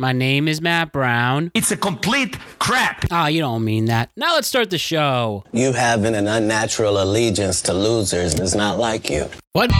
[0.00, 1.52] My name is Matt Brown.
[1.54, 3.04] It's a complete crap.
[3.12, 4.10] Ah, you don't mean that.
[4.16, 5.44] Now let's start the show.
[5.52, 9.30] You having an unnatural allegiance to losers is not like you.
[9.52, 9.70] What?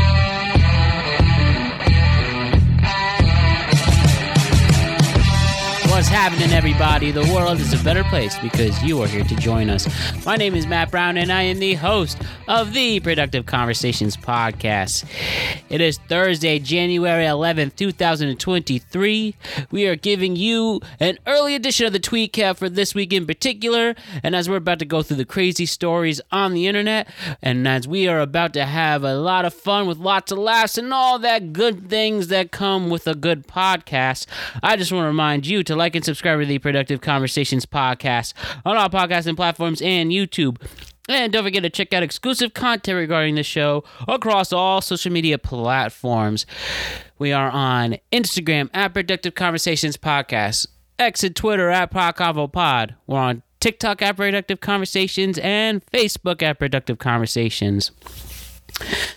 [6.14, 7.10] Happening, everybody?
[7.10, 9.88] The world is a better place because you are here to join us.
[10.24, 15.06] My name is Matt Brown, and I am the host of the Productive Conversations podcast.
[15.68, 19.34] It is Thursday, January 11th, 2023.
[19.72, 23.26] We are giving you an early edition of the Tweet Cap for this week in
[23.26, 23.96] particular.
[24.22, 27.08] And as we're about to go through the crazy stories on the internet,
[27.42, 30.78] and as we are about to have a lot of fun with lots of laughs
[30.78, 34.26] and all that good things that come with a good podcast,
[34.62, 38.34] I just want to remind you to like and subscribe to the Productive Conversations podcast
[38.64, 40.60] on all podcasting platforms and YouTube.
[41.08, 45.36] And don't forget to check out exclusive content regarding the show across all social media
[45.36, 46.46] platforms.
[47.18, 50.66] We are on Instagram at Productive Conversations Podcast,
[50.98, 52.94] X and Twitter at ProdConvoPod.
[53.06, 57.90] We're on TikTok at Productive Conversations and Facebook at Productive Conversations.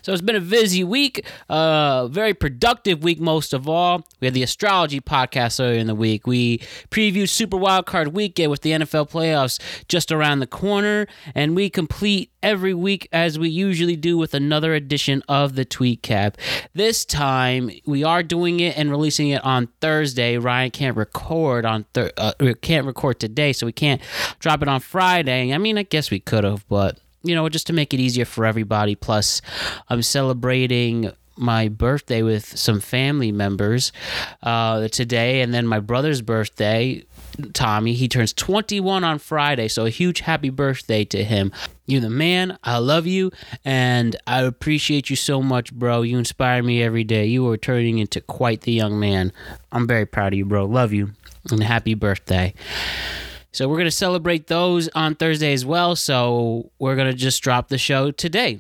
[0.02, 4.06] So it's been a busy week, uh, very productive week most of all.
[4.20, 6.28] We had the astrology podcast earlier in the week.
[6.28, 11.70] We previewed Super Wildcard Weekend with the NFL playoffs just around the corner, and we
[11.70, 16.38] complete every week as we usually do with another edition of the Tweet Cap.
[16.74, 20.38] This time we are doing it and releasing it on Thursday.
[20.38, 24.02] Ryan can't record on thir- uh, can't record today, so we can't
[24.40, 25.54] drop it on Friday.
[25.54, 28.26] I mean, I guess we could have, but you know, just to make it easier
[28.26, 28.96] for everybody.
[28.96, 29.42] Plus,
[29.90, 33.92] I'm celebrating my birthday with some family members
[34.44, 37.04] uh, today, and then my brother's birthday.
[37.54, 41.52] Tommy, he turns 21 on Friday, so a huge happy birthday to him.
[41.86, 42.58] You're the man.
[42.64, 43.32] I love you,
[43.64, 46.02] and I appreciate you so much, bro.
[46.02, 47.26] You inspire me every day.
[47.26, 49.32] You are turning into quite the young man.
[49.72, 50.66] I'm very proud of you, bro.
[50.66, 51.12] Love you,
[51.52, 52.54] and happy birthday.
[53.58, 55.96] So we're going to celebrate those on Thursday as well.
[55.96, 58.60] So we're going to just drop the show today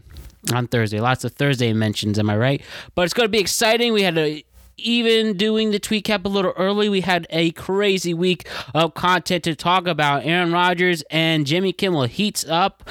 [0.51, 0.99] on Thursday.
[0.99, 2.61] Lots of Thursday mentions, am I right?
[2.95, 3.93] But it's going to be exciting.
[3.93, 4.43] We had a
[4.77, 9.43] even doing the tweet cap a little early, we had a crazy week of content
[9.45, 10.25] to talk about.
[10.25, 12.87] Aaron Rodgers and Jimmy Kimmel heats up.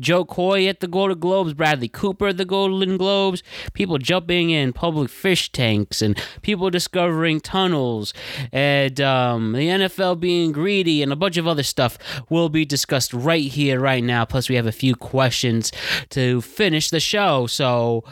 [0.00, 3.42] Jo Koy at the Golden Globes, Bradley Cooper at the Golden Globes,
[3.74, 8.12] people jumping in public fish tanks, and people discovering tunnels,
[8.52, 11.96] and um, the NFL being greedy, and a bunch of other stuff
[12.28, 14.24] will be discussed right here, right now.
[14.24, 15.70] Plus, we have a few questions
[16.10, 17.46] to finish the show.
[17.46, 18.02] So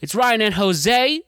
[0.00, 1.22] it's Ryan and Jose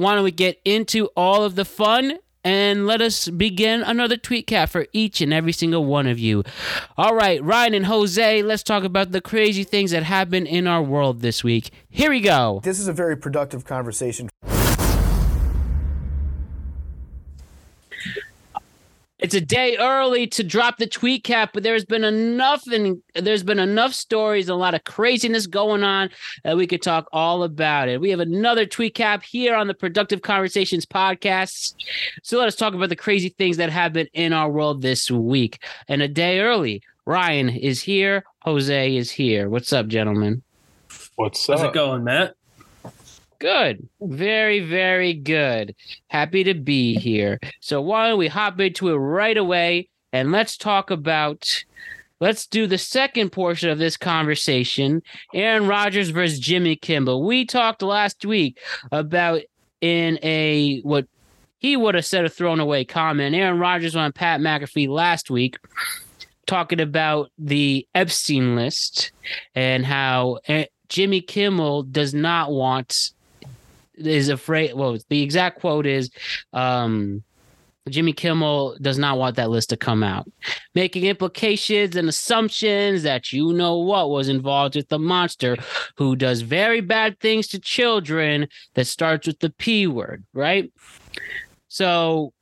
[0.00, 4.46] why don't we get into all of the fun and let us begin another tweet
[4.46, 6.42] cap for each and every single one of you.
[6.96, 10.82] All right, Ryan and Jose, let's talk about the crazy things that happen in our
[10.82, 11.70] world this week.
[11.90, 12.60] Here we go.
[12.64, 14.30] This is a very productive conversation.
[19.20, 23.42] It's a day early to drop the tweet cap, but there's been enough and there's
[23.42, 26.08] been enough stories, a lot of craziness going on
[26.42, 28.00] that we could talk all about it.
[28.00, 31.74] We have another tweet cap here on the Productive Conversations podcast.
[32.22, 35.10] So let us talk about the crazy things that have been in our world this
[35.10, 35.62] week.
[35.86, 39.50] And a day early, Ryan is here, Jose is here.
[39.50, 40.42] What's up, gentlemen?
[41.16, 41.58] What's up?
[41.58, 42.36] How's it going, Matt?
[43.40, 43.88] Good.
[44.02, 45.74] Very, very good.
[46.08, 47.40] Happy to be here.
[47.60, 51.64] So why don't we hop into it right away and let's talk about
[52.20, 55.02] let's do the second portion of this conversation.
[55.32, 57.24] Aaron Rodgers versus Jimmy Kimmel.
[57.24, 58.58] We talked last week
[58.92, 59.40] about
[59.80, 61.06] in a what
[61.58, 63.34] he would have said a thrown away comment.
[63.34, 65.56] Aaron Rodgers on Pat McAfee last week
[66.46, 69.12] talking about the Epstein list
[69.54, 73.12] and how eh, Jimmy Kimmel does not want
[74.06, 74.74] is afraid.
[74.74, 76.10] Well, the exact quote is,
[76.52, 77.22] um,
[77.88, 80.30] Jimmy Kimmel does not want that list to come out,
[80.74, 85.56] making implications and assumptions that you know what was involved with the monster
[85.96, 90.70] who does very bad things to children that starts with the P word, right?
[91.68, 92.32] So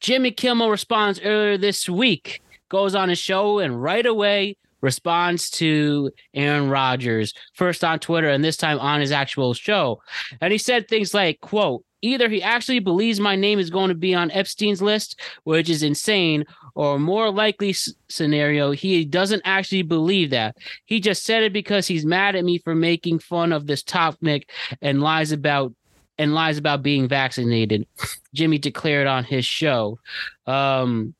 [0.00, 6.10] Jimmy Kimmel responds earlier this week, goes on his show, and right away responds to
[6.34, 10.00] Aaron Rodgers, first on Twitter and this time on his actual show.
[10.40, 13.94] And he said things like, quote, either he actually believes my name is going to
[13.94, 16.44] be on Epstein's list, which is insane,
[16.74, 20.56] or more likely s- scenario, he doesn't actually believe that.
[20.84, 24.50] He just said it because he's mad at me for making fun of this topic
[24.82, 25.74] and lies about
[26.18, 27.86] and lies about being vaccinated.
[28.34, 29.98] Jimmy declared on his show.
[30.46, 31.14] Um,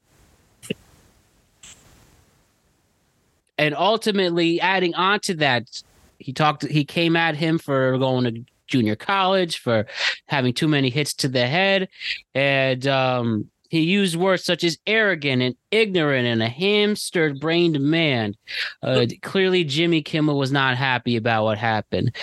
[3.58, 5.82] and ultimately adding on to that
[6.19, 9.87] he talked he came at him for going to junior college for
[10.26, 11.88] having too many hits to the head
[12.35, 18.35] and um He used words such as arrogant and ignorant and a hamster brained man.
[18.81, 22.14] Uh, clearly, Jimmy Kimmel was not happy about what happened.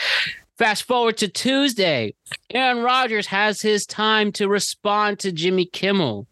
[0.58, 2.14] Fast forward to Tuesday.
[2.50, 6.26] Aaron Rodgers has his time to respond to Jimmy Kimmel.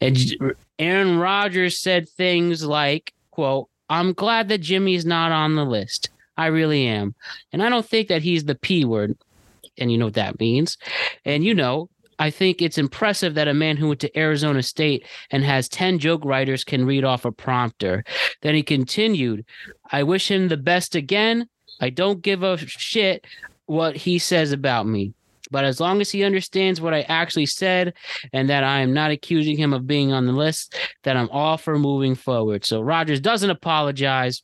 [0.00, 0.16] And
[0.78, 6.08] Aaron Rodgers said things like, quote, I'm glad that Jimmy's not on the list.
[6.36, 7.14] I really am.
[7.52, 9.16] And I don't think that he's the P word.
[9.78, 10.78] And you know what that means.
[11.24, 15.06] And you know, I think it's impressive that a man who went to Arizona State
[15.30, 18.04] and has 10 joke writers can read off a prompter.
[18.42, 19.44] Then he continued,
[19.90, 21.48] I wish him the best again.
[21.80, 23.26] I don't give a shit
[23.66, 25.14] what he says about me.
[25.52, 27.94] But as long as he understands what I actually said
[28.32, 31.58] and that I am not accusing him of being on the list, that I'm all
[31.58, 32.64] for moving forward.
[32.64, 34.42] So Rodgers doesn't apologize.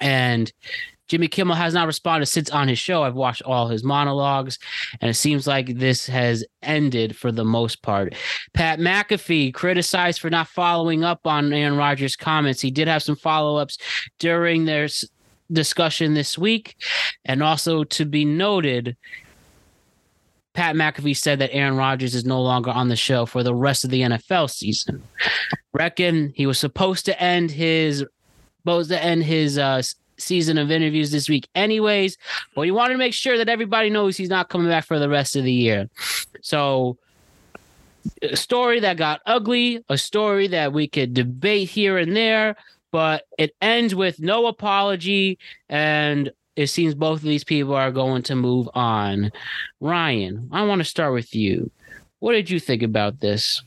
[0.00, 0.52] And
[1.08, 3.02] Jimmy Kimmel has not responded since on his show.
[3.02, 4.60] I've watched all his monologues,
[5.00, 8.14] and it seems like this has ended for the most part.
[8.54, 12.60] Pat McAfee criticized for not following up on Aaron Rodgers' comments.
[12.60, 13.76] He did have some follow ups
[14.20, 14.88] during their
[15.52, 16.76] discussion this week.
[17.24, 18.96] And also to be noted,
[20.54, 23.84] Pat McAfee said that Aaron Rodgers is no longer on the show for the rest
[23.84, 25.02] of the NFL season.
[25.72, 28.04] Reckon he was supposed to end his
[28.58, 29.80] supposed to end his uh,
[30.18, 32.18] season of interviews this week anyways,
[32.54, 35.08] but he wanted to make sure that everybody knows he's not coming back for the
[35.08, 35.88] rest of the year.
[36.42, 36.98] So
[38.22, 42.56] a story that got ugly, a story that we could debate here and there,
[42.90, 45.38] but it ends with no apology
[45.68, 49.32] and it seems both of these people are going to move on.
[49.80, 51.70] Ryan, I want to start with you.
[52.18, 53.62] What did you think about this?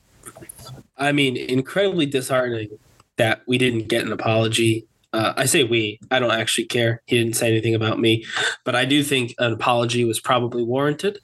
[0.97, 2.77] I mean, incredibly disheartening
[3.17, 4.85] that we didn't get an apology.
[5.11, 5.99] Uh, I say we.
[6.11, 7.01] I don't actually care.
[7.05, 8.25] He didn't say anything about me,
[8.63, 11.19] but I do think an apology was probably warranted,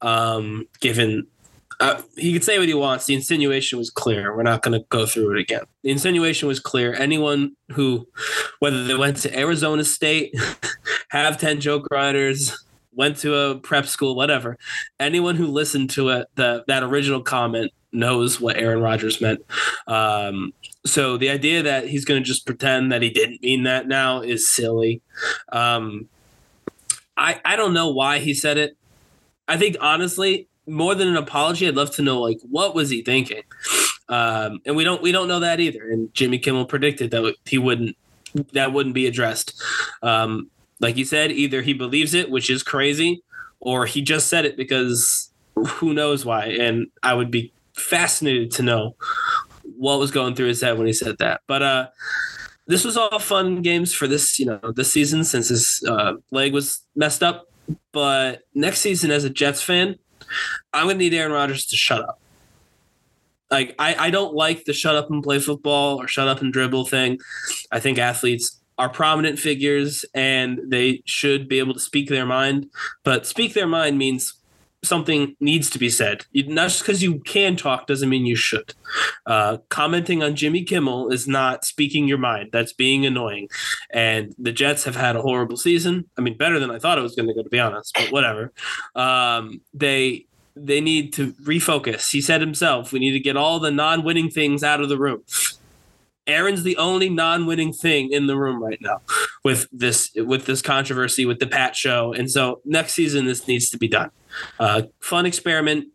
[0.00, 1.26] um, given
[1.80, 3.06] uh, he could say what he wants.
[3.06, 4.34] The insinuation was clear.
[4.34, 5.62] We're not going to go through it again.
[5.82, 6.94] The insinuation was clear.
[6.94, 8.08] Anyone who,
[8.60, 10.34] whether they went to Arizona State,
[11.10, 14.56] have 10 joke writers, went to a prep school, whatever,
[14.98, 19.40] anyone who listened to it, the, that original comment knows what Aaron Rodgers meant.
[19.86, 20.54] Um,
[20.86, 24.22] so the idea that he's going to just pretend that he didn't mean that now
[24.22, 25.02] is silly.
[25.52, 26.08] Um,
[27.16, 28.76] I, I don't know why he said it.
[29.48, 33.02] I think honestly, more than an apology, I'd love to know like what was he
[33.02, 33.42] thinking,
[34.08, 35.90] um, and we don't we don't know that either.
[35.90, 37.96] And Jimmy Kimmel predicted that he wouldn't
[38.52, 39.60] that wouldn't be addressed.
[40.02, 43.22] Um, like you said, either he believes it, which is crazy,
[43.60, 46.46] or he just said it because who knows why.
[46.46, 48.96] And I would be fascinated to know
[49.76, 51.40] what was going through his head when he said that.
[51.46, 51.88] But uh,
[52.66, 56.52] this was all fun games for this you know this season since his uh, leg
[56.52, 57.46] was messed up.
[57.92, 59.96] But next season, as a Jets fan,
[60.72, 62.20] I'm gonna need Aaron Rodgers to shut up.
[63.50, 66.52] Like I, I don't like the shut up and play football or shut up and
[66.52, 67.18] dribble thing.
[67.70, 72.68] I think athletes are prominent figures and they should be able to speak their mind.
[73.04, 74.34] But speak their mind means
[74.84, 76.24] something needs to be said.
[76.34, 78.74] Not just because you can talk doesn't mean you should.
[79.26, 82.50] Uh, commenting on Jimmy Kimmel is not speaking your mind.
[82.52, 83.48] That's being annoying.
[83.90, 86.08] And the Jets have had a horrible season.
[86.16, 87.94] I mean, better than I thought it was going to go, to be honest.
[87.94, 88.52] But whatever.
[88.94, 90.26] Um, they
[90.58, 92.10] they need to refocus.
[92.10, 95.22] He said himself, we need to get all the non-winning things out of the room.
[96.26, 99.00] Aaron's the only non-winning thing in the room right now
[99.44, 103.70] with this with this controversy with the Pat show, and so next season this needs
[103.70, 104.10] to be done.
[104.58, 105.88] Uh, fun experiment,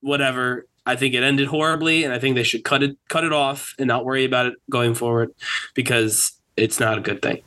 [0.00, 0.66] whatever.
[0.86, 3.74] I think it ended horribly, and I think they should cut it cut it off
[3.78, 5.30] and not worry about it going forward
[5.74, 7.42] because it's not a good thing.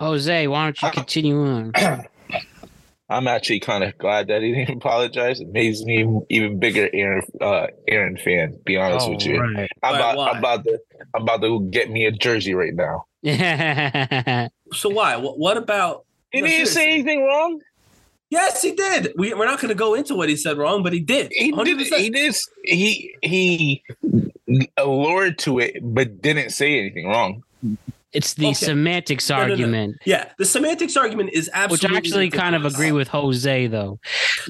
[0.00, 1.72] Jose, why don't you continue on?
[3.08, 5.40] I'm actually kind of glad that he didn't apologize.
[5.40, 8.58] It makes me even bigger Aaron uh, Aaron fan.
[8.64, 9.70] Be honest Oh, with you, right.
[9.82, 10.18] I'm about?
[10.18, 10.78] I'm about to
[11.14, 13.04] I'm about to get me a jersey right now.
[14.72, 15.14] So why?
[15.14, 16.06] What, what about?
[16.32, 17.60] He No, didn't say anything wrong.
[18.30, 19.12] Yes, he did.
[19.16, 21.30] We, we're not going to go into what he said wrong, but he did.
[21.30, 21.78] He did.
[21.78, 21.96] 100%.
[21.98, 22.36] He did.
[22.64, 23.84] He he
[24.76, 27.44] allured to it, but didn't say anything wrong.
[28.12, 28.54] It's the Okay.
[28.54, 29.50] semantics No, no, no.
[29.52, 29.96] argument.
[30.04, 31.86] Yeah, the semantics argument is absolutely.
[31.88, 33.98] Which I actually kind of agree with Jose though.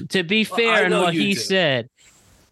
[0.09, 1.39] To be fair I in what he do.
[1.39, 1.89] said,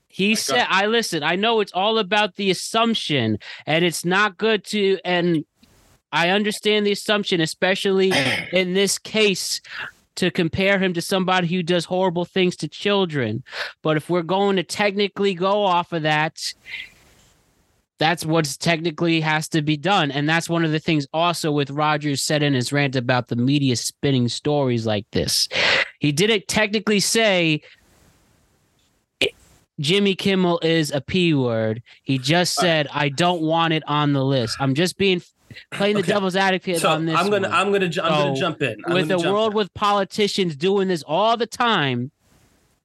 [0.07, 4.63] he said, I listen, I know it's all about the assumption, and it's not good
[4.65, 5.45] to and
[6.11, 8.11] I understand the assumption, especially
[8.53, 9.59] in this case,
[10.15, 13.43] to compare him to somebody who does horrible things to children.
[13.83, 16.41] But if we're going to technically go off of that,
[17.97, 20.11] that's what's technically has to be done.
[20.11, 23.35] And that's one of the things also with Rodgers said in his rant about the
[23.35, 25.47] media spinning stories like this.
[25.99, 27.61] He didn't technically say
[29.79, 31.81] Jimmy Kimmel is a p word.
[32.03, 34.55] He just said I don't want it on the list.
[34.59, 35.21] I'm just being
[35.71, 36.11] playing the Okay.
[36.11, 37.17] devil's advocate So on this.
[37.17, 37.57] I'm gonna one.
[37.57, 39.57] I'm gonna I'm gonna jump in I'm with a world in.
[39.57, 42.11] with politicians doing this all the time.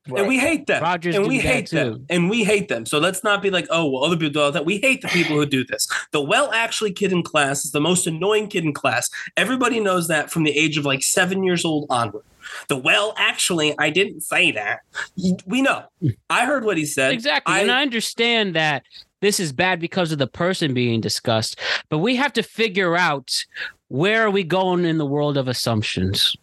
[0.07, 0.83] And we hate them.
[0.83, 1.95] Rodgers and we that hate them.
[1.95, 2.05] too.
[2.09, 2.87] And we hate them.
[2.87, 4.65] So let's not be like, oh, well, other people do all that.
[4.65, 5.87] We hate the people who do this.
[6.13, 9.11] The well actually kid in class is the most annoying kid in class.
[9.37, 12.25] Everybody knows that from the age of like seven years old onward.
[12.69, 14.81] The well actually, I didn't say that.
[15.47, 15.85] We know.
[16.31, 17.13] I heard what he said.
[17.13, 17.55] Exactly.
[17.55, 18.85] I, and I understand that
[19.21, 21.59] this is bad because of the person being discussed,
[21.91, 23.45] but we have to figure out
[23.89, 26.35] where are we going in the world of assumptions.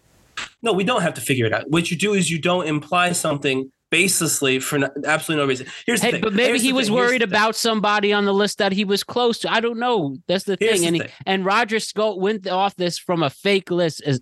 [0.62, 1.70] No, we don't have to figure it out.
[1.70, 5.67] What you do is you don't imply something baselessly for no, absolutely no reason.
[5.86, 6.22] Here's the Hey, thing.
[6.22, 6.91] but maybe Here's he was.
[6.91, 9.51] Worried about somebody on the list that he was close to.
[9.51, 10.17] I don't know.
[10.27, 10.82] That's the Here's thing.
[10.82, 11.12] the and he, thing.
[11.25, 14.22] and Rodgers go, went off this from a fake list as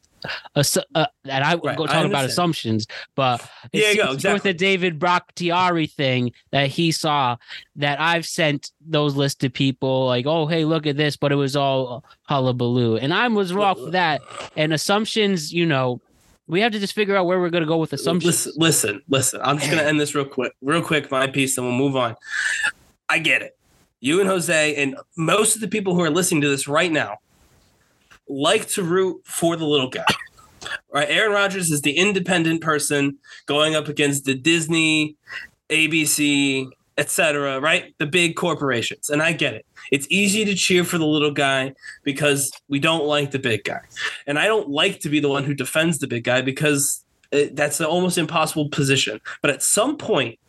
[0.55, 4.43] a, uh, and I Right, go I talking about assumptions, but Yeah, go, seems with
[4.43, 7.37] the David Bakhtiari thing that he saw
[7.75, 11.35] that I've sent those lists to people like, oh, hey, look at this, but it
[11.35, 12.97] was all hullabaloo.
[12.97, 14.21] And I was wrong for that.
[14.55, 16.01] And assumptions, you know,
[16.47, 18.45] we have to just figure out where we're going to go with assumptions.
[18.45, 19.41] Listen, listen, listen.
[19.43, 22.15] I'm just gonna end this real quick, real quick, my piece, and we'll move on.
[23.09, 23.57] I get it.
[23.99, 27.17] You and Jose, and most of the people who are listening to this right now,
[28.27, 30.05] like to root for the little guy.
[30.93, 31.09] Right?
[31.09, 35.15] Aaron Rodgers is the independent person going up against the Disney,
[35.69, 37.59] ABC, etc.
[37.59, 37.93] Right?
[37.97, 39.65] The big corporations, and I get it.
[39.91, 41.73] It's easy to cheer for the little guy
[42.03, 43.81] because we don't like the big guy,
[44.27, 47.55] and I don't like to be the one who defends the big guy because it,
[47.55, 49.19] that's an almost impossible position.
[49.41, 50.39] But at some point,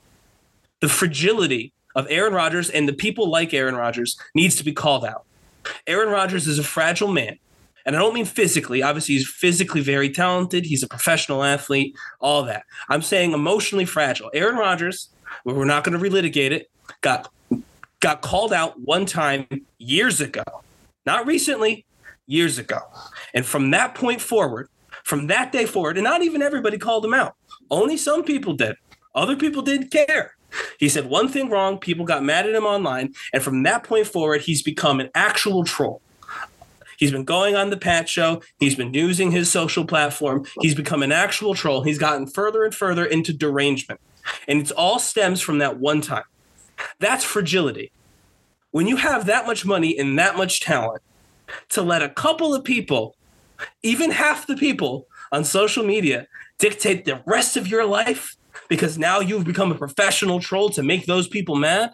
[0.80, 5.04] the fragility of Aaron Rodgers and the people like Aaron Rodgers needs to be called
[5.04, 5.24] out.
[5.86, 7.38] Aaron Rodgers is a fragile man.
[7.86, 8.82] And I don't mean physically.
[8.82, 10.66] Obviously, he's physically very talented.
[10.66, 12.64] He's a professional athlete, all that.
[12.88, 14.30] I'm saying emotionally fragile.
[14.34, 15.08] Aaron Rodgers,
[15.54, 16.70] we're not going to relitigate it,
[17.02, 17.30] got
[18.00, 19.46] got called out one time
[19.78, 20.42] years ago.
[21.04, 21.86] Not recently,
[22.26, 22.80] years ago.
[23.32, 24.68] And from that point forward,
[25.04, 27.36] from that day forward, and not even everybody called him out.
[27.70, 28.76] Only some people did.
[29.14, 30.36] Other people didn't care.
[30.78, 34.06] He said one thing wrong, people got mad at him online, and from that point
[34.06, 36.00] forward, he's become an actual troll.
[36.96, 38.42] He's been going on the Pat show.
[38.58, 40.46] He's been using his social platform.
[40.60, 41.82] He's become an actual troll.
[41.82, 44.00] He's gotten further and further into derangement.
[44.48, 46.24] And it all stems from that one time.
[46.98, 47.92] That's fragility.
[48.70, 51.02] When you have that much money and that much talent,
[51.70, 53.16] to let a couple of people,
[53.82, 56.26] even half the people on social media,
[56.58, 58.36] dictate the rest of your life
[58.68, 61.92] because now you've become a professional troll to make those people mad,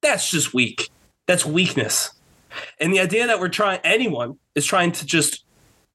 [0.00, 0.90] that's just weak.
[1.26, 2.10] That's weakness.
[2.78, 5.44] And the idea that we're trying, anyone is trying to just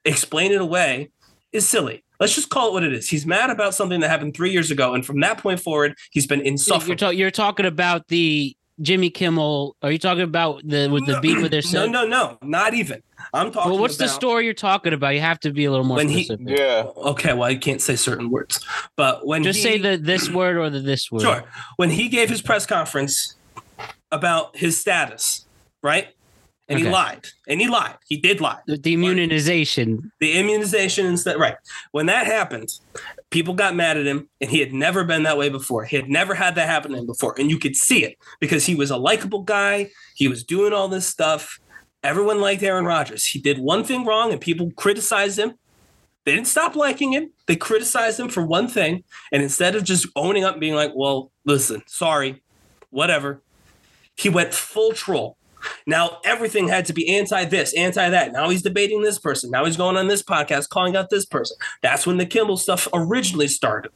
[0.03, 1.11] explain it away
[1.51, 2.03] is silly.
[2.19, 3.07] Let's just call it what it is.
[3.09, 4.93] He's mad about something that happened three years ago.
[4.93, 6.95] And from that point forward, he's been You're, insufferable.
[6.97, 9.75] ta- you're talking about the Jimmy Kimmel.
[9.81, 11.91] Are you talking about the with the beef with their no, son?
[11.91, 13.01] no, no, no, not even.
[13.33, 15.09] I'm talking Well, what's the story you're talking about?
[15.15, 16.83] You have to be a little more When he- Yeah.
[16.97, 20.57] Okay, well, I can't say certain words, but when Just he- say the this word
[20.57, 21.21] or the this word.
[21.21, 21.43] Sure.
[21.77, 23.35] When he gave his press conference
[24.11, 25.45] about his status,
[25.83, 26.07] right?
[26.69, 27.27] And he lied.
[27.47, 27.95] And he lied.
[28.07, 28.59] He did lie.
[28.67, 30.11] The, the immunization.
[30.19, 31.37] The immunization and stuff.
[31.37, 31.55] Right.
[31.91, 32.69] When that happened,
[33.31, 35.83] people got mad at him, and he had never been that way before.
[35.85, 37.33] He had never had that happen to him before.
[37.39, 39.89] And you could see it because he was a likable guy.
[40.13, 41.59] He was doing all this stuff.
[42.03, 43.25] Everyone liked Aaron Rodgers.
[43.25, 45.55] He did one thing wrong, and people criticized him.
[46.25, 47.31] They didn't stop liking him.
[47.47, 49.03] They criticized him for one thing.
[49.31, 52.43] And instead of just owning up and being like, well, listen, sorry,
[52.91, 53.41] whatever,
[54.15, 55.37] he went full troll.
[55.85, 58.31] Now everything had to be anti this, anti that.
[58.31, 59.51] Now he's debating this person.
[59.51, 61.57] Now he's going on this podcast, calling out this person.
[61.81, 63.91] That's when the Kimmel stuff originally started.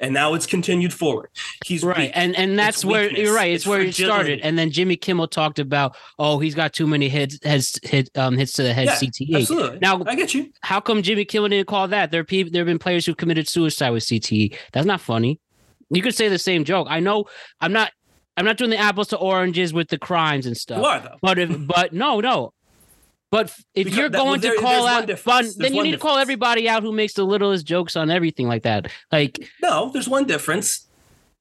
[0.00, 1.28] And now it's continued forward.
[1.66, 1.98] He's Right.
[1.98, 2.10] weak.
[2.14, 3.20] And and that's It's where weakness.
[3.20, 3.50] you're right.
[3.52, 4.38] It's, It's where it started.
[4.44, 8.36] And then Jimmy Kimmel talked about, oh, he's got too many hits hits hit um
[8.38, 9.34] hits to the head Yeah, CTE.
[9.40, 9.78] absolutely.
[9.80, 10.50] Now I get you.
[10.60, 12.12] how come Jimmy Kimmel didn't call that?
[12.12, 14.56] There are people there have been players who committed suicide with CTE.
[14.72, 15.40] That's not funny.
[15.90, 16.86] You could say the same joke.
[16.88, 17.24] I know
[17.60, 17.90] I'm not
[18.38, 20.78] I'm not doing the apples to oranges with the crimes and stuff.
[20.78, 21.16] You are though.
[21.20, 22.52] But if but no, no.
[23.30, 25.90] But if Because you're that- well, going there- to call out fun, then you need
[25.92, 28.90] to call everybody out who makes the littlest jokes on everything like that.
[29.12, 30.86] Like, No, there's one difference.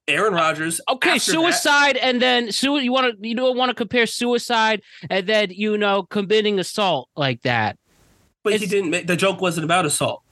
[0.09, 0.79] Aaron Rodgers.
[0.89, 4.05] okay, after that- suicide and then su- you want to you don't want to compare
[4.05, 7.77] suicide and then you know committing assault like that.
[8.43, 10.23] but he didn't make the joke wasn't about assault.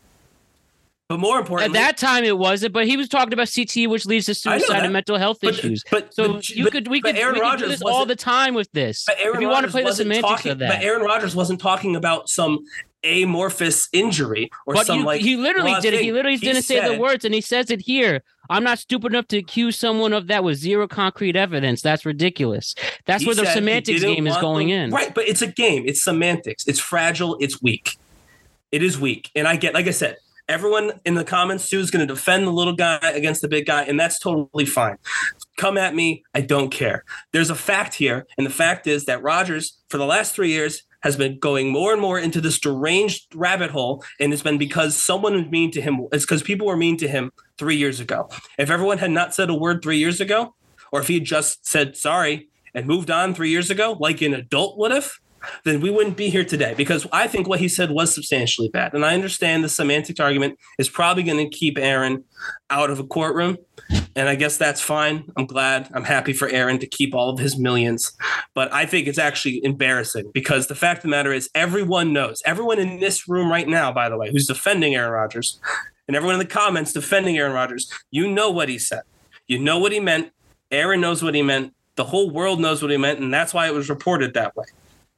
[1.08, 4.08] But more important, At that time it wasn't, but he was talking about CTE, which
[4.08, 5.84] leads to suicide and mental health but, issues.
[5.92, 8.16] But So but- you but- could we could, Aaron we could do this all the
[8.16, 9.04] time with this.
[9.06, 10.84] But Aaron if you want to Rodgers play the wasn't semantics talking, of that, But
[10.84, 12.66] Aaron Rodgers wasn't talking about some
[13.04, 16.02] amorphous injury or But some you, like he literally did it.
[16.02, 18.24] He literally didn't say the words, and he says it here.
[18.50, 21.84] I'm not stupid enough to accuse someone of that with zero concrete evidence.
[21.84, 22.74] That's ridiculous.
[23.06, 24.92] That's where the semantics game is going them- in.
[24.92, 25.84] Right, but it's a game.
[25.86, 26.68] It's semantics.
[26.68, 27.38] It's fragile.
[27.40, 27.98] It's weak.
[28.72, 29.30] It is weak.
[29.36, 30.18] And I get, like I said,
[30.48, 33.84] everyone in the comments is going to defend the little guy against the big guy,
[33.84, 34.98] and that's totally fine.
[35.58, 36.24] Come at me.
[36.34, 37.04] I don't care.
[37.32, 40.84] There's a fact here, and the fact is that Rodgers, for the last three years,
[41.02, 44.98] has been going more and more into this deranged rabbit hole, and it's been because
[44.98, 46.08] someone was mean to him.
[46.12, 48.28] It's because people were mean to him three years ago.
[48.58, 50.56] If everyone had not said a word three years ago,
[50.92, 54.78] or if he just said sorry and moved on three years ago, like an adult
[54.78, 55.12] would have,
[55.64, 58.94] then we wouldn't be here today because I think what he said was substantially bad.
[58.94, 62.24] And I understand the semantics argument is probably going to keep Aaron
[62.70, 63.58] out of a courtroom.
[64.16, 65.30] And I guess that's fine.
[65.36, 65.90] I'm glad.
[65.94, 68.14] I'm happy for Aaron to keep all of his millions.
[68.54, 72.42] But I think it's actually embarrassing because the fact of the matter is, everyone knows,
[72.46, 75.60] everyone in this room right now, by the way, who's defending Aaron Rodgers,
[76.08, 79.02] and everyone in the comments defending Aaron Rodgers, you know what he said.
[79.48, 80.32] You know what he meant.
[80.72, 81.74] Aaron knows what he meant.
[81.96, 83.20] The whole world knows what he meant.
[83.20, 84.66] And that's why it was reported that way.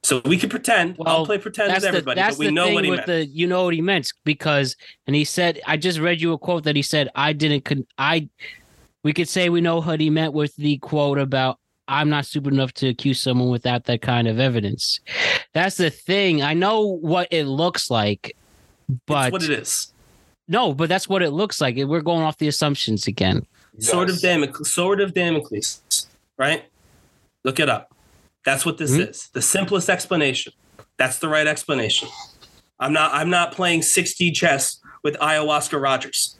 [0.04, 0.96] So we can pretend.
[1.04, 2.98] I'll play pretend with everybody, the, that's but we the know thing what he with
[2.98, 3.06] meant.
[3.08, 4.76] the you know what he meant because
[5.06, 7.86] and he said I just read you a quote that he said I didn't con-
[7.98, 8.28] I
[9.02, 12.52] we could say we know what he meant with the quote about I'm not stupid
[12.52, 15.00] enough to accuse someone without that kind of evidence.
[15.52, 16.42] That's the thing.
[16.42, 18.36] I know what it looks like,
[19.06, 19.92] but it's what it is.
[20.46, 21.76] no, but that's what it looks like.
[21.76, 23.46] We're going off the assumptions again.
[23.78, 24.22] Sword of Yes.
[24.22, 24.72] Damocles.
[24.72, 25.80] Sword of Damocles.
[26.36, 26.64] Right?
[27.44, 27.94] Look it up.
[28.44, 29.02] That's what this Hmm?
[29.02, 29.28] is.
[29.32, 30.52] The simplest explanation.
[30.96, 32.08] That's the right explanation.
[32.80, 33.12] I'm not.
[33.12, 36.38] I'm not playing 6D chess with ayahuasca Rodgers.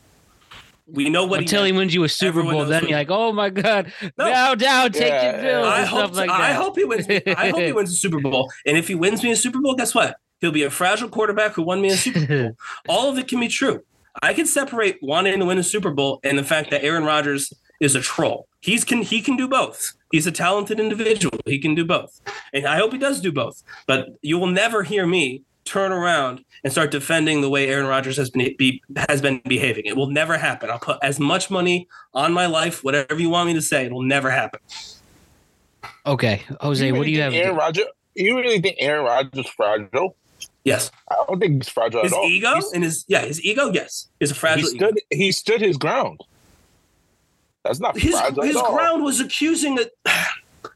[0.91, 1.81] We know what Until he he meant.
[1.83, 4.25] wins you a Super Everyone Bowl, then you're like, oh my god, No.
[4.31, 5.99] bow down, take Yeah, your bills I and hope.
[5.99, 6.41] stuff like that.
[6.41, 7.07] I hope he wins.
[7.11, 8.51] I hope he wins the Super Bowl.
[8.65, 10.17] And if he wins me a Super Bowl, guess what?
[10.41, 12.57] He'll be a fragile quarterback who won me a Super Bowl.
[12.89, 13.83] All of it can be true.
[14.23, 17.53] I can separate wanting to win a Super Bowl and the fact that Aaron Rodgers
[17.81, 18.48] is a troll.
[18.61, 19.93] He's can he can do both.
[20.11, 21.39] He's a talented individual.
[21.47, 22.21] He can do both.
[22.53, 23.63] And I hope he does do both.
[23.87, 28.17] But you will never hear me turn around and start defending the way Aaron Rodgers
[28.17, 29.85] has been be, has been behaving.
[29.87, 30.71] It will never happen.
[30.71, 34.03] I'll put as much money on my life, whatever you want me to say, it'll
[34.03, 34.61] never happen.
[36.07, 37.33] okay, Jose, what do you have?
[37.33, 37.85] think Aaron Rodgers?
[38.15, 40.17] You really think Aaron Rodgers is fragile?
[40.65, 40.91] Yes.
[41.11, 42.25] I don't think he's fragile His at all.
[42.25, 44.69] ego He's- and his yeah, his ego, yes, is a he fragile.
[44.75, 44.91] ego.
[45.11, 46.21] He stood his ground.
[47.69, 49.91] That's not His his ground was accusing it.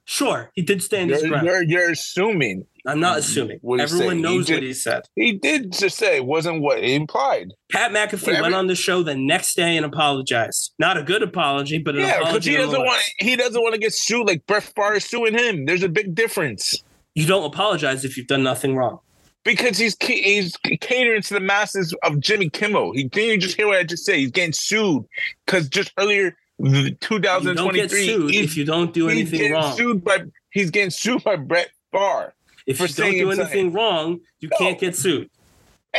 [0.04, 1.46] Sure, he did stand his You're, ground.
[1.46, 3.58] you're, you're assuming I'm not assuming.
[3.64, 4.16] Everyone said.
[4.18, 5.02] Knows did- what he said.
[5.14, 7.52] he did just say it wasn't what he implied.
[7.70, 8.42] Pat McAfee Whatever.
[8.42, 10.72] went on the show the next day and apologized.
[10.78, 12.50] Not a good apology, but an Yeah, because apology.
[12.50, 15.66] he doesn't want he doesn't want to get sued like Brett Favre is suing him.
[15.66, 16.82] There's a big difference
[17.14, 18.98] You don't apologize if you've done nothing wrong.
[19.44, 22.92] because he's he's catering to the masses of Jimmy Kimmel.
[22.92, 24.16] He didn't you just hear what I just said?
[24.16, 25.04] He's getting sued
[25.46, 26.36] because just earlier,
[26.70, 29.76] the You don't 2023, get sued if you don't do he's anything getting wrong.
[29.76, 32.32] sued by he's getting sued by Brett Favre.
[32.66, 33.40] If you don't do something.
[33.40, 34.56] anything wrong, you No.
[34.58, 35.28] can't get sued.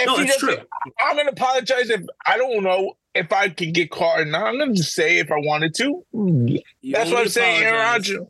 [0.05, 0.57] No, it's true.
[1.01, 4.47] I'm gonna apologize if I don't know if I could get caught or not.
[4.47, 6.03] I'm gonna just say if I wanted to.
[6.13, 6.61] You
[6.93, 8.27] That's what I'm saying, Aaron Rodgers.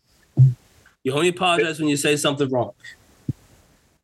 [1.03, 2.71] You only apologize when you say something wrong.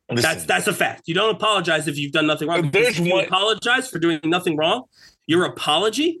[0.08, 1.02] That's Listen, that's a fact.
[1.06, 2.70] You don't apologize if you've done nothing wrong.
[2.70, 4.84] There's if you one- apologize for doing nothing wrong,
[5.26, 6.20] your apology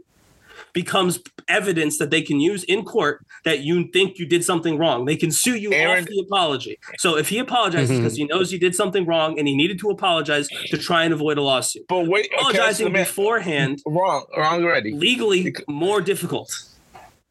[0.72, 5.04] becomes evidence that they can use in court that you think you did something wrong.
[5.04, 6.78] They can sue you Aaron- off the apology.
[6.98, 8.00] So if he apologizes Mhm.
[8.02, 11.12] because he knows he did something wrong and he needed to apologize to try and
[11.12, 11.86] avoid a lawsuit.
[11.88, 14.92] but wait, okay, Apologizing so man- beforehand, wrong, wrong already.
[14.92, 16.50] legally more difficult.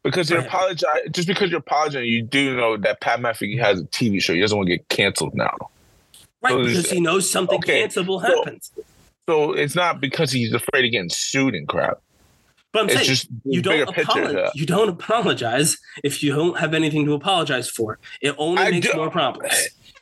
[0.02, 3.84] Because you're apologizing, just because you're apologizing, you do know that Pat McAfee has a
[3.86, 4.32] TV show.
[4.32, 5.54] He doesn't want to get canceled now.
[6.42, 8.70] Right, So because he knows something okay, cancelable so- happens.
[9.28, 11.98] So it's not because he's afraid of getting sued and crap.
[12.72, 14.50] But I'm It's saying just you don't apologize.
[14.54, 17.98] You don't apologize if you don't have anything to apologize for.
[18.22, 19.52] It only I makes do- more problems.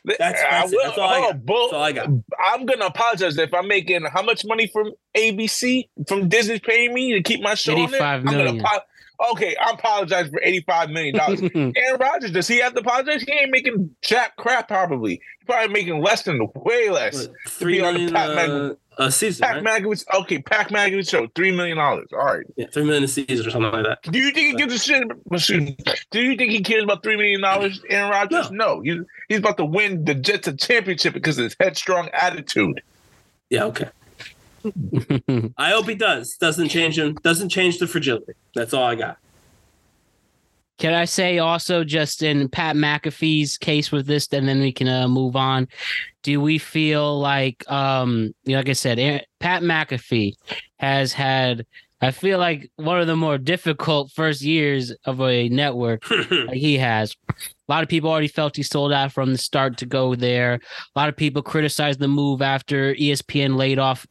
[0.05, 0.77] That's- I that's it.
[0.77, 1.35] will- That's all I hold got.
[1.35, 2.09] on, bull- That's all I got.
[2.55, 7.13] I'm gonna apologize if I'm making how much money from ABC from Disney paying me
[7.15, 8.01] to keep my show on there.
[8.01, 8.65] 85 I'm gonna million.
[8.65, 11.41] apo- okay, I apologize for 85 million dollars.
[11.55, 13.23] Aaron Rodgers, does he have to apologize?
[13.23, 14.69] He ain't making jack crap.
[14.69, 17.27] Probably, He's probably making less than way less.
[17.29, 19.83] What, Three on the Pat uh, a season, Pac right?
[19.83, 22.09] Magwitz, okay, Pac Magwitz show three million dollars.
[22.13, 22.45] All right.
[22.57, 24.03] Yeah, three million a season or something like that.
[24.03, 26.11] Do you think he gives a shit?
[26.11, 28.51] Do you think he cares about three million dollars, Aaron Rodgers?
[28.51, 32.83] No, he's he's about to win the Jets a championship because of his headstrong attitude.
[33.51, 33.89] Yeah, okay.
[35.57, 36.37] I hope he does.
[36.37, 37.15] Doesn't change him.
[37.15, 38.33] Doesn't change the fragility.
[38.55, 39.19] That's all I got.
[40.79, 44.89] Can I say also just in Pat McAfee's case with this, and then we can
[44.89, 45.67] uh, move on.
[46.23, 50.35] Do we feel like, um, you know, like I said, Aaron- Pat McAfee
[50.79, 51.67] has had,
[52.01, 56.79] I feel like one of the more difficult first years of a network like he
[56.79, 57.17] has.
[57.29, 57.35] A
[57.69, 60.55] lot of people already felt he sold out from the start to go there.
[60.55, 64.07] A lot of people criticized the move after ESPN laid off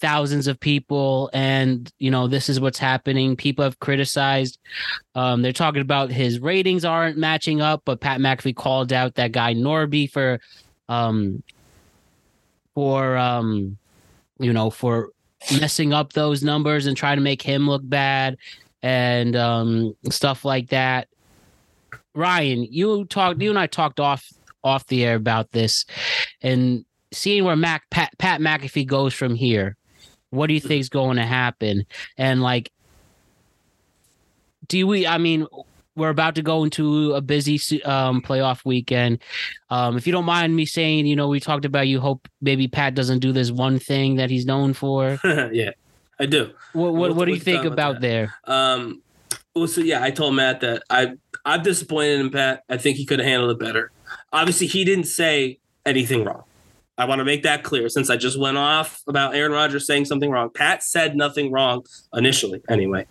[0.00, 3.36] thousands of people and you know this is what's happening.
[3.36, 4.58] People have criticized
[5.14, 9.32] um they're talking about his ratings aren't matching up but pat mcafee called out that
[9.32, 10.38] guy norby for
[10.88, 11.42] um
[12.74, 13.76] for um
[14.38, 15.10] you know for
[15.60, 18.36] messing up those numbers and trying to make him look bad
[18.82, 21.08] and um stuff like that.
[22.14, 24.26] Ryan you talked you and i talked off
[24.64, 25.84] off the air about this
[26.42, 29.76] and seeing where Mac Pat, Pat McAfee goes from here,
[30.30, 31.86] what do you think is going to happen?
[32.18, 32.70] And like,
[34.68, 35.06] do we?
[35.06, 35.46] I mean,
[35.94, 39.20] we're about to go into a busy um, playoff weekend.
[39.70, 42.68] Um, if you don't mind me saying, you know, we talked about you hope maybe
[42.68, 45.18] Pat doesn't do this one thing that he's known for.
[45.24, 45.70] yeah,
[46.18, 46.52] I do.
[46.72, 48.34] What what, We'll- what do you think about about there?
[48.44, 49.02] Um,
[49.54, 51.12] well, so yeah, I told Matt that I
[51.44, 52.64] I'm disappointed in Pat.
[52.68, 53.90] I think he could have handled it better.
[54.32, 56.42] Obviously, he didn't say anything wrong.
[56.98, 60.06] I want to make that clear since I just went off about Aaron Rodgers saying
[60.06, 60.50] something wrong.
[60.50, 63.06] Pat said nothing wrong initially, anyway.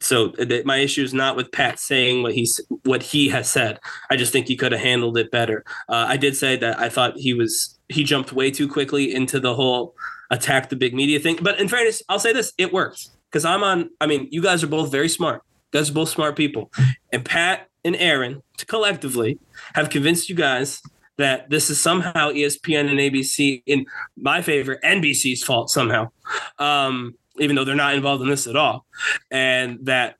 [0.00, 0.32] So
[0.64, 3.80] my issue is not with Pat saying what he's what he has said.
[4.10, 5.64] I just think he could have handled it better.
[5.88, 9.40] Uh, I did say that I thought he was he jumped way too quickly into
[9.40, 9.94] the whole
[10.30, 11.38] attack the big media thing.
[11.40, 13.90] But in fairness, I'll say this: it works because I'm on.
[14.00, 15.42] I mean, you guys are both very smart.
[15.72, 16.70] You guys are both smart people,
[17.12, 19.38] and Pat and Aaron collectively
[19.74, 20.82] have convinced you guys
[21.18, 26.10] that this is somehow ESPN and ABC, in my favor, NBC's fault somehow,
[26.58, 28.86] um, even though they're not involved in this at all,
[29.30, 30.16] and that.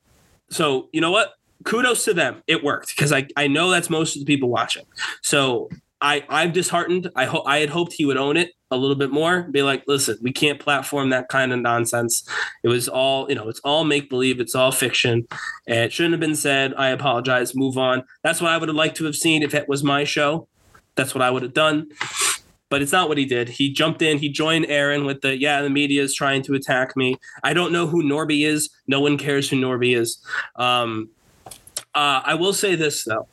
[0.50, 1.35] So you know what?
[1.64, 2.42] Kudos to them.
[2.46, 4.85] It worked because I I know that's most of the people watching.
[5.22, 5.68] So
[6.00, 7.11] I I'm disheartened.
[7.16, 9.42] I hope I had hoped he would own it a little bit more.
[9.42, 12.28] Be like, listen, we can't platform that kind of nonsense.
[12.62, 13.48] It was all you know.
[13.48, 14.40] It's all make believe.
[14.40, 15.26] It's all fiction.
[15.66, 16.74] It shouldn't have been said.
[16.76, 17.54] I apologize.
[17.54, 18.04] Move on.
[18.22, 20.48] That's what I would have liked to have seen if it was my show.
[20.96, 21.90] That's what I would have done.
[22.68, 23.48] But it's not what he did.
[23.48, 24.18] He jumped in.
[24.18, 25.62] He joined Aaron with the yeah.
[25.62, 27.16] The media is trying to attack me.
[27.44, 28.70] I don't know who Norby is.
[28.88, 30.18] No one cares who Norby is.
[30.56, 31.11] Um,
[31.94, 33.28] uh, I will say this though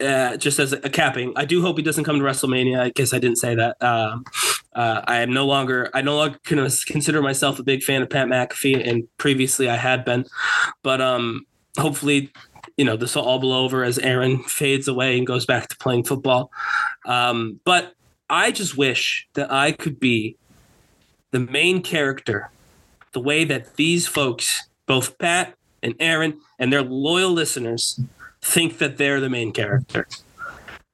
[0.00, 2.80] uh, just as a, capping, I do hope he doesn't come to WrestleMania.
[2.80, 3.82] I guess I didn't say that.
[3.82, 4.24] Um,
[4.74, 8.28] uh, I am no longer, I no longer consider myself a big fan of Pat
[8.28, 10.24] McAfee, and previously I had been.
[10.82, 11.44] But um,
[11.78, 12.32] hopefully,
[12.80, 15.76] you know, this will all blow over as Aaron fades away and goes back to
[15.76, 16.50] playing football.
[17.04, 17.92] Um, but
[18.30, 20.38] I just wish that I could be
[21.30, 22.48] the main character,
[23.12, 28.00] the way that these folks, both Pat and Aaron and their loyal listeners,
[28.40, 30.08] think that they're the main character.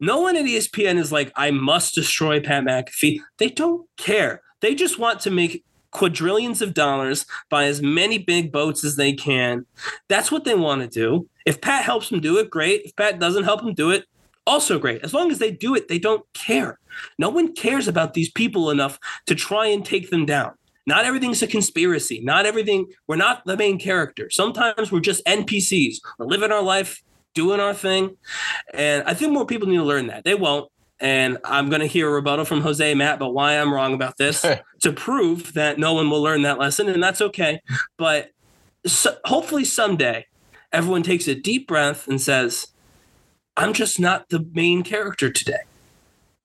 [0.01, 3.21] No one at ESPN is like, I must destroy Pat McAfee.
[3.39, 4.43] They don't care.
[4.61, 5.65] They just want to make
[5.97, 9.65] quadrillions of dollars, buy as many big boats as they can.
[10.09, 11.27] That's what they want to do.
[11.47, 12.83] If Pat helps them do it, great.
[12.85, 14.05] If Pat doesn't help them do it,
[14.47, 15.03] also great.
[15.03, 16.79] As long as they do it, they don't care.
[17.19, 20.53] No one cares about these people enough to try and take them down.
[20.87, 22.21] Not everything's a conspiracy.
[22.23, 24.29] Not everything, we're not the main character.
[24.29, 25.97] Sometimes we're just NPCs.
[26.19, 27.03] We're living our life,
[27.35, 28.19] doing our thing.
[28.75, 30.25] And I think more people need to learn that.
[30.25, 30.71] They won't.
[31.01, 34.17] And I'm going to hear a rebuttal from Jose Matt about why I'm wrong about
[34.17, 34.45] this
[34.81, 36.89] to prove that no one will learn that lesson.
[36.89, 37.61] And that's okay.
[37.99, 38.31] But
[38.87, 40.27] so, hopefully someday
[40.73, 42.69] everyone takes a deep breath and says,
[43.57, 45.61] I'm just not the main character today.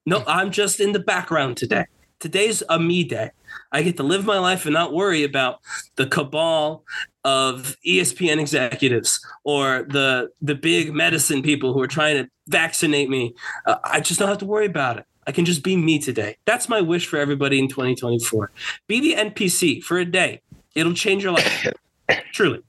[0.06, 1.86] No, I'm just in the background today.
[2.20, 3.32] Today's a me day.
[3.72, 5.60] I get to live my life and not worry about
[5.96, 6.84] the cabal
[7.24, 13.36] of ESPN executives or the the big medicine people who are trying to vaccinate me.
[13.66, 15.06] Uh, I just don't have to worry about it.
[15.28, 16.38] I can just be me today.
[16.46, 18.52] That's my wish for everybody in 2024.
[18.88, 20.42] Be the NPC for a day.
[20.74, 21.68] It'll change your life.
[22.34, 22.62] Truly.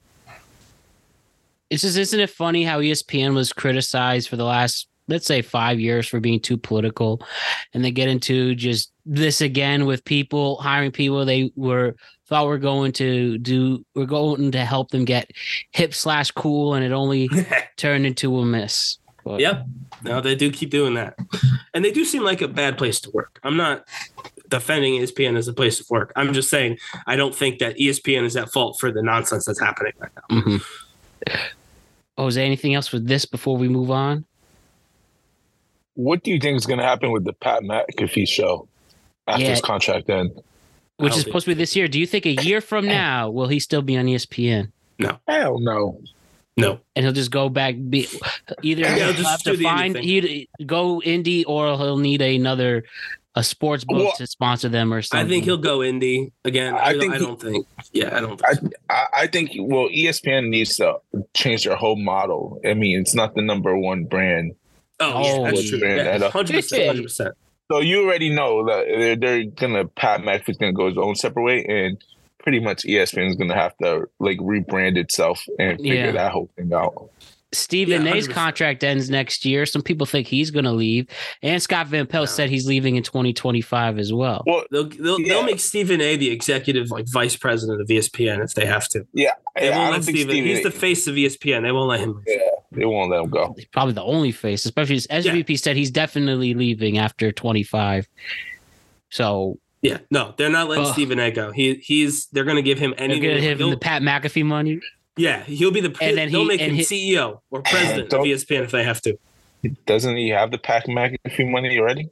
[1.70, 5.79] It's just isn't it funny how ESPN was criticized for the last let's say five
[5.79, 7.22] years for being too political,
[7.75, 11.94] and they get into just this again with people hiring people they were
[12.27, 15.31] thought were going to do we're going to help them get
[15.72, 17.29] hip slash cool, and it only
[17.77, 18.98] turned into a miss.
[19.25, 19.66] But Yep.
[20.05, 21.16] No, they do keep doing that.
[21.75, 23.38] And they do seem like a bad place to work.
[23.44, 23.87] I'm not
[24.48, 26.12] defending ESPN as a place of work.
[26.16, 29.61] I'm just saying I don't think that ESPN is at fault for the nonsense that's
[29.61, 30.37] happening right now.
[30.40, 31.37] mm-hmm.
[32.18, 34.25] Oh, is there anything else with this before we move on?
[35.94, 38.68] What do you think is going to happen with the Pat McAfee show
[39.26, 39.50] after Yeah.
[39.50, 40.33] his contract ends?
[40.96, 41.88] Which is supposed to be this year.
[41.88, 44.70] Do you think a year from now will he still be on ESPN?
[45.26, 46.00] Hell no.
[46.57, 46.81] No.
[46.94, 47.74] and he'll just go back.
[47.88, 48.07] Be
[48.62, 50.02] either Yeah, he'll just have to find thing.
[50.05, 52.85] he go indie or he'll need another
[53.35, 55.26] a sports book Well, to sponsor them or something.
[55.26, 56.74] I think he'll go indie again.
[56.74, 57.66] I I, don't- think I don't think.
[57.92, 58.42] Yeah, I don't.
[58.46, 60.96] I, Think I I think well, ESPN needs to
[61.33, 62.61] change their whole model.
[62.66, 64.52] I mean, it's not the number one brand.
[65.02, 65.78] Oh, Oh, yeah, that's true.
[65.78, 66.18] yeah.
[66.26, 66.86] Uh, hundred percent.
[66.86, 67.34] Hundred percent.
[67.70, 71.42] So you already know that they're, they're gonna Pat McAfee's gonna go his own separate
[71.44, 72.02] way, and
[72.42, 76.12] pretty much ESPN is gonna have to like rebrand itself and figure Yeah.
[76.12, 77.10] that whole thing out.
[77.54, 79.66] Stephen Yeah, A's contract ends next year.
[79.66, 81.06] Some people think he's going to leave,
[81.42, 84.42] and Scott Van Pelt said he's leaving in 2025 as well.
[84.46, 85.28] Well, They'll they'll, Yeah.
[85.34, 86.16] they'll make Stephen A.
[86.16, 89.06] the executive like vice president of ESPN if they have to.
[89.12, 90.30] yeah, They yeah won't don't let Stephen.
[90.30, 90.48] Stephen.
[90.48, 91.62] He's the face of ESPN.
[91.62, 92.14] They won't let him.
[92.14, 92.24] leave.
[92.26, 92.38] yeah,
[92.72, 93.52] they won't let him go.
[93.56, 98.08] He's probably the only face, especially as SVP said he's definitely leaving after 25.
[99.10, 100.92] So Yeah, no, they're not letting Ugh.
[100.94, 101.30] Stephen A.
[101.30, 101.50] go.
[101.52, 103.08] He he's they're gonna give him any.
[103.08, 103.20] they're any.
[103.28, 104.80] going to give him the Pat McAfee money.
[105.16, 105.94] Yeah, he'll be the.
[106.01, 109.01] And then they'll make and him he- CEO or president of ESPN if they have
[109.03, 109.18] to.
[109.87, 112.11] Doesn't he have the Pat McAfee money already?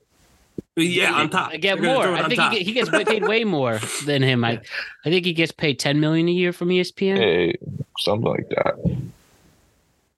[0.77, 1.51] Yeah, on top.
[1.51, 2.07] I get more.
[2.15, 4.45] I think he, get, he gets paid way more than him.
[4.45, 4.61] I,
[5.05, 7.17] I think he gets paid 10 million a year from ESPN.
[7.17, 7.55] Hey,
[7.99, 9.01] something like that.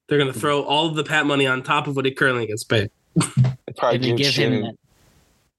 [0.09, 2.65] They're gonna throw all of the Pat money on top of what he currently gets
[2.65, 2.91] paid.
[3.17, 4.75] They probably And then give give him Shannon, that.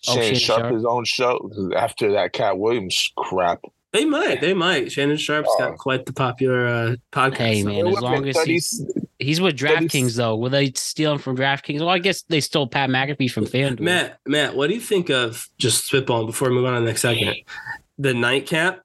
[0.08, 0.74] Oh, Shannon Shannon Sharpe, Sharpe.
[0.74, 3.64] his own show after that Katt Williams crap.
[3.94, 4.42] They might.
[4.42, 4.92] They might.
[4.92, 5.60] Shannon Sharpe's Oh.
[5.60, 7.38] got quite the popular uh, podcast.
[7.38, 8.84] Hey, man, as long as he's,
[9.20, 10.36] he's with DraftKings, though.
[10.36, 11.80] Will they steal him from DraftKings?
[11.80, 13.80] Well, I guess they stole Pat McAfee from FanDuel.
[13.82, 16.86] Matt, Matt, what do you think of just spitballing before we move on to the
[16.88, 17.38] next segment?
[18.00, 18.82] The nightcap,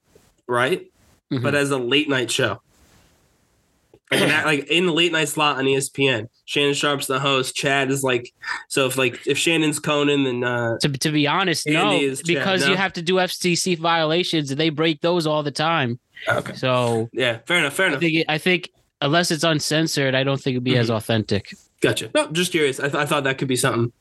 [0.46, 0.86] right?
[1.32, 1.42] Mhm.
[1.42, 2.60] But as a late night show.
[4.10, 6.28] Like, an- like in the late night slot on ESPN.
[6.46, 7.54] Shannon Sharpe's the host.
[7.54, 8.32] Chad is like
[8.68, 12.24] so if like if Shannon's Conan then uh To, to be honest, no, Andy Chad,
[12.26, 12.70] because no?
[12.70, 15.98] you have to do FCC violations, and they break those all the time.
[16.28, 16.54] okay.
[16.54, 17.98] So Yeah, fair enough, fair enough.
[17.98, 18.70] I think it, I think
[19.02, 21.54] unless it's uncensored, I don't think it'd be as authentic.
[21.80, 22.10] Gotcha.
[22.12, 22.80] No, just curious.
[22.80, 23.92] I, th- I thought that could be something.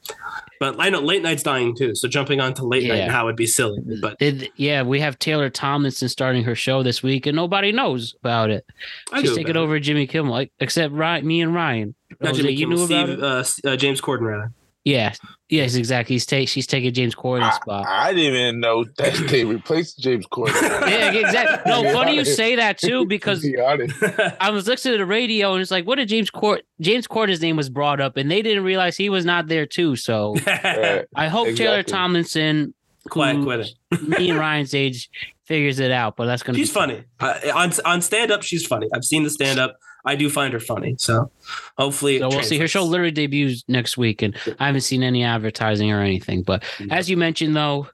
[0.59, 1.93] But I know late night's dying too.
[1.93, 3.07] So jumping on to late night Yeah.
[3.07, 3.79] now would be silly.
[4.01, 8.15] But Did yeah, we have Taylor Tomlinson starting her show this week, and nobody knows
[8.21, 8.65] about it.
[9.11, 11.93] I She's taking over Jimmy Kimmel, like, except Ryan, me and Ryan.
[12.19, 13.23] Not Jose, Jimmy you Kimmel, knew about it?
[13.23, 14.51] uh, uh, James Corden rather.
[14.87, 15.13] Yeah,
[15.49, 16.15] yes, exactly.
[16.15, 17.85] He's take she's taking James Corden's spot.
[17.85, 20.53] I didn't even know that they replaced James Corden.
[20.89, 21.69] yeah, exactly.
[21.69, 23.57] No, To be funny you say that too, because be.
[23.59, 27.41] I was listening to the radio and it's like, what did James Cord James Corden's
[27.41, 29.97] name was brought up, and they didn't realize he was not there too.
[29.97, 32.73] So Uh, I hope Taylor Tomlinson,
[33.09, 33.73] Quiet who- quitting.
[34.07, 35.09] me and Ryan's age,
[35.43, 36.15] figures it out.
[36.15, 37.03] But that's gonna She's be funny.
[37.19, 38.87] Uh, on on stand up, she's funny.
[38.95, 39.75] I've seen the stand up.
[40.07, 40.95] I do find her funny.
[40.97, 41.29] So
[41.77, 42.57] hopefully, So we'll see.
[42.57, 46.43] Her show literally debuts next week, and I haven't seen any advertising or anything.
[46.43, 47.87] But as you mentioned, though,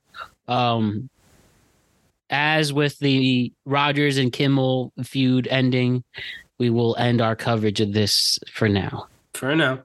[0.47, 1.09] um,
[2.29, 6.03] as with the Rodgers and Kimmel feud ending,
[6.59, 9.07] we will end our coverage of this for now.
[9.33, 9.79] for now.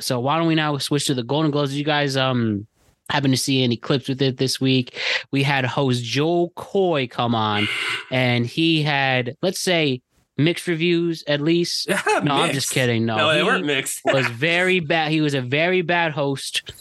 [0.00, 1.76] So why don't we now switch to the Golden Globes?
[1.76, 2.66] You guys um
[3.08, 4.98] happen to see any clips with it this week?
[5.30, 7.68] We had host Jo Koy come on,
[8.10, 10.02] and he had let's say
[10.36, 11.88] mixed reviews at least.
[12.22, 13.04] No, I'm just kidding.
[13.06, 14.00] No, No, they he- weren't mixed.
[14.04, 15.10] was very bad.
[15.10, 16.72] He was a very bad host.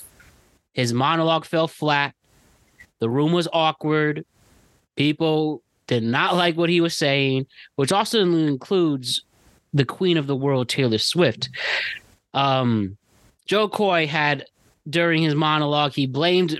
[0.73, 2.13] His monologue fell flat.
[2.99, 4.25] The room was awkward.
[4.95, 9.23] People did not like what he was saying, which also includes
[9.73, 11.49] the queen of the world, Taylor Swift.
[12.33, 12.97] Um,
[13.45, 14.45] Jo Koy had
[14.89, 16.59] during his monologue, he blamed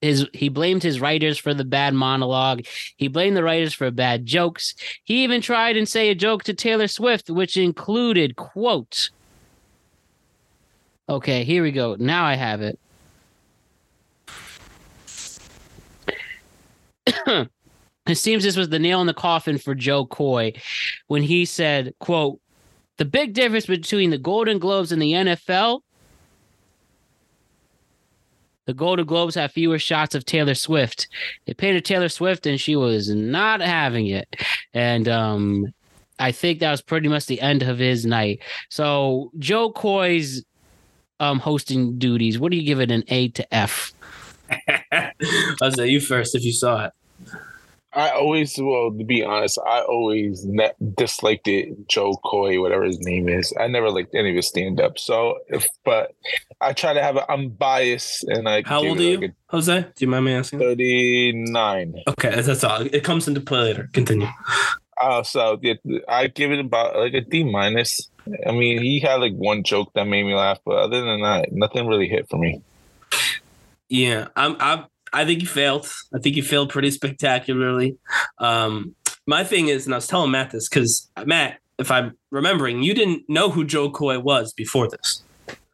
[0.00, 2.62] his he blamed his writers for the bad monologue.
[2.96, 4.74] He blamed the writers for bad jokes.
[5.04, 9.10] He even tried and say a joke to Taylor Swift, which included quote.
[11.08, 11.96] Okay, here we go.
[11.98, 12.78] Now I have it.
[18.06, 20.52] it seems this was the nail in the coffin for Jo Koy
[21.08, 22.40] when he said, quote,
[22.96, 25.80] the big difference between the Golden Globes and the NFL
[28.70, 31.08] the Golden Globes had fewer shots of Taylor Swift.
[31.44, 34.36] They painted Taylor Swift and she was not having it.
[34.72, 35.66] And um
[36.20, 38.42] I think that was pretty much the end of his night.
[38.68, 40.44] So Jo Koy's
[41.18, 43.92] um hosting duties, what do you give it an A to F?
[45.60, 46.92] I'll say you first if you saw it.
[47.92, 51.88] I always, well, to be honest, I always ne- disliked it.
[51.88, 54.96] Jo Koy, whatever his name is, I never liked any of his stand up.
[54.98, 56.14] So, if, but
[56.60, 59.80] I try to have, a, I'm biased, and I How old are you, like Jose?
[59.80, 60.60] Do you mind me asking?
[60.60, 61.94] Thirty-nine.
[62.06, 62.82] Okay, that's all.
[62.82, 63.90] It comes into play later.
[63.92, 64.28] Continue.
[65.00, 65.74] Uh, so yeah,
[66.08, 68.08] I give it about like a D minus.
[68.46, 71.50] I mean, he had like one joke that made me laugh, but other than that,
[71.50, 72.62] nothing really hit for me.
[73.88, 74.56] Yeah, I'm.
[74.60, 74.84] I'm.
[75.12, 75.88] I think you failed.
[76.14, 77.96] I think you failed pretty spectacularly.
[78.38, 78.94] Um,
[79.26, 82.94] my thing is, and I was telling Matt this because Matt, if I'm remembering, you
[82.94, 85.22] didn't know who Jo Koy was before this.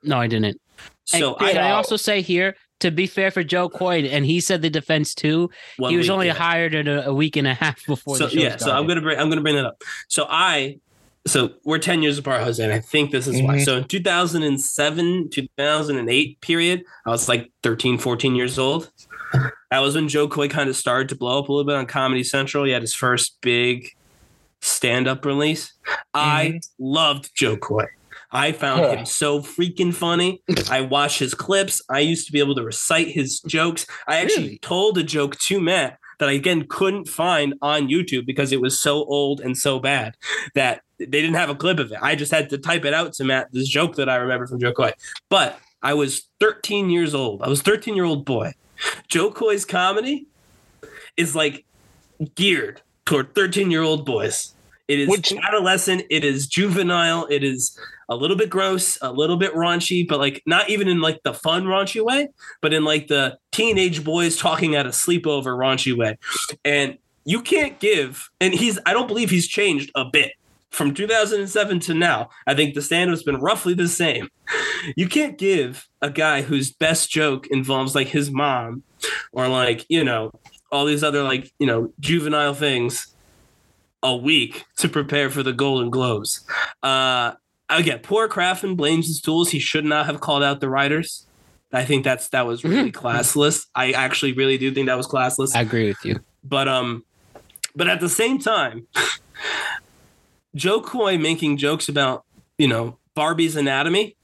[0.03, 0.61] No, I didn't.
[1.05, 4.27] So and, can I I also say here, to be fair for Jo Koy, and
[4.27, 5.51] he said the defense too.
[5.77, 6.35] he was week, only yeah.
[6.35, 8.87] hired in a, a week and a half before so the show yeah, so I'm
[8.87, 9.83] gonna bring I'm gonna bring that up.
[10.09, 10.79] So I
[11.27, 13.57] so we're 10 years apart, Jose, and I think this is why.
[13.57, 13.65] Mhm.
[13.65, 18.91] So in 2007, 2008 period, I was like 13, 14 years old.
[19.71, 21.87] That was when Jo Koy kind of started to blow up a little bit on
[21.87, 22.65] Comedy Central.
[22.65, 23.91] He had his first big
[24.61, 25.73] stand-up release.
[26.15, 26.59] I mm-hmm.
[26.79, 27.87] loved Jo Koy.
[28.31, 30.43] I found him so freaking funny.
[30.71, 31.81] I watched his clips.
[31.89, 33.87] I used to be able to recite his jokes.
[34.07, 34.59] I actually Really?
[34.59, 38.81] told a joke to Matt that I again couldn't find on YouTube because it was
[38.81, 40.17] so old and so bad
[40.55, 41.99] that they didn't have a clip of it.
[42.01, 44.59] I just had to type it out to Matt, this joke that I remember from
[44.59, 44.93] Jo Koy.
[45.29, 47.43] But I was 13 years old.
[47.43, 48.53] I was 13 year old boy.
[49.09, 50.27] Jo Koy's comedy
[51.17, 51.65] is like
[52.35, 54.55] geared toward 13 year old boys.
[54.89, 56.03] It is Which- adolescent.
[56.11, 57.27] It is juvenile.
[57.29, 61.01] It is a little bit gross, a little bit raunchy, but like not even in
[61.01, 62.29] like the fun raunchy way,
[62.61, 66.17] but in like the teenage boys talking at a sleepover raunchy way.
[66.65, 70.31] And you can't give, and he's, I don't believe he's changed a bit
[70.71, 72.29] from 2007 to now.
[72.47, 74.29] I think the stand has been roughly the same.
[74.97, 78.83] You can't give a guy whose best joke involves like his mom
[79.33, 80.31] or like, you know,
[80.71, 83.15] all these other like, you know, juvenile things
[84.03, 86.45] a week to prepare for the Golden Globes.
[86.83, 87.33] Uh,
[87.69, 89.51] again, poor Craftman blames his tools.
[89.51, 91.27] He should not have called out the writers.
[91.73, 93.67] I think that's that was really classless.
[93.75, 95.55] I actually really do think that was classless.
[95.55, 96.21] I agree with you.
[96.45, 97.05] But um,
[97.75, 98.87] but at the same time,
[100.57, 102.25] Jo Koy making jokes about
[102.59, 104.17] you know Barbie's anatomy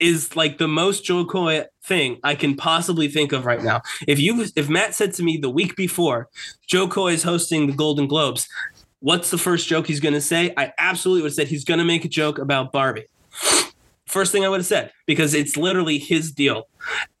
[0.00, 3.82] is like the most Jo Koy thing I can possibly think of right now.
[4.08, 6.28] If you if Matt said to me the week before
[6.66, 8.48] Jo Koy is hosting the Golden Globes,
[8.98, 10.52] what's the first joke he's going to say?
[10.56, 13.06] I absolutely would have said he's going to make a joke about Barbie.
[14.06, 16.68] First thing I would have said because it's literally his deal.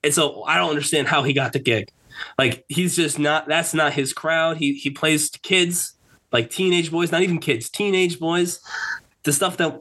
[0.02, 1.90] And so I don't understand how he got the gig.
[2.38, 4.56] Like he's just not that's not his crowd.
[4.56, 5.94] He he plays to kids,
[6.32, 8.60] like teenage boys, not even kids, teenage boys.
[9.24, 9.80] The stuff that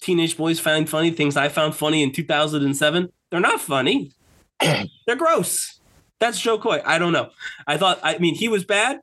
[0.00, 4.12] teenage boys find funny, things I found funny in 2007, they're not funny.
[4.60, 5.80] they're gross.
[6.20, 6.80] That's Jo Koy.
[6.84, 7.30] I don't know.
[7.66, 9.00] I thought I mean he was bad.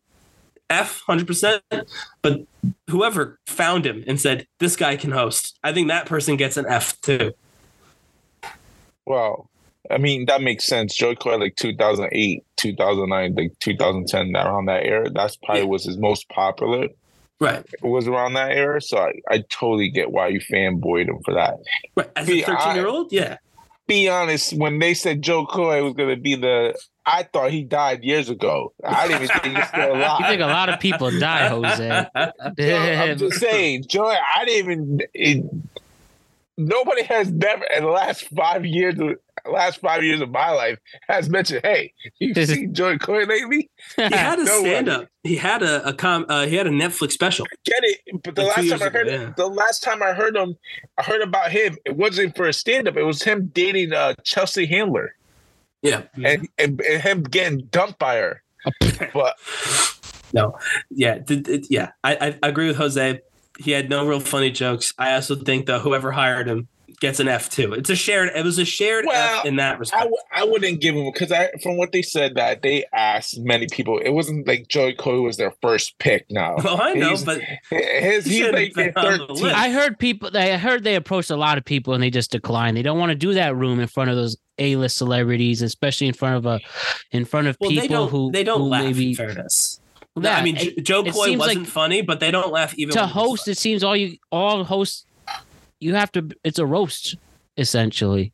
[0.70, 1.62] F 100%,
[2.24, 2.42] but
[2.90, 6.66] whoever found him and said this guy can host, I think that person gets an
[6.68, 7.34] F too.
[9.06, 9.48] Well,
[9.92, 10.96] I mean that makes sense.
[10.96, 15.10] Jo Koy like 2008, 2009, like 2010, around that era.
[15.10, 15.68] That's probably Yeah.
[15.68, 16.88] was his most popular.
[17.40, 17.66] Right.
[17.82, 21.56] Was around that era, so I, I totally get why you fanboyed him for that.
[21.96, 22.10] Right.
[22.16, 23.38] As a 13 year old, yeah.
[23.88, 26.74] Be honest, when they said Jo Koy was gonna be the,
[27.06, 28.74] I thought he died years ago.
[28.84, 30.18] I didn't even think he's still alive.
[30.22, 32.08] You think a lot of people die, Jose.
[32.16, 34.16] I'm just saying, Joy.
[34.36, 35.00] I didn't even.
[35.14, 35.46] It,
[36.58, 38.96] nobody has never in the last five years,
[39.52, 44.02] last five years of my life, has mentioned, "Hey, you seen Jo Koy lately?" he
[44.04, 46.26] had a No stand up He had a, a com.
[46.30, 47.46] Uh, he had a Netflix special.
[47.66, 48.24] Get it?
[48.24, 49.34] But the Like last time I heard, ago, yeah.
[49.36, 50.56] the last time I heard him,
[50.98, 51.78] I heard about him.
[51.86, 52.98] It wasn't for a stand up.
[52.98, 55.16] It was him dating uh, Chelsea Handler
[55.82, 56.04] Yeah.
[56.24, 58.42] and, and and him getting dumped by her.
[59.14, 59.36] But
[60.34, 60.58] No.
[60.90, 61.20] Yeah.
[61.20, 61.92] th- th- yeah.
[62.04, 63.20] I, I I agree with Jose.
[63.60, 64.94] He had no real funny jokes.
[64.98, 66.68] I also think that whoever hired him
[67.02, 67.74] gets an F too.
[67.74, 68.30] It's a shared.
[68.36, 70.00] It was a shared Well, F in that respect.
[70.04, 73.68] w- I wouldn't give him because I from what they said that they asked many
[73.70, 73.98] people.
[74.00, 76.26] It wasn't like Joey Coy was their first pick.
[76.30, 79.42] Now well, I know, He's- but his He he's like their been on the 13th.
[79.42, 79.56] list.
[79.56, 80.30] I heard people.
[80.38, 82.78] I heard they approached a lot of people and they just declined.
[82.78, 86.14] They don't want to do that room in front of those A-list celebrities, especially in
[86.14, 86.60] front of a,
[87.12, 88.10] in front of well, people they don't.
[88.10, 88.84] who they don't who laugh.
[88.86, 89.82] maybe in fairness.
[90.18, 93.06] Yeah, I mean, it- Jo Koy wasn't like funny, but they don't laugh even to
[93.06, 93.48] host.
[93.48, 95.06] It seems all you all hosts,
[95.80, 96.30] you have to.
[96.44, 97.16] It's a roast
[97.58, 98.34] essentially.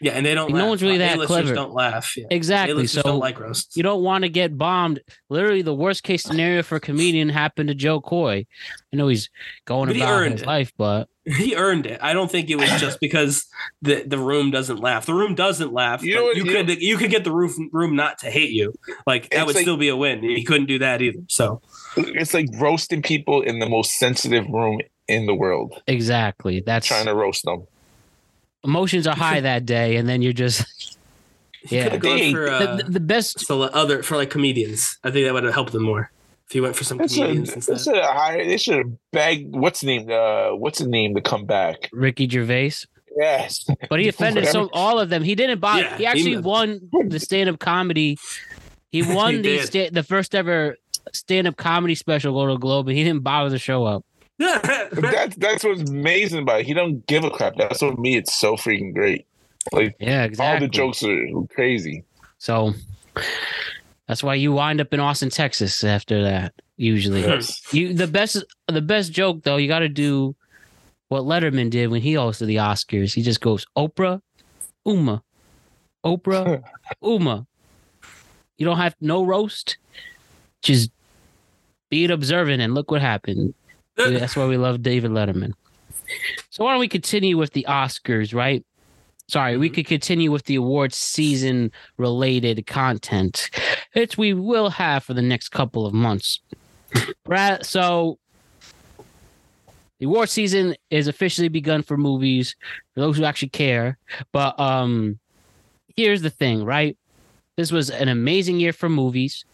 [0.00, 0.50] Yeah, and they don't.
[0.50, 0.68] No laugh.
[0.68, 1.54] one's really that A-listers clever.
[1.54, 2.16] Don't laugh.
[2.16, 2.26] Yeah.
[2.30, 2.72] Exactly.
[2.72, 3.76] A-listers So don't like roasts.
[3.76, 5.00] you don't want to get bombed.
[5.28, 8.46] Literally, the worst case scenario for a comedian happened to Jo Koy.
[8.92, 9.30] I know he's
[9.64, 10.46] going But about earned his it.
[10.46, 12.00] life, but he earned it.
[12.02, 13.46] I don't think it was just because
[13.80, 15.06] the the room doesn't laugh.
[15.06, 16.02] The room doesn't laugh.
[16.02, 18.30] You but know what- you you could you could get the roof room not to
[18.30, 18.72] hate you.
[19.06, 20.22] Like that would like- still be a win.
[20.22, 21.20] He couldn't do that either.
[21.28, 21.60] So
[21.96, 26.62] It's like roasting people in the most sensitive room in the world, exactly.
[26.64, 27.66] That's trying to roast them.
[28.64, 30.64] Emotions are high that day, and then you're just
[31.70, 31.84] Yeah.
[31.84, 33.40] could have gone for the, uh, the, the best.
[33.46, 34.98] so other for like comedians.
[35.04, 36.10] I think that would have helped them more
[36.46, 37.80] if he went for some They comedians they instead.
[37.80, 38.48] should have hired.
[38.48, 39.54] They should have begged.
[39.54, 40.10] What's the name?
[40.10, 41.88] Uh, what's the name to come back?
[41.92, 42.72] Ricky Gervais,
[43.16, 44.66] Yes, but he offended Whatever.
[44.66, 45.22] some all of them.
[45.22, 45.80] He didn't buy.
[45.80, 48.18] Yeah, he actually he- won the stand up comedy.
[48.90, 49.66] He won He the did.
[49.66, 50.76] sta- the first ever
[51.12, 54.04] stand up comedy special go to Globe, and he didn't bother to show up.
[54.38, 56.66] That's that's what's amazing about it.
[56.66, 57.54] He don't give a crap.
[57.56, 58.16] That's what me.
[58.16, 59.26] It's so freaking great.
[59.72, 60.54] Like Yeah, exactly.
[60.54, 62.04] all the jokes are crazy.
[62.38, 62.72] So
[64.08, 66.52] that's why you wind up in Austin, Texas after that.
[66.76, 67.62] Usually, Yes.
[67.72, 69.56] you the best the best joke though.
[69.56, 70.34] You got to do
[71.08, 73.14] what Letterman did when he hosted the Oscars.
[73.14, 74.20] He just goes Oprah,
[74.86, 75.22] Uma,
[76.04, 76.62] Oprah,
[77.02, 77.46] Uma.
[78.56, 79.76] You don't have no roast.
[80.62, 80.90] Just
[81.90, 83.54] be it observant and look what happened.
[83.96, 85.52] That's why we love David Letterman.
[86.50, 88.64] So why don't we continue with the Oscars, right?
[89.28, 93.50] Sorry, we could continue with the awards season related content,
[93.94, 96.40] which we will have for the next couple of months.
[97.24, 98.18] Brad, so
[99.98, 102.56] the award season is officially begun for movies
[102.92, 103.98] for those who actually care.
[104.32, 105.18] But um
[105.96, 106.96] here's the thing, right?
[107.56, 109.44] This was an amazing year for movies.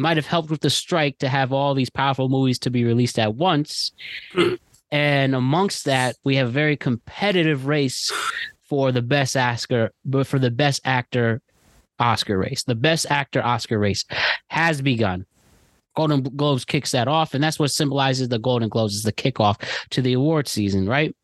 [0.00, 2.84] It might have helped with the strike to have all these powerful movies to be
[2.84, 3.92] released at once.
[4.90, 8.10] and amongst that, we have a very competitive race
[8.62, 11.42] for the best Oscar, but for the best actor
[11.98, 12.64] Oscar race.
[12.64, 14.06] The best actor Oscar race
[14.48, 15.26] has begun.
[15.94, 19.62] Golden Globes kicks that off, and that's what symbolizes the Golden Globes is the kickoff
[19.90, 21.14] to the award season, right?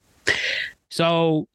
[0.91, 1.49] So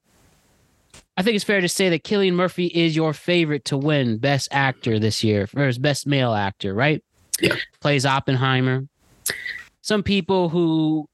[1.18, 4.48] I think it's fair to say that Cillian Murphy is your favorite to win Best
[4.50, 7.04] Actor this year, or Best Male Actor, right?
[7.42, 7.56] Yeah.
[7.80, 8.88] Plays Oppenheimer.
[9.82, 11.08] Some people who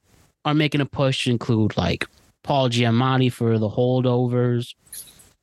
[0.45, 2.05] are making a push include like
[2.43, 4.73] Paul Giamatti for The Holdovers.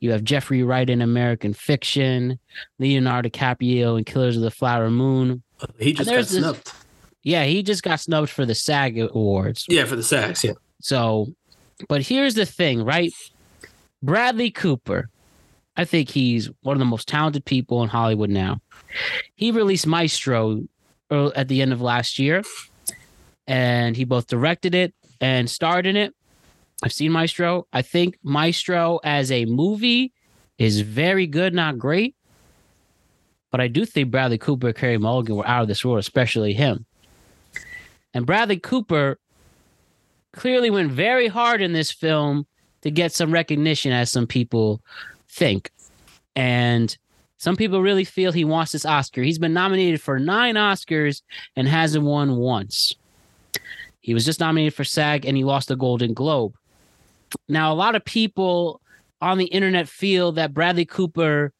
[0.00, 2.38] You have Jeffrey Wright in American Fiction,
[2.78, 5.42] Leonardo DiCaprio in Killers of the Flower Moon.
[5.78, 6.72] he just got this- snubbed.
[7.22, 9.64] Yeah, he just got snubbed for the SAG Awards.
[9.68, 10.44] Yeah, for the sacks.
[10.44, 10.52] Yeah.
[10.82, 11.28] So,
[11.88, 13.10] but here's the thing, right?
[14.02, 15.08] Bradley Cooper,
[15.74, 18.60] I think he's one of the most talented people in Hollywood now.
[19.36, 20.64] He released Maestro
[21.10, 22.42] at the end of last year,
[23.46, 26.14] and he both directed it and starred in it.
[26.82, 27.66] I've seen Maestro.
[27.72, 30.12] I think Maestro as a movie
[30.58, 32.14] is very good, not great.
[33.50, 36.86] But I do think Bradley Cooper, Carey Mulligan were out of this world, especially him.
[38.12, 39.18] And Bradley Cooper
[40.32, 42.46] clearly went very hard in this film
[42.82, 44.82] to get some recognition, as some people
[45.28, 45.70] think.
[46.34, 46.96] And
[47.38, 49.22] some people really feel he wants this Oscar.
[49.22, 51.22] He's been nominated for nine Oscars
[51.56, 52.94] and hasn't won once.
[54.00, 56.54] He was just nominated for SAG and he lost the Golden Globe.
[57.48, 58.80] Now, a lot of people
[59.20, 61.52] on the internet feel that Bradley Cooper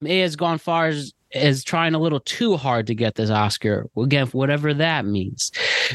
[0.00, 3.86] may has gone far as, as trying a little too hard to get this Oscar.
[3.96, 5.52] Again, whatever that means.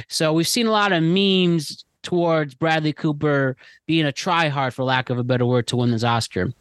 [0.08, 5.10] So we've seen a lot of memes towards Bradley Cooper being a tryhard, for lack
[5.10, 6.54] of a better word, to win this Oscar.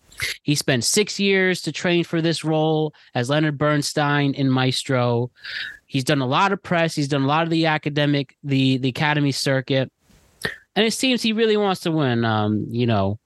[0.42, 5.30] He spent six years to train for this role as Leonard Bernstein in Maestro.
[5.86, 6.96] He's done a lot of press.
[6.96, 9.92] He's done a lot of the academic, the the academy circuit,
[10.74, 12.24] and it seems he really wants to win.
[12.24, 13.20] Um, you know,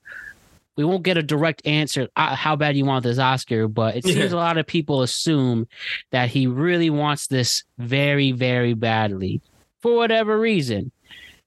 [0.77, 4.05] we won't get a direct answer uh, how bad you want this Oscar, but it
[4.05, 5.69] seems a lot of people assume
[6.11, 9.41] that he really wants this very, very badly
[9.81, 10.93] for whatever reason.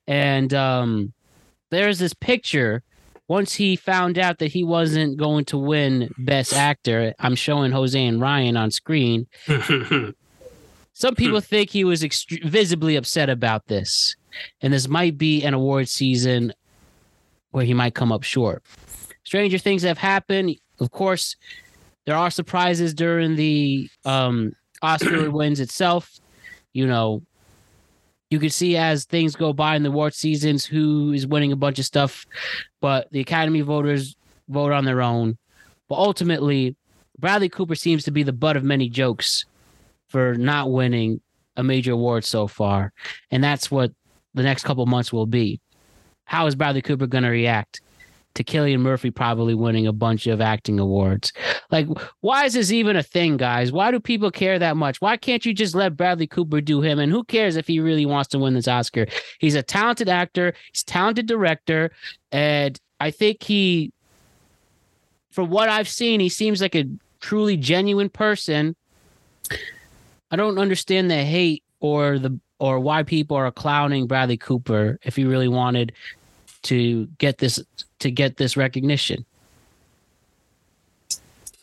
[0.07, 1.13] And um,
[1.69, 2.83] there's this picture.
[3.29, 8.05] Once he found out that he wasn't going to win Best Actor, I'm showing Jose
[8.05, 9.27] and Ryan on screen.
[10.93, 14.15] Some people think he was ext- visibly upset about this,
[14.61, 16.53] and this might be an award season
[17.51, 18.61] where he might come up short.
[19.23, 20.57] Stranger things have happened.
[20.79, 21.35] Of course,
[22.05, 26.19] there are surprises during the um, Oscar wins itself.
[26.73, 27.23] You know,
[28.33, 31.55] you can see as things go by in the award seasons who is winning a
[31.55, 32.25] bunch of stuff,
[32.81, 34.15] but the Academy voters
[34.49, 35.37] vote on their own.
[35.87, 36.75] But ultimately,
[37.19, 39.45] Bradley Cooper seems to be the butt of many jokes
[40.07, 41.21] for not winning
[41.57, 42.91] a major award so far.
[43.29, 43.91] And that's what
[44.33, 45.61] the next couple months will be.
[46.25, 47.81] How is Bradley Cooper going to react
[48.35, 51.33] to Cillian Murphy probably winning a bunch of acting awards?
[51.71, 51.87] Like,
[52.21, 53.71] why is this even a thing, guys?
[53.71, 55.01] Why do people care that much?
[55.01, 56.99] Why can't you just let Bradley Cooper do him?
[56.99, 59.07] And who cares if he really wants to win this Oscar?
[59.39, 61.91] He's a talented actor, he's talented director,
[62.31, 63.91] and I think he,
[65.31, 66.85] from what I've seen, he seems like a
[67.19, 68.75] truly genuine person.
[70.31, 75.17] I don't understand the hate or the or why people are clowning Bradley Cooper if
[75.17, 75.91] he really wanted
[76.63, 77.59] to get this
[78.03, 79.25] to get this recognition.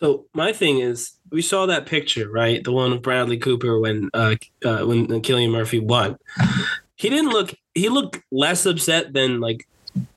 [0.01, 2.65] So my thing is, we saw that picture, right?
[2.65, 6.17] The one of Bradley Cooper when uh, uh when Cillian Murphy won.
[6.97, 7.55] He didn't look.
[7.75, 9.69] He looked less upset than like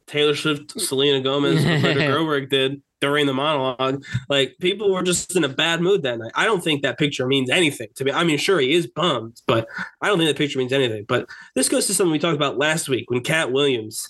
[0.08, 2.82] Taylor Swift, Selena Gomez, Greta Gerwig did.
[3.02, 4.04] during the monologue.
[4.30, 6.32] Like people were just in a bad mood that night.
[6.36, 8.14] I don't think that picture means anything to me.
[8.14, 9.68] I mean, sure, he is bummed, but
[10.02, 11.04] I don't think that picture means anything.
[11.06, 14.10] But this goes to something we talked about last week when Katt Williams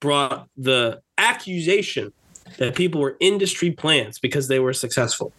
[0.00, 2.12] brought the accusation
[2.58, 5.32] that people were industry plants because they were successful.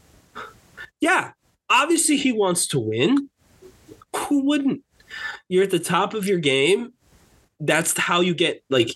[0.99, 1.31] Yeah,
[1.69, 3.29] obviously he wants to win.
[4.15, 4.83] Who wouldn't?
[5.47, 6.93] You're at the top of your game.
[7.59, 8.91] That's how you get like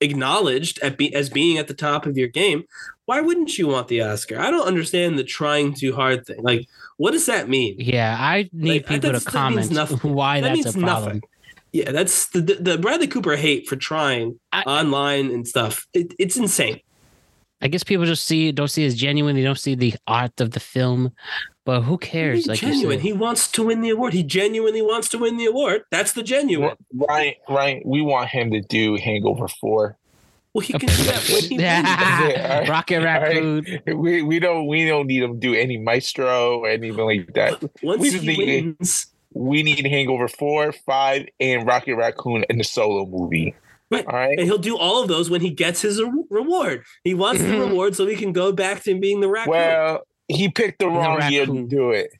[0.00, 2.64] acknowledged at be, as being at the top of your game.
[3.06, 4.38] Why wouldn't you want the Oscar?
[4.38, 6.42] I don't understand the trying too hard thing.
[6.42, 7.76] Like, what does that mean?
[7.78, 9.70] Yeah, I need Like, people to comment
[10.02, 11.04] why That that's means a problem.
[11.04, 11.22] nothing.
[11.76, 15.86] Yeah, that's the, the, the Bradley Cooper hate for trying I- online and stuff.
[15.92, 16.80] It, it's insane.
[17.60, 19.36] I guess people just see don't see it as genuine.
[19.36, 21.12] They don't see the art of the film.
[21.66, 22.36] But who cares?
[22.40, 23.00] He's Like genuine.
[23.00, 24.12] He wants to win the award.
[24.14, 25.82] He genuinely wants to win the award.
[25.90, 26.76] That's the genuine.
[26.94, 29.98] Ryan, Ryan, we want him to do Hangover Four.
[30.54, 31.60] Well, he can do that when he wins.
[32.36, 33.22] Yeah, all Rocket right.
[33.22, 33.66] Raccoon.
[34.00, 37.62] We we don't we don't need him to do any Maestro or anything like that.
[37.82, 39.06] Once We he just need- wins,
[39.36, 43.54] We need Hangover Four, Five, and Rocket Raccoon in the solo movie.
[43.90, 44.04] Right.
[44.06, 44.36] All right.
[44.36, 46.82] and he'll do all of those when he gets his re- reward.
[47.04, 47.68] He wants the Mhm.
[47.68, 49.52] reward so he can go back to being the raccoon.
[49.52, 51.68] Well, he picked the wrong year to raccoon.
[51.68, 52.10] do it.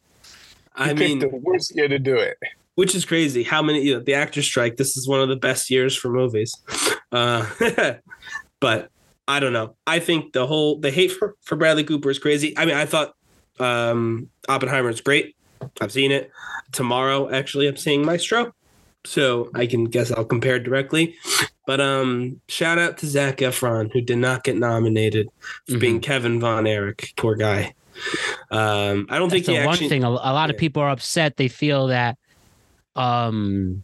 [0.79, 2.37] He I picked mean, the worst year to do it.
[2.77, 3.43] which is crazy.
[3.43, 3.83] How many?
[3.83, 4.77] You know, the actor strike.
[4.77, 6.55] This is one of the best years for movies.
[7.11, 7.47] Uh,
[8.61, 8.91] but
[9.29, 9.75] I don't know.
[9.87, 12.57] I think the whole the hate for, for Bradley Cooper is crazy.
[12.57, 13.15] I mean, I thought
[13.59, 15.36] um, Oppenheimer is great.
[15.81, 16.31] I've seen it
[16.73, 17.31] tomorrow.
[17.31, 18.53] Actually, I'm seeing Maestro,
[19.05, 21.15] so I can guess I'll compare directly.
[21.67, 25.29] But um, shout out to Zac Efron who did not get nominated
[25.67, 25.81] for Mhm.
[25.81, 27.13] being Kevin Von Erich.
[27.17, 27.75] Poor guy.
[28.51, 29.89] Um, I don't think That's he the one actually.
[29.89, 30.05] thing.
[30.05, 31.37] A, lot of people are upset.
[31.39, 32.19] They feel that,
[32.95, 33.83] um,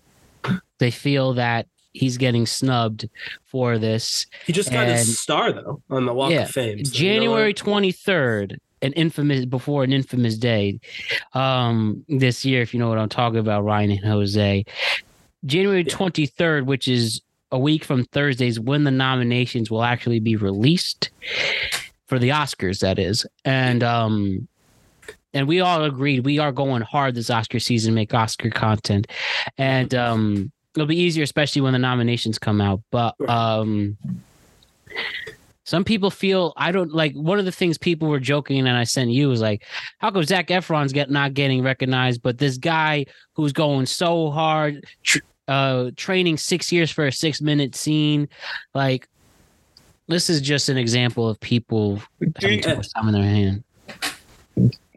[0.79, 3.09] they feel that he's getting snubbed
[3.47, 4.27] for this.
[4.47, 6.85] He just got And- his star though on the Walk Yeah, of Fame.
[6.85, 10.81] So you know January twenty third, an infamous before an infamous day,
[11.33, 12.63] um, this year.
[12.63, 14.65] If you know what I'm talking about, Ryan and Jose.
[15.45, 20.37] January twenty third, which is a week from Thursdays, when the nominations will actually be
[20.37, 21.11] released
[22.07, 22.81] for the Oscars.
[22.81, 24.49] That is, and um,
[25.35, 29.07] and we all agreed we are going hard this Oscar season, make Oscar content,
[29.59, 32.81] and um, it'll be easier, especially when the nominations come out.
[32.91, 33.97] But um,
[35.73, 38.85] some people feel I don't like one of the things people were joking and I
[38.85, 39.65] sent you was like,
[40.01, 44.85] how come Zac Efron's get not getting recognized, but this guy who's going so hard,
[45.03, 48.29] tr- uh, training six years for a six minute scene,
[48.75, 49.09] like.
[50.09, 53.23] This is just an example of people Do having you, too much time in their
[53.23, 53.65] hand.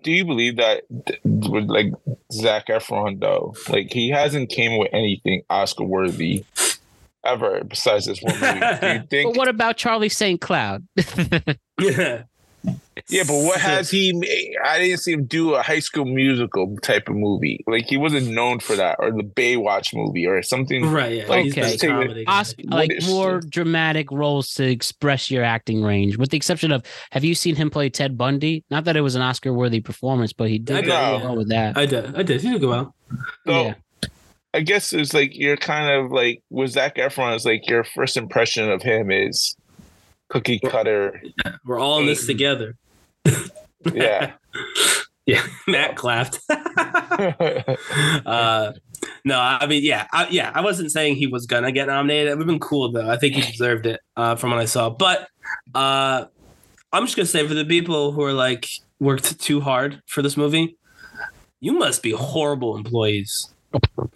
[0.03, 0.83] do you believe that
[1.23, 1.93] with like
[2.33, 3.55] Zac Efron though?
[3.69, 6.43] Like he hasn't came with anything Oscar worthy
[7.25, 9.05] ever besides this one movie.
[9.09, 10.39] Do you But what about Charlie St.
[10.39, 10.87] Cloud?
[11.79, 12.23] Yeah.
[13.09, 14.55] Yeah, but what has he made?
[14.63, 17.63] I didn't see him do a high school musical type of movie.
[17.67, 20.89] Like he wasn't known for that, or the Baywatch movie, or something.
[20.89, 21.17] Right.
[21.17, 21.27] Yeah.
[21.27, 21.77] Like, okay.
[21.77, 22.31] comedy guy.
[22.31, 26.83] Oscar, like is- more dramatic roles to express your acting range, with the exception of
[27.11, 28.63] have you seen him play Ted Bundy?
[28.69, 31.23] Not that it was an Oscar worthy performance, but he I did did, really yeah.
[31.23, 31.77] well with that.
[31.77, 32.15] I did.
[32.15, 32.41] I did.
[32.41, 32.95] He did go well.
[33.45, 33.73] So yeah.
[34.55, 37.35] I guess it's like you're kind of like with Zac Efron.
[37.35, 39.53] It's like your first impression of him is
[40.29, 41.21] cookie cutter.
[41.65, 42.77] We're all in this together.
[43.93, 44.33] Yeah.
[45.27, 45.43] Yeah.
[45.67, 46.39] Matt clapped.
[46.49, 46.63] uh,
[49.25, 50.51] no, I mean, yeah, I, yeah.
[50.53, 52.27] I wasn't saying he was gonna get nominated.
[52.27, 53.09] It would have been cool though.
[53.09, 54.91] I think he deserved it uh, from what I saw.
[54.91, 55.27] But
[55.73, 56.25] uh,
[56.93, 60.37] I'm just gonna say for the people who are like worked too hard for this
[60.37, 60.77] movie,
[61.59, 63.51] you must be horrible employees.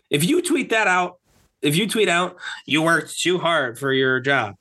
[0.09, 1.19] If you tweet that out,
[1.61, 4.55] if you tweet out you worked too hard for your job,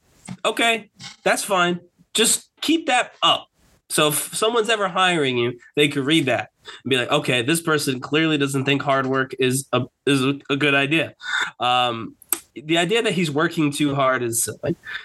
[0.45, 0.91] okay,
[1.23, 1.81] that's fine.
[2.15, 3.49] Just keep that up.
[3.91, 6.51] So if someone's ever hiring you, they could read that
[6.85, 10.57] and be like, okay, this person clearly doesn't think hard work is a is a,
[10.57, 11.15] good idea.
[11.59, 12.17] Um,
[12.55, 14.49] the idea that he's working too hard is.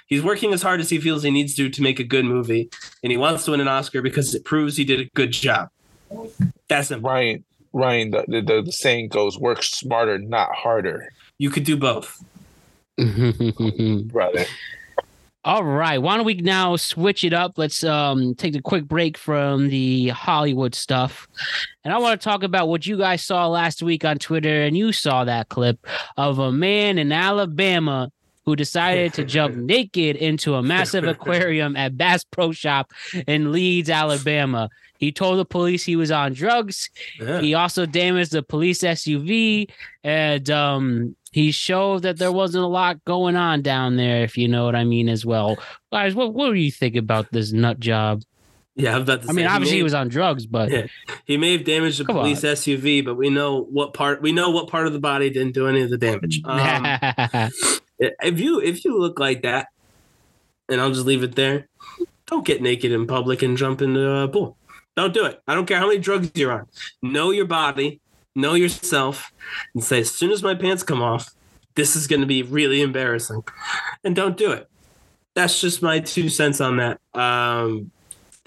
[0.07, 2.69] He's working as hard as he feels he needs to to make a good movie,
[3.03, 5.69] and he wants to win an Oscar because it proves he did a good job.
[6.67, 7.09] That's simple.
[7.09, 7.43] Ryan,
[7.73, 12.23] Ryan, the, the, the saying goes, work smarter, not harder, You could do both.
[14.05, 14.45] brother.
[15.45, 15.97] All right.
[15.97, 17.57] Why don't we now switch it up?
[17.57, 21.27] Let's um take a quick break from the Hollywood stuff.
[21.83, 24.61] And I want to talk about what you guys saw last week on Twitter.
[24.61, 28.09] And you saw that clip of a man in Alabama
[28.45, 32.91] who decided to jump naked into a massive aquarium at Bass Pro Shop
[33.27, 34.69] in Leeds, Alabama.
[34.97, 36.89] He told the police he was on drugs.
[37.19, 37.41] Yeah.
[37.41, 39.69] He also damaged the police SUV,
[40.03, 44.47] and um, he showed that there wasn't a lot going on down there, if you
[44.47, 45.57] know what I mean, as well.
[45.91, 48.21] Guys, what what do you think about this nut job?
[48.75, 50.87] Yeah, I'm about to I mean, obviously may, he was on drugs, but Yeah.
[51.25, 54.67] he may have damaged the police SUV, but we know what part we know what
[54.67, 56.41] part of the body didn't do any of the damage.
[56.45, 57.51] Um,
[58.21, 59.67] if you if you look like that,
[60.69, 61.67] and I'll just leave it there.
[62.27, 64.57] Don't get naked in public and jump into a pool.
[64.95, 65.41] Don't do it.
[65.47, 66.67] I don't care how many drugs you're on.
[67.01, 67.99] Know your body,
[68.35, 69.33] know yourself,
[69.73, 71.29] and say as soon as my pants come off,
[71.75, 73.43] this is going to be really embarrassing,
[74.03, 74.69] and don't do it.
[75.35, 76.99] That's just my two cents on that.
[77.13, 77.91] Um,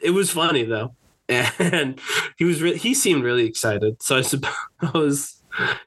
[0.01, 0.95] it was funny though,
[1.29, 2.01] and
[2.37, 4.03] he was re- he seemed really excited.
[4.03, 5.43] So I suppose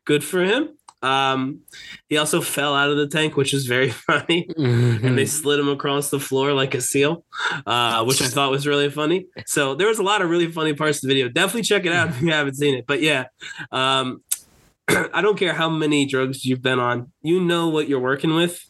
[0.05, 0.77] good for him.
[1.01, 1.61] Um,
[2.09, 5.69] he also fell out of the tank, which is very funny, and they slid him
[5.69, 7.23] across the floor like a seal,
[7.65, 9.27] uh, which I thought was really funny.
[9.45, 11.29] So there was a lot of really funny parts of the video.
[11.29, 12.85] Definitely check it out if you haven't seen it.
[12.85, 13.25] But yeah,
[13.71, 14.21] um,
[14.89, 18.69] I don't care how many drugs you've been on, you know what you're working with,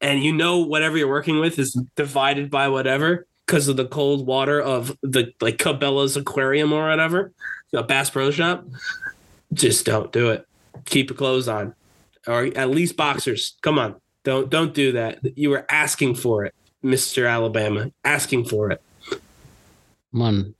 [0.00, 4.26] and you know whatever you're working with is divided by whatever because of the cold
[4.26, 7.32] water of the like Cabela's aquarium or whatever,
[7.72, 8.66] a Bass Pro Shop.
[9.52, 10.46] Just don't do it.
[10.84, 11.74] Keep your clothes on,
[12.26, 13.56] or at least boxers.
[13.62, 15.18] Come on, don't don't do that.
[15.36, 18.82] You were asking for it, Mister Alabama, asking for it.
[20.12, 20.54] Man.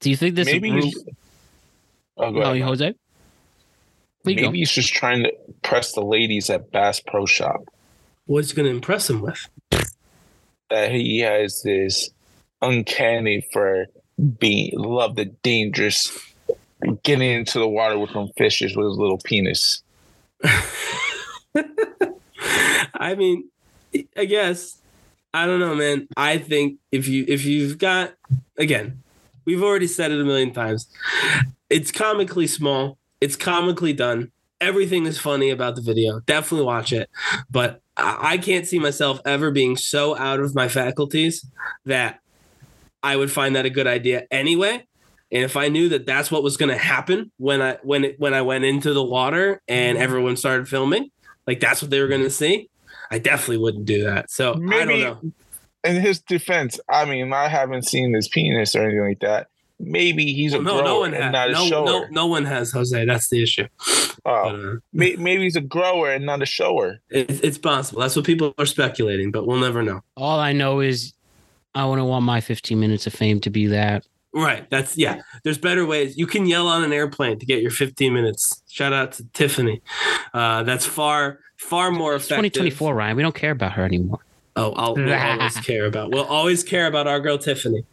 [0.00, 1.04] Do you think this Maybe group- he's,
[2.18, 2.64] oh, go oh, No.
[2.66, 2.86] Jose?
[2.88, 2.94] You
[4.24, 4.50] Maybe go?
[4.52, 5.32] he's just trying to
[5.62, 7.64] press the ladies at Bass Pro Shop
[8.26, 9.48] What's he going to impress him with?
[10.70, 12.10] that he has this
[12.60, 13.86] uncanny for
[14.38, 16.08] being love the dangerous
[17.02, 19.82] getting into the water with some fishes with his little penis.
[22.94, 23.48] I mean,
[24.16, 24.80] I guess
[25.34, 26.08] I don't know, man.
[26.16, 28.14] I think if you if you've got
[28.58, 29.02] again,
[29.44, 30.88] we've already said it a million times.
[31.70, 32.98] It's comically small.
[33.20, 34.30] It's comically done.
[34.60, 36.20] Everything is funny about the video.
[36.20, 37.08] Definitely watch it.
[37.50, 41.44] But I can't see myself ever being so out of my faculties
[41.84, 42.20] that
[43.02, 44.86] I would find that a good idea anyway.
[45.32, 48.20] And if I knew that that's what was going to happen when I when it,
[48.20, 51.10] when I went into the water and everyone started filming,
[51.46, 52.68] like that's what they were going to see,
[53.10, 54.30] I definitely wouldn't do that.
[54.30, 55.32] So I Maybe- don't know.
[55.84, 59.48] In his defense, I mean, I haven't seen his penis or anything like that.
[59.80, 61.32] Maybe he's a no, grower no one and has.
[61.32, 61.84] not a No, shower.
[61.86, 63.04] no, no one has Jose.
[63.04, 63.66] That's the issue.
[63.78, 67.00] But, Oh, uh, maybe he's a grower and not a shower.
[67.10, 68.00] it, it's possible.
[68.02, 70.02] That's what people are speculating, but we'll never know.
[70.16, 71.14] All I know is
[71.74, 74.06] I wouldn't want my 15 minutes of fame to be that.
[74.34, 74.68] Right.
[74.70, 75.22] That's yeah.
[75.44, 76.16] There's better ways.
[76.16, 78.62] You can yell on an airplane to get your 15 minutes.
[78.68, 79.82] Shout out to Tiffany.
[80.32, 82.52] Uh, that's far far more It's effective.
[82.54, 83.16] 2024, Ryan.
[83.16, 84.20] We don't care about her anymore.
[84.56, 86.10] Oh, I'll we'll always care about.
[86.12, 87.84] We'll always care about our girl Tiffany.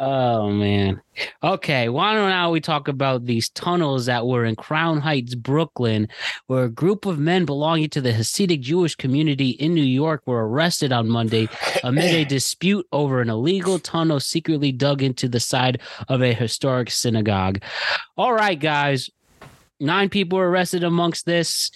[0.00, 1.02] Oh man.
[1.42, 6.08] Okay, why don't now we talk about these tunnels that were in Crown Heights, Brooklyn,
[6.46, 10.48] where a group of men belonging to the Hasidic Jewish community in New York were
[10.48, 11.48] arrested on Monday
[11.82, 16.92] amid a dispute over an illegal tunnel secretly dug into the side of a historic
[16.92, 17.60] synagogue.
[18.16, 19.10] All right, guys.
[19.80, 21.72] Nine people were arrested amongst this.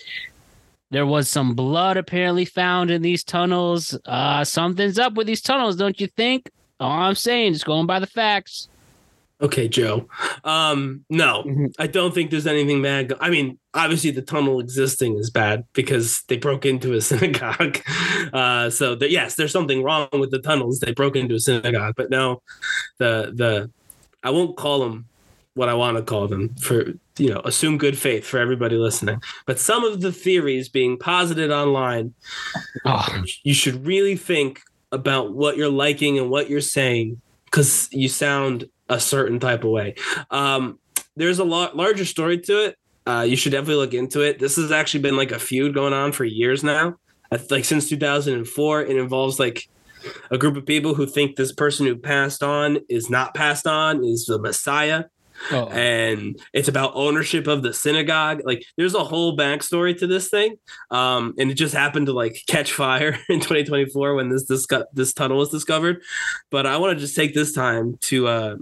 [0.91, 3.99] There was some blood apparently found in these tunnels.
[4.05, 6.51] Uh, something's up with these tunnels, don't you think?
[6.83, 8.69] All I'm saying is going by the facts.
[9.41, 10.09] Okay, Joe.
[10.45, 11.75] Um, no, Mhm.
[11.79, 13.09] I don't think there's anything bad.
[13.09, 17.79] go- I mean, obviously the tunnel existing is bad because they broke into a synagogue.
[18.33, 20.79] Uh, so that yes, there's something wrong with the tunnels.
[20.79, 22.41] They broke into a synagogue, but no,
[22.99, 23.71] the the
[24.23, 25.07] I won't call them
[25.55, 29.21] what I want to call them for you know assume good faith for everybody listening.
[29.45, 32.15] But some of the theories being posited online
[32.85, 33.07] Oh,
[33.43, 34.61] you should really think
[34.93, 39.71] about what you're liking and what you're saying because you sound a certain type of
[39.71, 39.95] way.
[40.31, 40.79] Um,
[41.17, 42.79] there's a lot larger story to it.
[43.07, 44.39] Uh, you should definitely look into it.
[44.39, 46.97] This has actually been like a feud going on for years now.
[47.51, 49.69] Like since 2004, it involves like
[50.31, 54.05] a group of people who think this person who passed on is not passed on,
[54.05, 55.05] is the Messiah
[55.51, 55.67] oh.
[55.69, 58.43] and it's about ownership of the synagogue.
[58.45, 60.57] Like there's a whole backstory to this thing,
[60.91, 65.13] um, and it just happened to like catch fire in 2024 when this this this
[65.13, 66.03] tunnel was discovered.
[66.51, 68.57] But I want to just take this time to uh,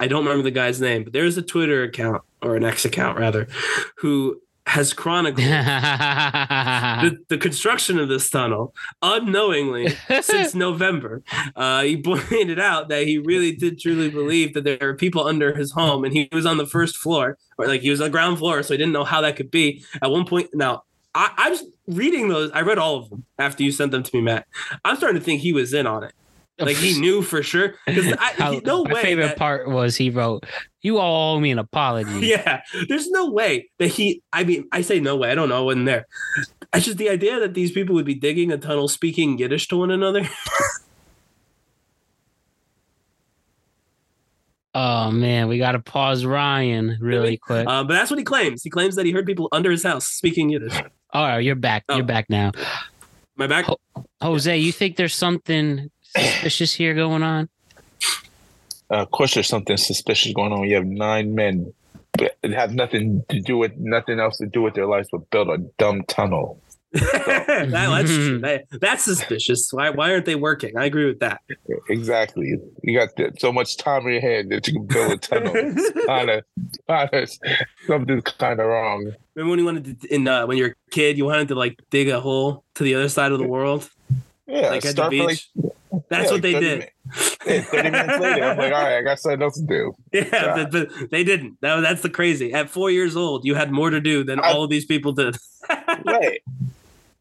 [0.00, 3.18] I don't remember the guy's name, but there's a Twitter account or an X account
[3.18, 3.48] rather,
[3.96, 11.22] who has chronicled the, the construction of this tunnel unknowingly since November.
[11.54, 15.54] Uh, he pointed out that he really did truly believe that there were people under
[15.54, 18.10] his home, and he was on the first floor, or like he was on the
[18.10, 19.84] ground floor, so he didn't know how that could be.
[20.02, 20.84] At one point, now
[21.14, 22.50] I, I was reading those.
[22.52, 24.46] I read all of them after you sent them to me, Matt.
[24.84, 26.14] I'm starting to think he was in on it.
[26.58, 27.74] Like he knew for sure.
[27.86, 28.14] Because
[28.64, 29.02] no my way.
[29.02, 30.46] favorite that- part was he wrote,
[30.82, 34.22] "You all owe me an apology." Yeah, there's no way that he.
[34.32, 35.30] I mean, I say no way.
[35.30, 35.58] I don't know.
[35.58, 36.06] I wasn't there.
[36.72, 39.76] It's just the idea that these people would be digging a tunnel, speaking Yiddish to
[39.76, 40.28] one another.
[44.76, 47.66] Oh man, we got to pause Ryan really quick.
[47.66, 48.62] Uh, but that's what he claims.
[48.62, 50.74] He claims that he heard people under his house speaking Yiddish.
[51.12, 51.84] All right, you're back.
[51.88, 51.96] Oh.
[51.96, 52.50] You're back now.
[53.36, 53.66] My back.
[54.20, 57.48] Jose, you think there's something suspicious here going on?
[58.90, 60.68] Uh, of course, there's something suspicious going on.
[60.68, 61.72] You have nine men,
[62.12, 65.28] but it have nothing to do with nothing else to do with their lives but
[65.30, 66.60] build a dumb tunnel.
[66.94, 68.38] that, that's true.
[68.42, 69.68] That- that's suspicious.
[69.72, 69.90] Why?
[69.90, 70.76] Why aren't they working?
[70.76, 71.40] I agree with that.
[71.88, 72.54] Exactly.
[72.84, 75.52] You got th- so much time in your head that you can build a tunnel.
[76.06, 76.44] kind of,
[76.86, 77.30] kind of,
[77.88, 79.12] something's kind of wrong.
[79.34, 81.80] Remember when you wanted to, in uh, when you're a kid, you wanted to like
[81.90, 83.90] dig a hole to the other side of the world,
[84.46, 85.48] Yeah, like at the beach.
[85.56, 85.72] like,
[86.08, 86.90] that's yeah, what they 30 did.
[87.46, 89.94] yeah, Thirty minutes later, I'm like, all right, I got something else to do.
[90.12, 91.60] Yeah, but, but they didn't.
[91.60, 92.52] That, that's the crazy.
[92.52, 95.12] At four years old, you had more to do than I- all of these people
[95.12, 95.36] did.
[96.04, 96.42] Right.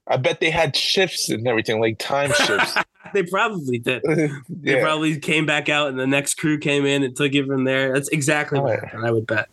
[0.05, 2.75] I bet they had shifts and everything, like time shifts.
[3.13, 4.01] they probably did.
[4.49, 7.63] They probably came back out, and the next crew came in and took it from
[7.63, 7.93] there.
[7.93, 8.83] That's exactly what Right.
[8.83, 9.47] happened, I would bet.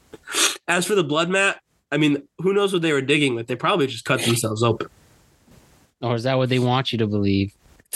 [0.67, 1.61] As for the blood mat,
[1.93, 3.47] I mean, who knows what they were digging with?
[3.47, 4.89] They probably just cut themselves open.
[6.03, 7.53] Or is that what they want you to believe?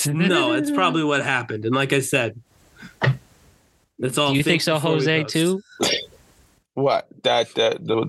[0.06, 1.64] No, it's probably what happened.
[1.64, 2.40] And like I said,
[3.98, 4.30] that's all.
[4.30, 5.62] Do you think so, Jose, too?
[6.74, 8.06] What that that the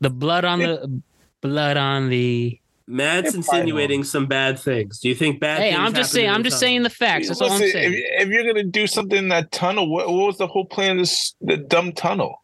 [0.00, 1.02] The blood on the
[1.40, 2.60] blood on the.
[2.88, 5.00] Matt's Yeah, probably insinuating some bad things.
[5.00, 5.58] Do you think bad?
[5.58, 6.30] Hey, things I'm just saying.
[6.30, 6.68] I'm just tunnel?
[6.68, 7.26] saying the facts.
[7.26, 7.94] That's all I'm saying.
[7.94, 10.92] If, if you're gonna do something in that tunnel, what, what was the whole plan
[10.92, 12.42] of this the dumb tunnel?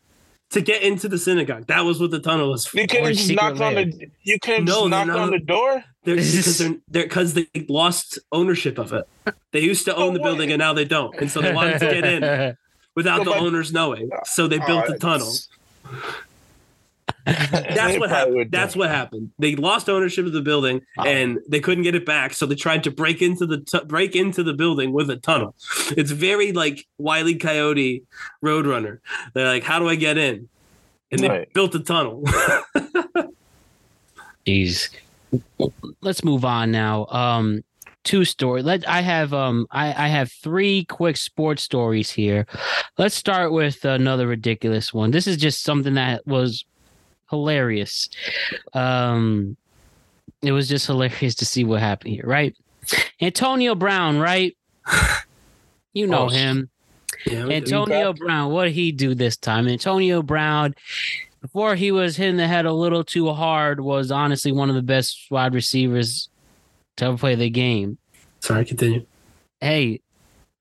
[0.53, 1.67] To get into the synagogue.
[1.67, 2.79] That was what the tunnel was for.
[2.81, 5.39] You couldn't just secret knock on the you couldn't No, just knock not- on the
[5.39, 5.85] door.
[6.05, 9.07] They're, because they're they're because they lost ownership of it.
[9.53, 10.27] They used to own the what?
[10.27, 12.57] building and now they don't, and so they wanted to get in
[12.95, 14.11] without No, the but- owners knowing.
[14.25, 15.33] So they built Oh, a tunnel.
[17.27, 18.51] They That's what happened.
[18.51, 19.31] That's what happened.
[19.39, 21.05] They lost ownership of the building Oh.
[21.05, 24.17] and they couldn't get it back, so they tried to break into the tu- break
[24.17, 25.55] into the building with a tunnel.
[25.97, 28.03] It's very like Wiley Coyote
[28.45, 28.99] Roadrunner.
[29.35, 30.49] They're like, "How do I get in?"
[31.13, 31.53] And they Right.
[31.53, 32.25] built a tunnel.
[34.47, 34.89] Jeez.
[36.01, 37.07] Let's move on now.
[37.07, 37.63] Um,
[38.05, 38.63] two story.
[38.63, 42.47] Let I have um I I have three quick sports stories here.
[42.99, 45.11] Let's start with another ridiculous one.
[45.13, 46.65] This is just something that was
[47.33, 48.09] hilarious.
[48.75, 49.57] Um,
[50.43, 52.55] it was just hilarious to see what happened here, right?
[53.21, 54.57] Antonio Brown, right?
[55.95, 56.71] You know Oh, him.
[57.27, 57.55] yeah, we do.
[57.55, 59.69] Antonio Brown, what did he do this time?
[59.69, 60.75] Antonio Brown,
[61.43, 64.81] before he was hitting the head a little too hard, was honestly one of the
[64.81, 66.31] best wide receivers
[66.97, 67.99] to ever play the game.
[68.41, 69.05] Sorry, continue.
[69.61, 70.01] Hey,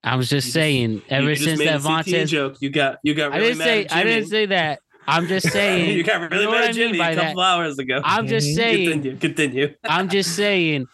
[0.03, 2.69] I was just You just- saying, ever you just since made that a joke, you
[2.69, 4.79] got you got I didn't mad say at I didn't say that.
[5.07, 5.95] I'm just saying.
[5.97, 7.25] you got really know mad what at I mean Jimmy by a that.
[7.27, 8.01] couple hours ago.
[8.03, 8.89] I'm just saying.
[8.89, 9.73] continue, continue.
[9.83, 10.87] I'm just saying.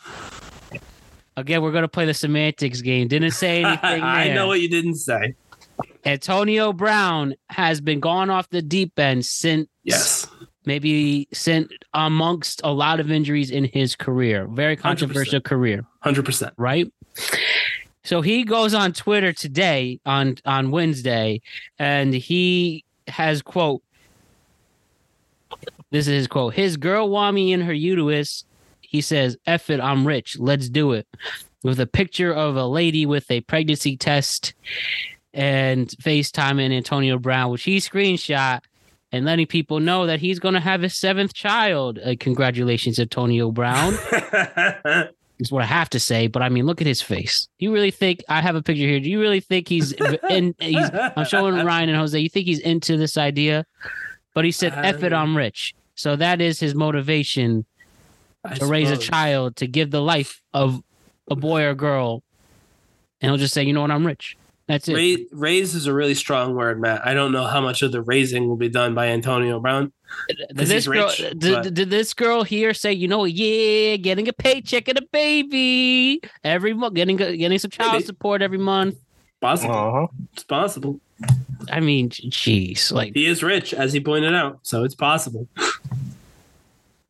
[1.36, 3.08] Again, we're gonna play the semantics game.
[3.08, 4.02] Didn't say anything.
[4.02, 4.36] I there.
[4.36, 5.36] know what you didn't say.
[6.06, 10.28] Antonio Brown has been gone off the deep end since Yes.
[10.66, 14.48] maybe sent amongst a lot of injuries in his career.
[14.48, 16.54] Very controversial career, Hundred percent.
[16.58, 16.92] right?
[18.04, 21.42] So he goes on Twitter today on on Wednesday,
[21.78, 23.84] and he has quote.
[25.92, 26.54] This is his quote.
[26.54, 28.44] His girl want me in her uterus.
[28.82, 30.38] He says, "F it, I'm rich.
[30.40, 31.08] Let's do it."
[31.64, 34.54] With a picture of a lady with a pregnancy test
[35.34, 38.62] and FaceTime and Antonio Brown, which he screenshot
[39.12, 42.00] and letting people know that he's going to have his seventh child.
[42.00, 43.98] Uh, congratulations, Antonio Brown.
[45.40, 46.28] is what I have to say.
[46.28, 47.48] But I mean, look at his face.
[47.60, 49.00] You really think I have a picture here?
[49.00, 49.94] Do you really think he's
[50.30, 50.56] in?
[50.60, 52.18] He's, I'm showing Ryan and Jose.
[52.18, 53.66] You think he's into this idea?
[54.38, 57.66] But he said, "F it, I'm rich." So that is his motivation
[58.46, 60.80] I to raise a child to give the life of
[61.28, 62.22] a boy or girl,
[63.20, 63.90] and he'll just say, "You know what?
[63.90, 64.94] I'm rich." That's it.
[64.94, 67.02] Ra- raise is a really strong word, Matt.
[67.04, 69.92] I don't know how much of the raising will be done by Antonio Brown.
[70.28, 73.26] Did 'Cause this he's girl, rich, did, but- did this girl here say, you know,
[73.26, 78.04] yeah, getting a paycheck and a baby every month, getting getting some child Maybe.
[78.06, 78.98] support every month?
[79.42, 79.74] Possible.
[79.74, 80.08] Uh-huh.
[80.34, 81.00] It's possible.
[81.72, 85.48] I mean, jeez, like, He is rich, as he pointed out, so it's possible.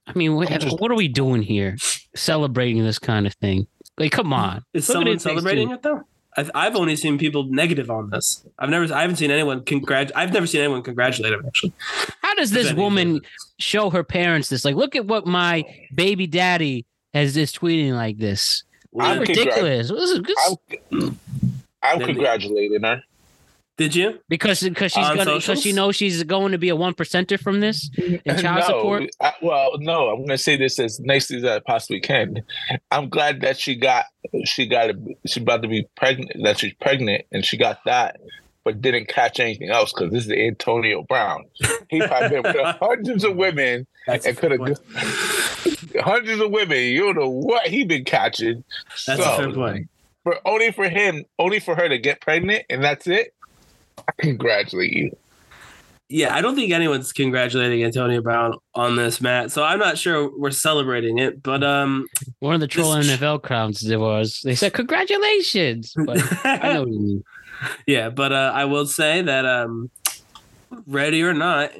[0.07, 0.49] I mean, what,
[0.79, 1.77] what are we doing here?
[2.15, 3.67] Celebrating this kind of thing?
[3.97, 4.63] Like, come on.
[4.73, 6.01] Is Look someone It celebrating it though?
[6.37, 8.45] I've, I've only seen people negative on this.
[8.59, 10.11] I've never, I haven't seen anyone congrat.
[10.15, 11.43] I've never seen anyone congratulate him.
[11.45, 11.73] Actually,
[12.21, 13.21] How does this woman
[13.57, 14.63] show her parents this?
[14.63, 18.63] Like, look at what my baby daddy has is tweeting like this.
[18.99, 19.89] I'm ridiculous.
[19.89, 20.57] This is- this-
[20.91, 21.19] I'm,
[21.81, 23.01] I'm congratulating her.
[23.77, 24.19] Did you?
[24.27, 25.75] because because she's On gonna because she socials?
[25.75, 29.03] knows she's going to be a one percenter from this in child no, support.
[29.21, 32.43] I, well, no, I'm gonna say this as nicely as I possibly can.
[32.89, 34.05] I'm glad that she got
[34.45, 34.95] she got a,
[35.27, 38.19] she about to be pregnant that she's pregnant and she got that,
[38.63, 41.45] but didn't catch anything else because this is Antonio Brown.
[41.89, 44.59] He probably been with hundreds of women That's and could have
[46.03, 46.79] hundreds of women.
[46.79, 48.63] You don't know what he been catching.
[49.05, 49.87] That's so, a fair point.
[50.23, 53.33] For only for him, only for her to get pregnant, and that's it.
[54.07, 55.15] I congratulate you.
[56.09, 59.51] Yeah, I don't think anyone's congratulating Antonio Brown on this, Matt.
[59.51, 62.07] So I'm not sure we're celebrating it, but um,
[62.39, 66.83] One of the troll This- NFL crowds there was they said congratulations, but I know
[66.83, 67.23] what you mean.
[67.87, 69.89] yeah, but uh, I will say that um,
[70.85, 71.71] ready or not,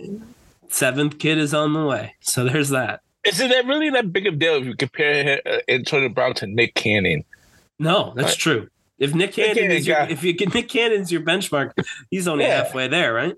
[0.67, 2.15] seventh kid is on the way.
[2.19, 2.99] So there's that.
[3.23, 6.47] Isn't that really that big of a deal if you compare uh, Antonio Brown to
[6.47, 7.23] Nick Cannon?
[7.80, 8.38] No, that's Right.
[8.38, 8.69] true.
[9.00, 11.72] If Nick Cannon Cannon is your, got- if you get Nick Cannon's your benchmark,
[12.10, 12.64] he's only Yeah.
[12.64, 13.36] halfway there, right?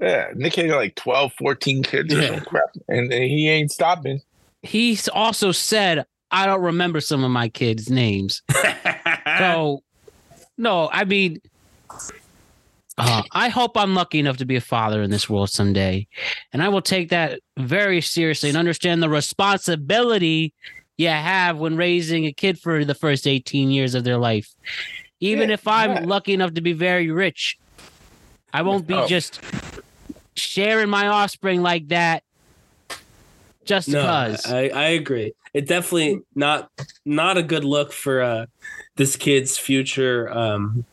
[0.00, 2.28] Yeah, Nick Cannon got like 12, 14 kids or Yeah.
[2.36, 4.20] some crap, and, and he ain't stopping.
[4.62, 8.42] He's also said I don't remember some of my kids' names.
[9.38, 9.82] So,
[10.56, 11.40] no, I mean,
[12.98, 16.06] uh, I hope I'm lucky enough to be a father in this world someday.
[16.52, 20.54] And I will take that very seriously and understand the responsibility
[20.96, 24.54] you have when raising a kid for the first 18 years of their life.
[25.20, 26.04] Even Yeah, if I'm yeah.
[26.04, 27.58] lucky enough to be very rich,
[28.52, 29.06] I won't be Oh.
[29.06, 29.40] just
[30.34, 32.22] sharing my offspring like that
[33.64, 34.46] just no, because.
[34.46, 35.32] I, I agree.
[35.52, 36.70] It definitely not
[37.04, 38.46] not a good look for uh,
[38.96, 40.30] this kid's future.
[40.30, 40.84] Um,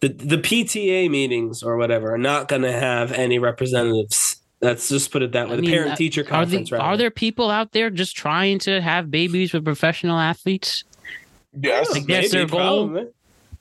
[0.00, 4.37] the the PTA meetings or whatever are not going to have any representatives.
[4.60, 5.54] Let's just put it that way.
[5.54, 6.72] I the parent uh, teacher Are, the, conference.
[6.72, 6.84] rather.
[6.84, 10.82] are there people out there just trying to have babies with professional athletes?
[11.60, 11.90] Yes.
[11.92, 12.88] Like, that's their goal?
[12.88, 13.06] probably.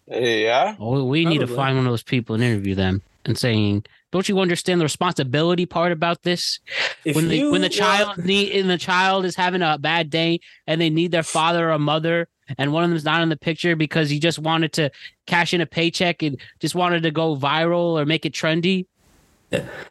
[0.08, 0.76] yeah.
[0.80, 4.28] Oh, we need to find one of those people and interview them and saying, "Don't
[4.28, 6.60] you understand the responsibility part about this?
[7.06, 9.78] If when the you when the want- child need and the child is having a
[9.78, 12.28] bad day and they need their father or mother,
[12.58, 14.90] and one of them's not in the picture because he just wanted to
[15.28, 18.86] cash in a paycheck and just wanted to go viral or make it trendy.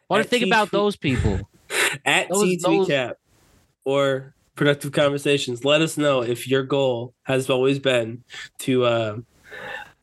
[0.07, 1.49] What to think about those people?
[2.05, 3.17] at Those- TT those- Cap
[3.85, 8.23] or Productive Conversations, let us know if your goal has always been
[8.59, 9.17] to uh,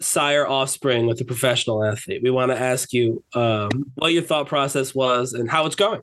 [0.00, 2.22] sire offspring with a professional athlete.
[2.22, 6.02] We want to ask you um, what your thought process was and how it's going.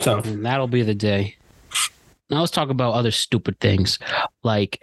[0.00, 1.36] So, And that'll be the day.
[2.30, 3.98] Now let's talk about other stupid things.
[4.42, 4.82] Like,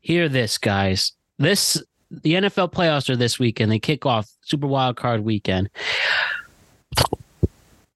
[0.00, 1.12] hear this, guys.
[1.38, 3.72] This the NFL playoffs are this weekend.
[3.72, 5.68] They kick off Super Wild Card weekend.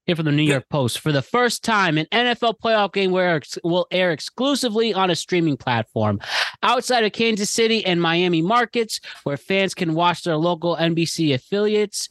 [0.06, 0.98] Here from the New York Post.
[0.98, 5.56] For the first time, an NFL playoff game where will air exclusively on a streaming
[5.56, 6.20] platform
[6.62, 12.08] outside of Kansas City and Miami markets, where fans can watch their local NBC affiliates.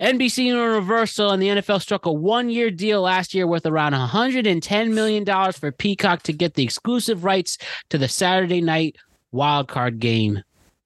[0.00, 4.92] NBC Universal and the NFL struck a one year deal last year worth around $110
[4.92, 7.56] million for Peacock to get the exclusive rights
[7.90, 8.96] to the Saturday night
[9.30, 10.42] wild card game.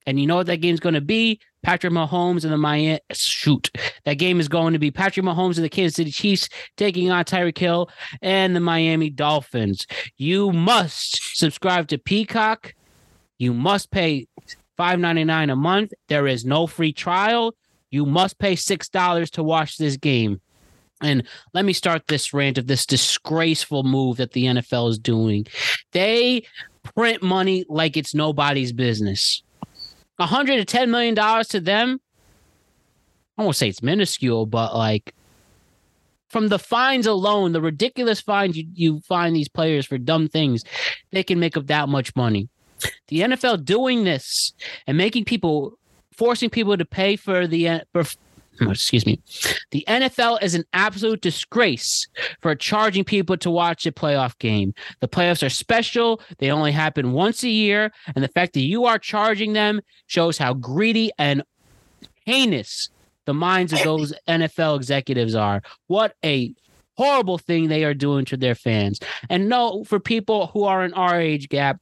[0.07, 1.39] And you know what that game's going to be?
[1.63, 3.69] Patrick Mahomes and the Miami shoot.
[4.05, 6.47] That game is going to be Patrick Mahomes and the Kansas City Chiefs
[6.77, 7.89] taking on Tyreek Hill
[8.21, 9.85] and the Miami Dolphins.
[10.15, 12.73] You must subscribe to Peacock.
[13.37, 14.27] You must pay
[14.79, 15.91] $5.99 a month.
[16.07, 17.53] There is no free trial.
[17.91, 20.39] You must pay $6 to watch this game.
[21.01, 25.45] And let me start this rant of this disgraceful move that the NFL is doing.
[25.91, 26.47] They
[26.95, 29.43] print money like it's nobody's business.
[30.19, 31.15] $110 million
[31.45, 31.99] to them.
[33.37, 35.13] I won't say it's minuscule, but like
[36.29, 40.63] from the fines alone, the ridiculous fines you, you find these players for dumb things,
[41.11, 42.49] they can make up that much money.
[43.07, 44.53] The NFL doing this
[44.85, 45.77] and making people,
[46.13, 48.03] forcing people to pay for the, for,
[48.61, 49.21] Oh, excuse me,
[49.71, 52.07] the NFL is an absolute disgrace
[52.41, 54.73] for charging people to watch a playoff game.
[54.99, 57.91] The playoffs are special, they only happen once a year.
[58.15, 61.43] And the fact that you are charging them shows how greedy and
[62.25, 62.89] heinous
[63.25, 65.61] the minds of those NFL executives are.
[65.87, 66.53] What a
[66.97, 68.99] horrible thing they are doing to their fans.
[69.29, 71.79] And no, for people who are in our age gap,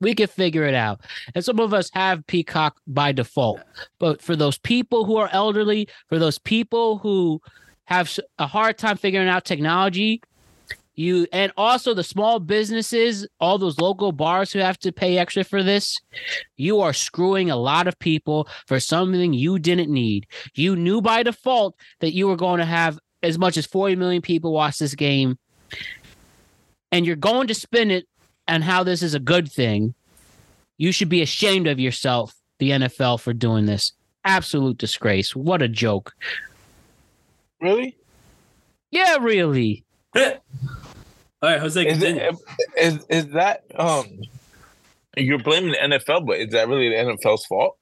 [0.00, 1.00] we can figure it out.
[1.34, 3.60] And some of us have Peacock by default.
[3.98, 7.40] But for those people who are elderly, for those people who
[7.86, 10.22] have a hard time figuring out technology,
[10.94, 15.44] you and also the small businesses, all those local bars who have to pay extra
[15.44, 15.96] for this,
[16.56, 20.26] you are screwing a lot of people for something you didn't need.
[20.54, 24.22] You knew by default that you were going to have as much as 40 million
[24.22, 25.38] people watch this game,
[26.90, 28.08] and you're going to spend it
[28.48, 29.94] and how this is a good thing.
[30.78, 33.92] You should be ashamed of yourself the NFL for doing this.
[34.24, 35.36] Absolute disgrace.
[35.36, 36.14] What a joke.
[37.60, 37.96] Really?
[38.90, 39.84] Yeah, really.
[40.16, 40.32] All
[41.42, 42.36] right, Jose, Is, it,
[42.76, 44.22] is is that um?
[45.16, 47.76] You're blaming the NFL, but is that really the NFL's fault?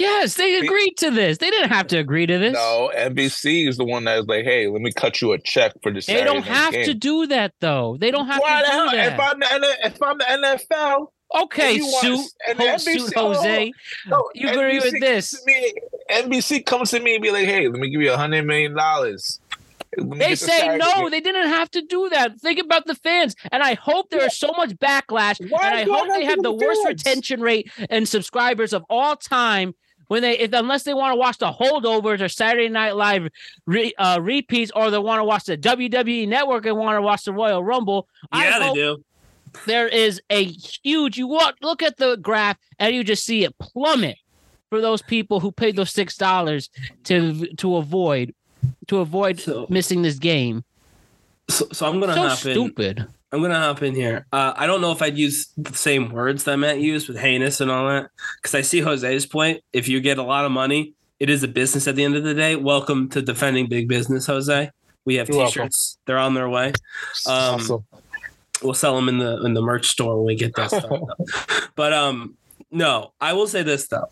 [0.00, 1.38] Yes, they agreed to this.
[1.38, 2.54] They didn't have to agree to this.
[2.54, 5.72] No, NBC is the one that is like, "Hey, let me cut you a check
[5.82, 7.96] for this." they don't have to do that though.
[8.00, 8.90] They don't have Why to the hell?
[8.90, 9.12] do that.
[9.12, 13.12] If I'm the N- if I'm the NFL, okay, you want- suit, and NBC suit
[13.16, 13.72] oh, Jose.
[14.06, 15.44] Oh, no, You agree with this?
[15.46, 15.72] me-
[16.10, 18.74] NBC comes to me and be like, "Hey, let me give you a hundred million
[18.74, 19.38] dollars."
[19.96, 22.40] They say no, they didn't have to do that.
[22.40, 23.34] Think about the fans.
[23.50, 25.40] And I hope there is so much backlash.
[25.50, 28.84] Why and I do hope they have do the worst retention rate and subscribers of
[28.88, 29.74] all time
[30.10, 33.28] when they if unless they want to watch the holdovers or Saturday Night Live
[33.64, 37.22] re, uh, repeats or they want to watch the WWE network and want to watch
[37.26, 38.08] the Royal Rumble.
[38.32, 39.04] I yeah, they hope do.
[39.66, 40.42] there is a
[40.82, 44.16] huge you want look at the graph and you just see it plummet
[44.68, 46.70] for those people who paid those six dollars
[47.04, 48.34] to to avoid
[48.88, 50.64] to avoid So- missing this game.
[51.48, 53.06] So, so I'm gonna So hop in.
[53.32, 54.26] I'm gonna hop in here.
[54.32, 57.60] Uh, I don't know if I'd use the same words that Matt used with heinous
[57.60, 59.62] and all that, because I see Jose's point.
[59.72, 62.24] If you get a lot of money, it is a business at the end of
[62.24, 62.56] the day.
[62.56, 64.70] Welcome to defending big business, Jose.
[65.04, 65.46] We have You're.
[65.46, 65.98] T-shirts.
[66.06, 66.68] They're on their way.
[67.26, 67.84] Um, Awesome.
[68.62, 71.00] We'll sell them in the in the merch store when we get that stuff.
[71.76, 72.36] But um,
[72.70, 74.10] no, I will say this though: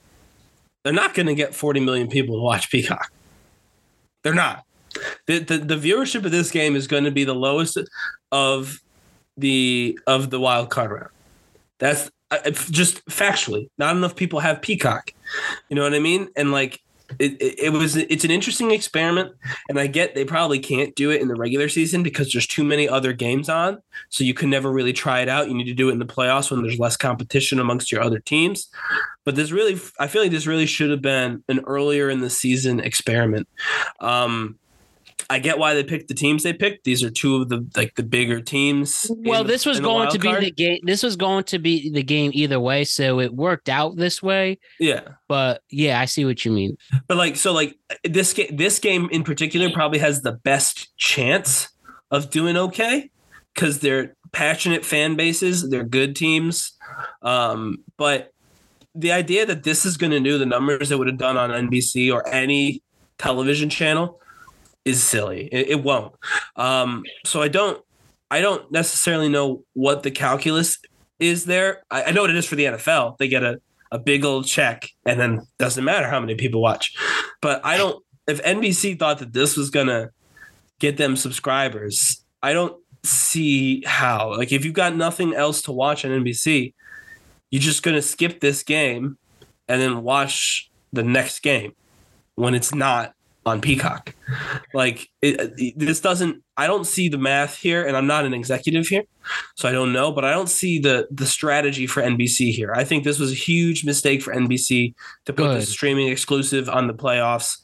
[0.85, 3.13] they're not going to get 40 million people to watch Peacock.
[4.23, 4.65] They're not.
[5.27, 7.77] The, the the viewership of this game is going to be the lowest
[8.33, 8.81] of
[9.39, 11.11] the of the wild card round.
[11.79, 15.13] That's uh, just factually not enough people have Peacock.
[15.69, 16.29] You know what I mean?
[16.37, 16.83] And like
[17.19, 19.33] it, it, it was it's an interesting experiment
[19.69, 22.65] and i get they probably can't do it in the regular season because there's too
[22.65, 23.79] many other games on
[24.11, 26.05] so you can never really try it out you need to do it in the
[26.05, 28.69] playoffs when there's less competition amongst your other teams
[29.25, 32.31] but this really i feel like this really should have been an earlier in the
[32.31, 33.49] season experiment
[34.01, 34.59] um
[35.31, 36.85] I get why they picked the teams they picked.
[36.85, 39.11] These are two of the like the bigger teams.
[39.11, 40.43] Well, the- this was going to be card.
[40.43, 40.79] the game.
[40.85, 44.59] This was going to be the game either way, so it worked out this way.
[44.81, 45.01] yeah.
[45.29, 46.77] But yeah, I see what you mean.
[47.07, 51.69] But like so like this game this game in particular probably has the best chance
[52.11, 53.11] of doing okay
[53.55, 56.73] cuz they're passionate fan bases, they're good teams.
[57.21, 58.33] Um but
[58.95, 61.51] the idea that this is going to do the numbers it would have done on
[61.51, 62.83] NBC or any
[63.19, 64.19] television channel
[64.89, 65.49] is silly.
[65.53, 66.15] It, it won't.
[66.57, 67.83] Um so I don't
[68.31, 70.79] I don't necessarily know what the calculus
[71.19, 71.83] is there.
[71.91, 73.19] I, I know what it is for the NFL.
[73.19, 73.61] They get a
[73.91, 76.95] a big old check and then doesn't matter how many people watch.
[77.41, 80.11] But I don't if NBC thought that this was gonna
[80.79, 84.37] get them subscribers, I don't see how.
[84.37, 86.75] Like if you've got nothing else to watch on NBC,
[87.51, 89.19] you're just gonna skip this game
[89.69, 91.73] and then watch the next game
[92.35, 93.15] when it's not
[93.47, 94.15] on Peacock.
[94.75, 98.35] Like it, it- this doesn't I don't see the math here and I'm not an
[98.35, 99.05] executive here
[99.55, 102.73] so I don't know, but I don't see the the strategy for NBC here.
[102.75, 104.93] I think this was a huge mistake for NBC
[105.27, 105.57] to put Good.
[105.63, 107.59] this streaming exclusive on the playoffs.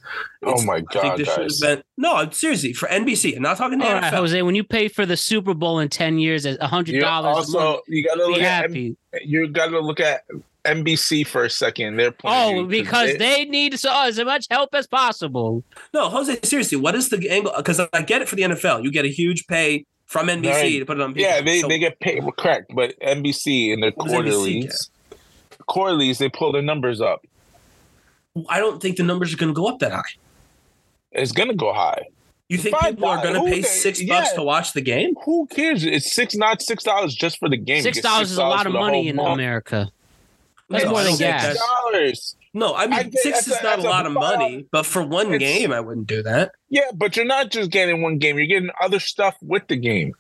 [0.45, 1.61] Oh It's- my I think god, this should have guys!
[1.61, 3.37] been no, seriously for NBC.
[3.37, 4.03] I'm not talking to All NFL.
[4.03, 7.01] right, Jose, when you pay for the Super Bowl in ten years at hundred You
[7.01, 8.97] dollars a month, also you gotta be look at happy.
[9.25, 10.22] you gotta look at
[10.64, 11.96] NBC for a second.
[11.96, 15.62] They're of Oh, because it- they need so as much help as possible.
[15.92, 17.52] No, Jose, seriously, what is the angle?
[17.56, 18.82] Because I get it for the NFL.
[18.82, 20.78] You get a huge pay from NBC Right.
[20.80, 21.14] to put it on.
[21.16, 24.90] yeah, they, So they get paid correct, but NBC in their What does quarterlies,
[25.66, 27.24] quarterlies they pull their numbers up.
[28.48, 30.02] I don't think the numbers are going to go up that high.
[31.12, 32.02] It's gonna go high.
[32.48, 34.20] You think Five people are going to pay Who- six yeah.
[34.20, 35.14] bucks to watch the game?
[35.24, 35.84] Who cares?
[35.84, 37.82] It's six, not six dollars just for the game.
[37.82, 39.34] Six dollars is a lot of money in month.
[39.34, 39.90] America.
[40.70, 41.58] That's more than don't gas.
[41.58, 42.36] dollars.
[42.56, 44.64] No, I mean I think six is a- not a that's a lot of money,
[44.70, 46.52] but for one game, I wouldn't do that.
[46.70, 48.38] Yeah, but you're not just getting one game.
[48.38, 50.14] You're getting other stuff with the game.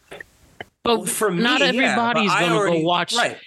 [0.82, 3.38] But for me, not everybody's but I going to already- go watch, Right.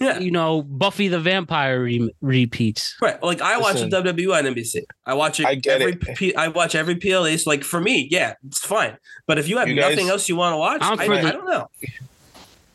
[0.00, 0.18] Yeah.
[0.18, 2.96] you know, Buffy the Vampire re- repeats.
[3.00, 3.20] Right.
[3.22, 3.90] Like I watch Listen.
[3.90, 4.82] the WWE on NBC.
[5.06, 6.16] I watch it I get every it.
[6.16, 7.36] P- I watch every PLA.
[7.36, 8.96] So like for me, yeah, it's fine.
[9.26, 11.14] But if you have You guys- nothing else you want to watch, I'm I, for
[11.14, 11.68] I the- don't know.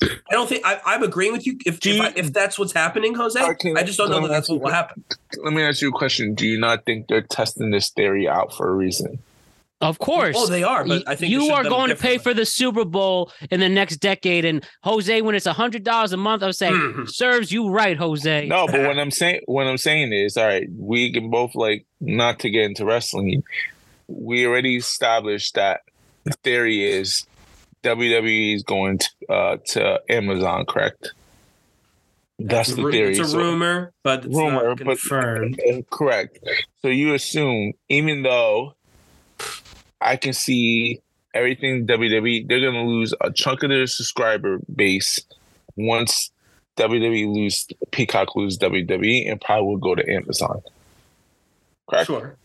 [0.02, 1.58] I don't think I, I'm agreeing with you.
[1.66, 4.16] If Do if, you- I, if that's what's happening, Jose, Okay, I just don't know
[4.18, 5.04] let that me that's ask you what will happen.
[5.44, 6.36] Let me ask you a question.
[6.36, 9.20] Do you not think they're testing this theory out for a reason?
[9.82, 10.36] Of course.
[10.38, 12.34] Oh, they are, but I think you are have done it going to pay for
[12.34, 14.44] the Super Bowl in the next decade.
[14.44, 17.10] And Jose, when it's a hundred dollars a month, I would say Mhm.
[17.10, 18.46] serves you right, Jose.
[18.48, 21.86] No, but what I'm saying, what I'm saying is, all right, we can both like
[22.02, 23.42] not to get into wrestling.
[24.08, 25.80] We already established that
[26.26, 27.26] the theory is
[27.84, 31.14] WWE is going to uh, to Amazon, correct?
[32.38, 33.12] That's the a theory.
[33.12, 35.60] It's a So- rumor, but it's rumor, not but confirmed.
[35.70, 36.40] uh, correct.
[36.82, 38.76] So you assume, even though
[40.02, 41.02] I can see
[41.34, 45.20] everything WWE, they're gonna lose a chunk of their subscriber base
[45.76, 46.32] once
[46.78, 50.62] WWE lose Peacock lose WWE and probably will go to Amazon.
[51.90, 52.08] Correct.
[52.08, 52.36] Sure.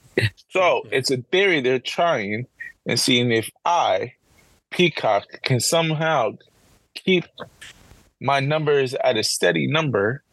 [0.51, 2.47] So it's a theory they're trying
[2.87, 4.15] and seeing if I,
[4.75, 6.33] Peacock, can somehow
[6.95, 7.25] keep
[8.21, 10.25] my numbers at a steady number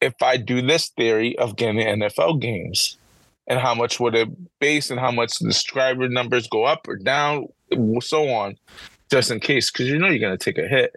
[0.00, 2.96] if I do this theory of getting NFL games.
[3.46, 4.28] And how much would it
[4.60, 7.46] base and how much the subscriber numbers go up or down,
[8.00, 8.56] so on,
[9.10, 10.94] just in case, because you know you're going to take a hit.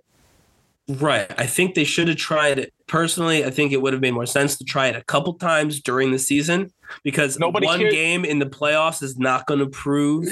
[0.88, 1.32] Right.
[1.38, 2.74] I think they should have tried it.
[2.88, 5.80] Personally, I think it would have made more sense to try it a couple times
[5.80, 6.72] during the season
[7.04, 7.94] because Nobody one cares.
[7.94, 10.28] game in the playoffs is not going to prove.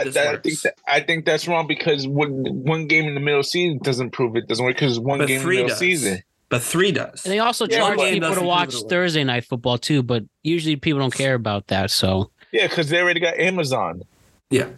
[0.00, 2.30] Uh, that, I think that, I think that's wrong because one,
[2.64, 5.28] one game in the middle of season doesn't prove it doesn't work because one But
[5.28, 5.78] game in the middle of does.
[5.78, 6.22] season.
[6.48, 7.24] But three does.
[7.24, 8.74] And they also Yeah, charge people to watch.
[8.88, 11.90] Thursday night football too, but usually people don't care about that.
[11.90, 14.02] So, Yeah, because they already got Amazon.
[14.50, 14.68] Yeah.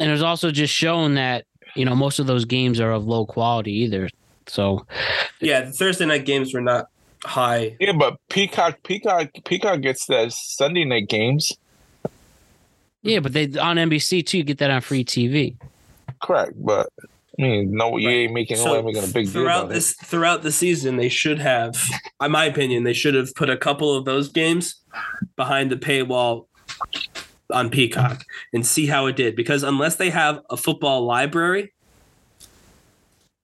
[0.00, 1.44] and it's also just shown that
[1.76, 4.08] you know most of those games are of low quality either.
[4.46, 4.84] So,
[5.40, 5.62] Yeah.
[5.62, 6.86] The Thursday night games were not
[7.24, 7.76] high.
[7.78, 11.52] Yeah, but Peacock, Peacock, Peacock gets the Sunday night games.
[13.02, 14.38] Yeah, but they on NBC too.
[14.38, 15.56] You get that on free TV.
[16.20, 16.88] Correct, but
[17.38, 20.42] I mean, no, you ain't making no making a big deal throughout about this throughout
[20.42, 21.76] the season, they should have,
[22.20, 24.82] in my opinion, they should have put a couple of those games
[25.36, 26.46] behind the paywall
[27.52, 29.36] on Peacock and see how it did.
[29.36, 31.72] Because unless they have a football library,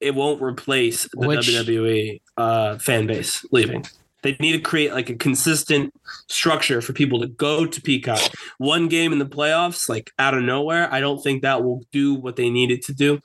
[0.01, 3.85] it won't replace the Which- WWE uh, fan base leaving.
[4.25, 5.93] They need to create like a consistent
[6.29, 8.19] structure for people to go to Peacock.
[8.57, 12.15] One game in the playoffs, like out of nowhere, I don't think that will do
[12.15, 13.19] what they needed to do.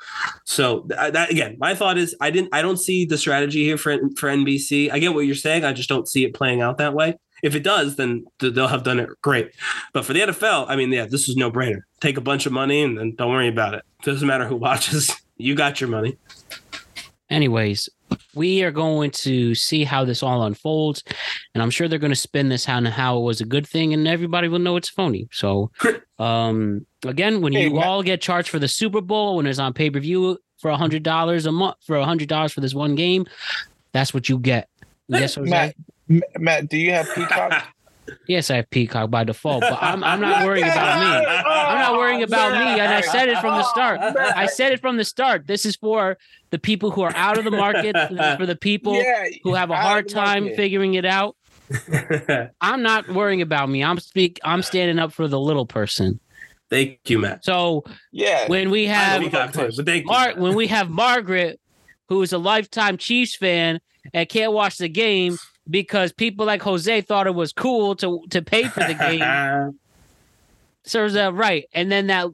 [0.45, 3.97] So that again, my thought is I didn't, I don't see the strategy here for
[4.15, 4.93] for NBC.
[4.93, 5.65] I get what you're saying.
[5.65, 7.17] I just don't see it playing out that way.
[7.43, 9.53] If it does, then they'll have done it great.
[9.95, 11.81] But for the NFL, I mean, yeah, this is no brainer.
[12.03, 13.85] Take a bunch of money and then don't worry about it.
[14.03, 15.11] Doesn't matter who watches.
[15.41, 16.19] You got your money.
[17.31, 17.89] Anyways,
[18.35, 21.03] we are going to see how this all unfolds,
[21.55, 23.93] and I'm sure they're going to spin this how how it was a good thing,
[23.93, 25.29] and everybody will know it's phony.
[25.33, 25.71] So,
[26.19, 29.73] um, again, when you Matt- all get charged for the Super Bowl when it's on
[29.73, 32.75] pay per view for a hundred dollars a month for a hundred dollars for this
[32.75, 33.27] one game,
[33.93, 34.69] that's what you get.
[35.09, 35.51] Yes, Jose?
[35.51, 35.75] Matt,
[36.39, 37.65] Matt, do you have Peacock?
[38.27, 41.27] Yes, I have Peacock by default, but I'm I'm not worrying about me.
[41.47, 44.01] I'm not worrying about me, and I said it from the start.
[44.01, 45.47] I said it from the start.
[45.47, 46.17] This is for
[46.51, 47.95] the people who are out of the market,
[48.39, 50.57] for the people Yeah, who have a hard time market.
[50.57, 51.37] figuring it out.
[52.61, 53.85] I'm not worrying about me.
[53.85, 54.41] I'm speak.
[54.45, 56.21] I'm standing up for the little person.
[56.69, 57.45] Thank you, Matt.
[57.45, 60.11] So Yeah, when we have Peacock too, but thank you.
[60.11, 61.61] Mar- when we have Margaret,
[62.09, 63.81] who is a lifetime Chiefs fan
[64.15, 65.37] and can't watch the game
[65.71, 69.79] because people like Jose thought it was cool to to pay for the game.
[70.83, 71.67] So is that right?
[71.75, 72.29] And then that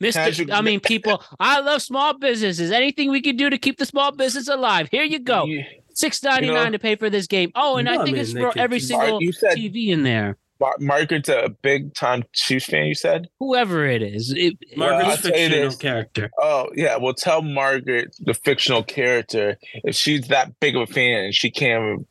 [0.00, 0.12] Mr.
[0.12, 2.70] Casual- I mean, people, I love small businesses.
[2.70, 4.88] Anything we can do to keep the small business alive.
[4.92, 5.46] Here you go.
[5.46, 7.50] You, Six ninety nine You know- to pay for this game.
[7.56, 9.88] Oh, and No, I I think mean, it's for every do- single you said TV
[9.88, 10.36] in there.
[10.60, 12.86] Mar- Margaret's a big time Chiefs fan.
[12.86, 13.28] You said.
[13.40, 14.32] Whoever it is.
[14.34, 15.76] It, Margaret's a tell you fictional this.
[15.76, 16.30] character.
[16.38, 21.24] Oh yeah, well tell Margaret the fictional character if she's that big of a fan
[21.24, 22.04] and she can't uh,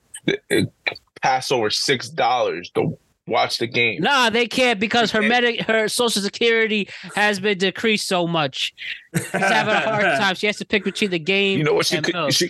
[1.22, 2.98] pass over six dollars to
[3.28, 4.02] watch the game.
[4.02, 8.74] Nah, they can't because her medic, her social security has been decreased so much.
[9.16, 10.36] She's having a hard time.
[10.36, 11.88] She has to pick between the game You know what?
[11.88, 12.32] She could milk.
[12.32, 12.50] she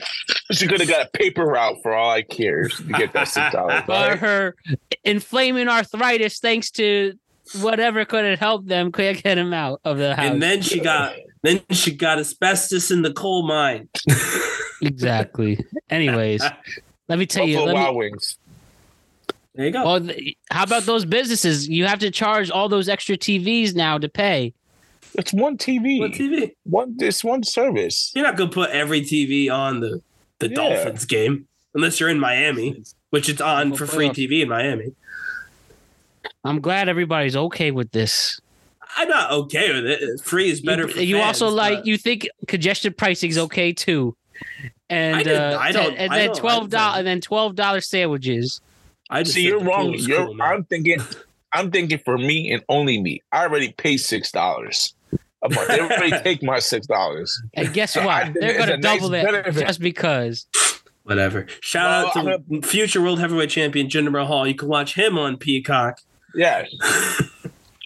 [0.51, 3.51] she could have got a paper route for all I care to get that six
[3.53, 3.83] dollars.
[3.87, 4.55] But her
[5.03, 7.13] inflaming arthritis, thanks to
[7.61, 10.25] whatever could have helped them, could get him out of the house.
[10.25, 13.87] And then she got then she got asbestos in the coal mine.
[14.81, 15.63] exactly.
[15.89, 16.43] Anyways,
[17.07, 17.55] let me tell you.
[17.57, 18.37] Buffalo Let me, Wild Wings.
[19.55, 19.83] There you go.
[19.85, 20.09] well,
[20.51, 21.67] how about those businesses?
[21.69, 24.53] You have to charge all those extra TVs now to pay.
[25.17, 25.99] It's one TV.
[25.99, 26.51] what TV?
[26.63, 28.11] One it's one service.
[28.15, 30.01] You're not gonna put every TV on the
[30.39, 30.55] the Yeah.
[30.55, 34.93] Dolphins game unless you're in Miami, which it's on for free TV in Miami.
[36.43, 38.39] I'm glad everybody's okay with this.
[38.97, 40.21] I'm not okay with it.
[40.21, 40.83] Free is better.
[40.87, 44.15] you, for you also like but- you think congestion pricing is okay too.
[44.89, 47.55] And I didn't- uh, I don't- and I then don't- twelve dollars and then twelve
[47.55, 48.61] dollar sandwiches.
[49.09, 49.93] I just See, you're wrong.
[49.95, 50.41] You're cool.
[50.41, 50.99] I'm thinking
[51.53, 53.21] I'm thinking for me and only me.
[53.31, 54.93] I already paid six dollars
[55.41, 55.67] a month.
[55.69, 57.41] They already take my six dollars.
[57.53, 58.23] And guess So what?
[58.25, 59.65] think They're gonna a nice double it benefit.
[59.67, 60.47] just because.
[61.03, 61.45] Whatever.
[61.61, 61.85] Shout
[62.15, 64.47] Well, out to I'm future world heavyweight champion Jinder Mahal.
[64.47, 65.99] You can watch him on Peacock.
[66.33, 66.65] Yeah.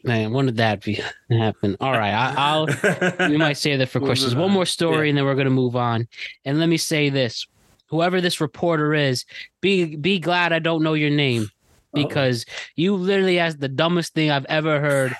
[0.10, 1.00] Man, when did that be
[1.30, 1.78] happen?
[1.80, 4.34] All right, I, I'll we might save that for questions.
[4.36, 5.10] One more story, Yeah.
[5.10, 6.08] and then we're gonna move on.
[6.46, 7.46] And let me say this:
[7.88, 9.26] whoever this reporter is,
[9.62, 11.48] be be glad I don't know your name
[11.94, 12.46] because
[12.76, 15.16] you literally asked the dumbest thing I've ever heard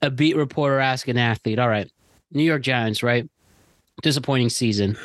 [0.00, 1.58] a beat reporter ask an athlete.
[1.58, 1.90] All right,
[2.30, 3.28] New York Giants, right?
[4.02, 4.96] Disappointing season.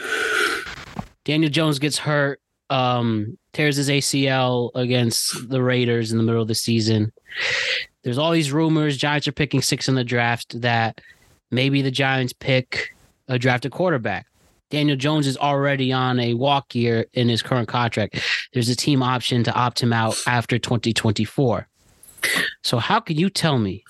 [1.26, 6.48] Daniel Jones gets hurt, um, tears his ACL against the Raiders in the middle of
[6.48, 7.12] the season.
[8.04, 8.98] There's all these rumors.
[8.98, 11.02] Giants are picking six in the draft that
[11.52, 12.94] maybe the Giants pick
[13.28, 14.28] a drafted quarterback.
[14.70, 18.20] Daniel Jones is already on a walk year in his current contract.
[18.54, 21.68] There's a team option to opt him out after 2024.
[22.64, 23.84] So how can you tell me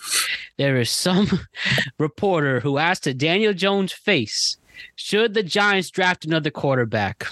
[0.57, 1.39] there is some
[1.97, 4.57] reporter who asked to Daniel Jones' face,
[4.95, 7.27] should the Giants draft another quarterback?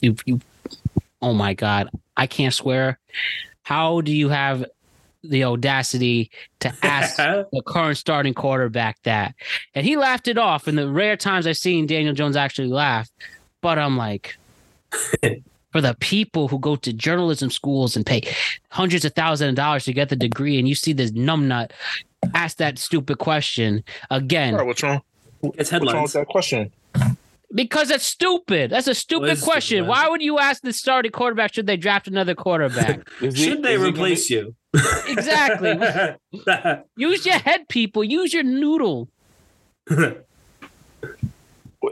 [0.00, 0.40] You, you,
[1.20, 2.98] oh my God, I can't swear.
[3.62, 4.64] How do you have
[5.22, 6.30] the audacity
[6.60, 7.16] to ask
[7.52, 9.34] the current starting quarterback that?
[9.74, 10.66] And he laughed it off.
[10.66, 13.10] And the rare times I've seen Daniel Jones actually laugh,
[13.60, 14.36] but I'm like,
[15.72, 18.22] for the people who go to journalism schools and pay
[18.70, 21.72] hundreds of thousands of dollars to get the degree, and you see this numbnut
[22.34, 24.54] ask that stupid question again.
[24.54, 25.02] All right, what's wrong?
[25.54, 25.94] It's headlines.
[25.94, 26.72] What's wrong with that question?
[27.54, 28.70] Because that's stupid.
[28.70, 29.78] That's a stupid is question.
[29.78, 33.08] stupid, Why would you ask the starting quarterback should they draft another quarterback?
[33.22, 34.54] Is he- Should they is he replace you?
[35.08, 35.78] exactly.
[36.96, 38.04] Use your head, people.
[38.04, 39.08] Use your noodle.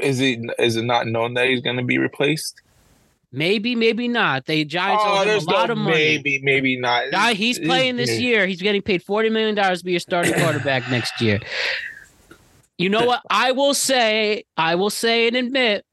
[0.01, 0.47] Is he?
[0.59, 2.61] Is it not known that he's going to be replaced?
[3.33, 4.47] Maybe, maybe not.
[4.47, 5.97] The Giants oh, owe him a lot no of money.
[5.97, 7.11] maybe, maybe not.
[7.11, 8.47] Guy, he's playing this year.
[8.47, 11.41] He's getting paid forty million dollars to be a starting quarterback next year.
[12.79, 13.23] You know what?
[13.31, 15.85] I will say, I will say and admit,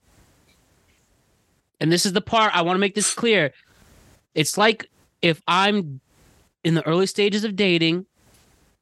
[1.80, 3.53] and this is the part I want to make this clear.
[4.35, 4.89] It's like
[5.22, 6.01] if I'm
[6.64, 8.05] in the early stages of dating,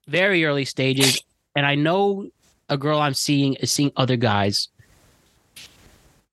[0.07, 1.21] very early stages,
[1.55, 2.29] and I know
[2.69, 4.69] a girl I'm seeing is seeing other guys.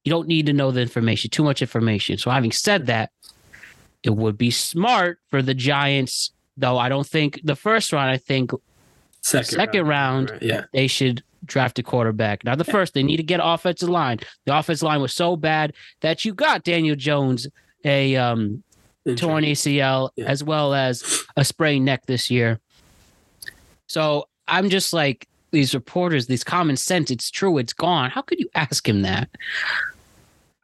[0.04, 2.16] You don't need to know the information, too much information.
[2.16, 3.10] So, having said that,
[4.02, 8.16] it would be smart for the Giants, though I don't think the first round, I
[8.16, 8.52] think
[9.20, 10.30] Second, Second round.
[10.30, 10.64] Right, Yeah.
[10.72, 12.44] they should draft a quarterback.
[12.44, 14.18] Now, the first, they need to get offensive line.
[14.46, 17.46] The offensive line was so bad that you got Daniel Jones
[17.84, 18.62] a um,
[19.16, 20.26] torn ACL Yeah.
[20.26, 22.60] as well as a sprained neck this year.
[23.86, 27.10] So I'm just like these reporters, these common sense.
[27.10, 27.56] It's true.
[27.58, 28.10] It's gone.
[28.10, 29.30] How could you ask him that?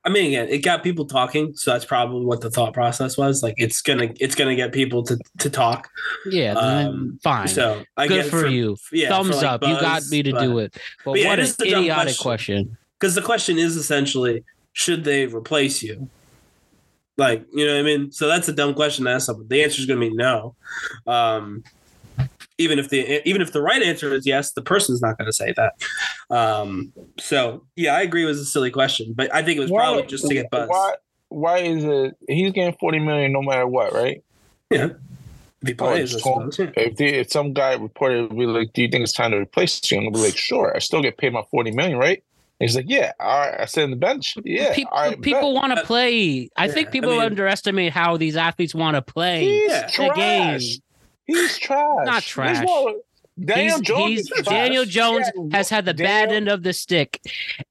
[0.07, 3.43] I mean, again, it got people talking, so that's probably what the thought process was.
[3.43, 5.89] Like, it's gonna, it's gonna get people to to talk.
[6.31, 7.49] Yeah, Um, fine.
[7.49, 8.77] So I Good get for you.
[8.93, 9.63] Yeah, Thumbs for, like, up.
[9.63, 10.73] you got me to but- do it.
[11.05, 12.77] But, but yeah, what an idiotic question.
[13.01, 16.09] because the question is essentially should they replace you
[17.17, 19.63] like you know what i mean so that's a dumb question to ask someone the
[19.63, 20.57] answer is going to be no
[21.07, 21.63] um
[22.59, 25.33] even if the even if the right answer is yes the person's not going to
[25.33, 25.73] say that
[26.31, 29.71] um so yeah i agree it was a silly question but i think it was
[29.71, 30.95] probably just to get buzz Why?
[31.31, 32.15] Why is it?
[32.29, 34.23] He's getting forty million no matter what, right?
[34.71, 34.91] yeah
[35.63, 36.53] if he Oh, plays, I it's cool.
[36.53, 36.59] suppose.
[36.77, 36.83] Yeah.
[36.85, 39.81] If, they, if some guy reported, be like, "Do you think it's time to replace
[39.91, 42.23] you?" I'm gonna be like, "Sure, I still get paid my forty million, right?"
[42.61, 44.37] And he's like, "Yeah, all right." I sit on the bench.
[44.45, 46.51] Yeah, people all right, people want to play.
[46.57, 49.41] I think Yeah, I people mean- underestimate how these athletes want to play.
[49.45, 49.87] He's Yeah.
[49.89, 50.61] the game.
[51.27, 52.05] He's trash.
[52.05, 52.65] Not trash.
[53.45, 54.29] Daniel He's- Jones.
[54.33, 57.21] he's- Daniel Jones has had the bad end of the stick,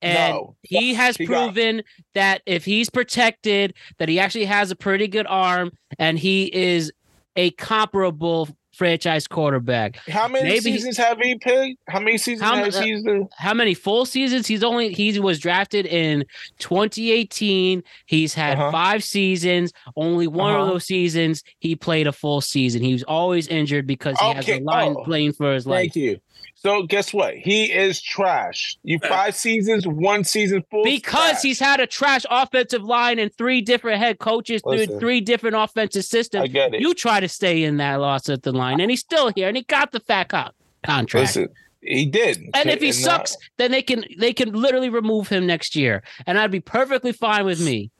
[0.01, 0.55] and No.
[0.61, 5.25] he has He proven that if he's protected, that he actually has a pretty good
[5.27, 6.91] arm, and he is
[7.38, 9.97] a comparable franchise quarterback.
[10.09, 11.77] How many Maybe he- seasons have he played?
[11.87, 12.93] How many seasons How has he?
[12.95, 14.47] The, How many full seasons?
[14.47, 16.25] He's only he was drafted in
[16.59, 17.83] 2018.
[18.05, 18.71] He's had Uh-huh.
[18.71, 19.71] five seasons.
[19.95, 20.71] Only one of Uh-huh.
[20.73, 22.81] those seasons he played a full season.
[22.81, 25.93] He was always injured because he has a line oh, playing for his life.
[25.93, 26.19] Thank you.
[26.64, 27.35] So guess what?
[27.35, 28.77] He is trash.
[28.84, 30.85] You five seasons, one season full.
[30.85, 31.41] Because trash.
[31.41, 36.06] he's had a trash offensive line and three different head coaches through three different offensive
[36.06, 36.44] systems.
[36.44, 36.53] I systems.
[36.53, 36.80] get it.
[36.81, 39.57] You try to stay in that loss at the line, and he's still here, and
[39.57, 40.52] he got the fat co-
[40.85, 41.35] contract.
[41.35, 41.49] Listen,
[41.81, 42.38] he did.
[42.53, 46.02] and if he now- sucks, then they can they can literally remove him next year,
[46.26, 47.91] and I'd be perfectly fine with me.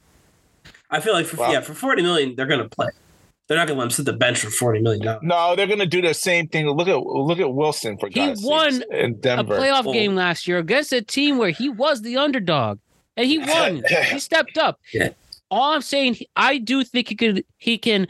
[0.90, 1.52] i feel like for, Wow.
[1.52, 2.88] yeah for 40 million they're going to play
[3.48, 5.68] they're not going to let him sit the bench for 40 million dollars no, they're
[5.68, 6.68] gonna do the same thing.
[6.70, 10.16] Look at look at Wilson for He God's won sakes, in A playoff Well- game
[10.16, 12.80] last year against a team where he was the underdog,
[13.18, 13.84] and he won.
[14.12, 14.80] he stepped up.
[14.94, 15.10] Yeah.
[15.52, 17.46] All I'm saying, I do think he could.
[17.58, 18.08] He can.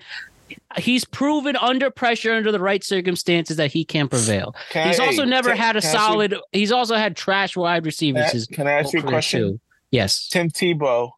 [0.77, 4.55] He's proven under pressure, under the right circumstances, that he can prevail.
[4.69, 6.35] Can He's I- also hey, never can- had a can I ask you- solid.
[6.51, 8.31] He's also had trash wide receivers.
[8.31, 9.41] Can I, can I ask you a question?
[9.41, 9.59] too.
[9.91, 10.27] Yes.
[10.29, 11.11] Tim Tebow.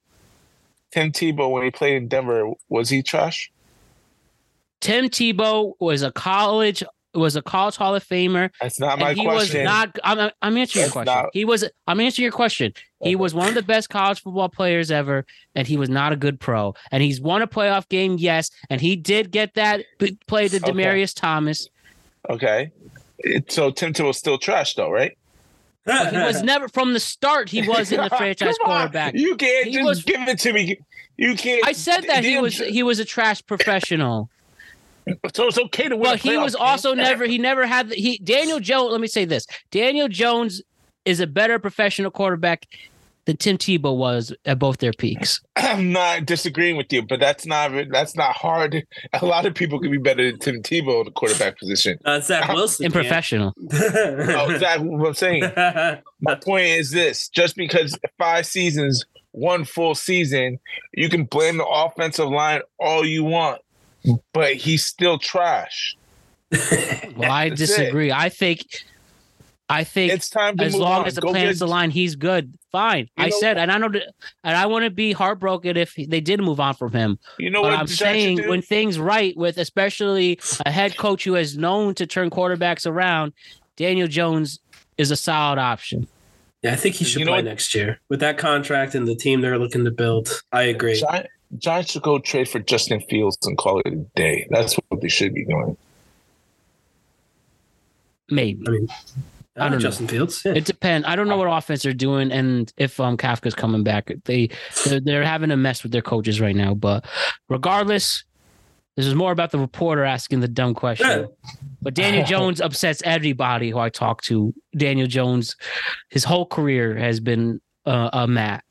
[0.92, 3.52] Tim Tebow, when he played in Denver, was he trash?
[4.82, 6.84] Tim Tebow was a college
[7.14, 8.50] was a college Hall of Famer.
[8.60, 9.60] That's not my and he question.
[9.62, 9.98] was not.
[10.04, 11.14] I'm, I'm answering your question.
[11.14, 11.64] not- he was.
[11.88, 12.74] I'm answering your question.
[13.02, 15.26] He was one of the best college football players ever,
[15.56, 16.74] and he was not a good pro.
[16.92, 20.58] And he's won a playoff game, yes, and he did get that b- play to
[20.58, 20.72] Okay.
[20.72, 21.70] Demaryius Thomas.
[22.30, 22.72] Okay.
[23.20, 25.18] It- So Tim Tebow's still trash though, right?
[25.86, 27.48] But he was never from the start.
[27.50, 29.14] He was in the franchise quarterback.
[29.16, 30.80] You can't He just was- give it to me.
[31.16, 31.66] You can't.
[31.66, 34.30] I said that he Damn, was he was a trash professional.
[35.34, 36.04] So it's okay to win.
[36.04, 36.64] But a he was game.
[36.66, 38.92] also never he never had the, he Daniel Jones.
[38.92, 40.62] Let me say this: Daniel Jones
[41.06, 42.66] is a better professional quarterback
[43.26, 45.42] than Tim Tebow was at both their peaks.
[45.56, 48.84] I'm not disagreeing with you, but that's not that's not hard.
[49.14, 51.98] A lot of people could be better than Tim Tebow in the quarterback position.
[52.06, 52.86] uh, Zach Wilson.
[52.86, 55.42] In professional, Oh, exactly what I'm saying.
[56.22, 60.60] My point is this: just because five seasons, one full season,
[60.94, 63.60] you can blame the offensive line all you want,
[64.34, 65.96] but he's still trash.
[66.52, 67.66] well, I That's it.
[67.68, 68.12] disagree.
[68.12, 68.62] I think,
[69.70, 71.08] I think It's time to as long on.
[71.08, 72.54] as the Go plan's get- aligned, he's good.
[72.72, 73.10] Fine.
[73.18, 74.14] You I know- said, and I know, that-
[74.44, 77.18] and I wouldn't be heartbroken if they did move on from him.
[77.40, 80.72] You know but what I'm the Giants should saying when things right with especially a
[80.72, 83.34] head coach who is known to turn quarterbacks around,
[83.76, 84.60] Daniel Jones
[84.98, 86.08] is a solid option.
[86.62, 89.42] Yeah, I think he should You play next year with that contract and the team
[89.42, 90.30] they're looking to build.
[90.52, 91.00] I agree.
[91.00, 91.28] Giant,
[91.58, 94.48] Giants should go trade for Justin Fields and call it a day.
[94.50, 95.78] That's what they should be doing.
[98.30, 98.64] Maybe.
[98.68, 98.96] I mean, I
[99.58, 99.80] I don't know.
[99.80, 100.42] Justin Fields.
[100.44, 100.54] Yeah.
[100.54, 101.08] It depends.
[101.08, 104.50] I don't know what offense they're doing, and if um Kafka's coming back, they
[104.86, 106.74] they're, they're having a mess with their coaches right now.
[106.74, 107.06] But
[107.50, 108.24] regardless,
[108.98, 111.08] this is more about the reporter asking the dumb question.
[111.08, 111.26] Yeah.
[111.82, 114.54] But Daniel Jones upsets everybody who I talk to.
[114.76, 115.56] Daniel Jones,
[116.10, 118.64] his whole career has been uh, a mat.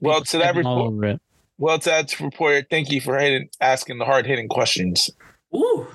[0.00, 1.22] Well, to that stepping report- over it.
[1.58, 5.10] Well, to that reporter, thank you for hitting, asking the hard hitting questions.
[5.54, 5.86] Ooh,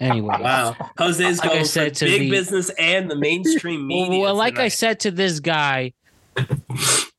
[0.00, 0.74] Anyway, wow.
[0.98, 4.20] Jose's Like I going said for to big the- business and the mainstream well, media.
[4.20, 5.92] well, like I said to this guy,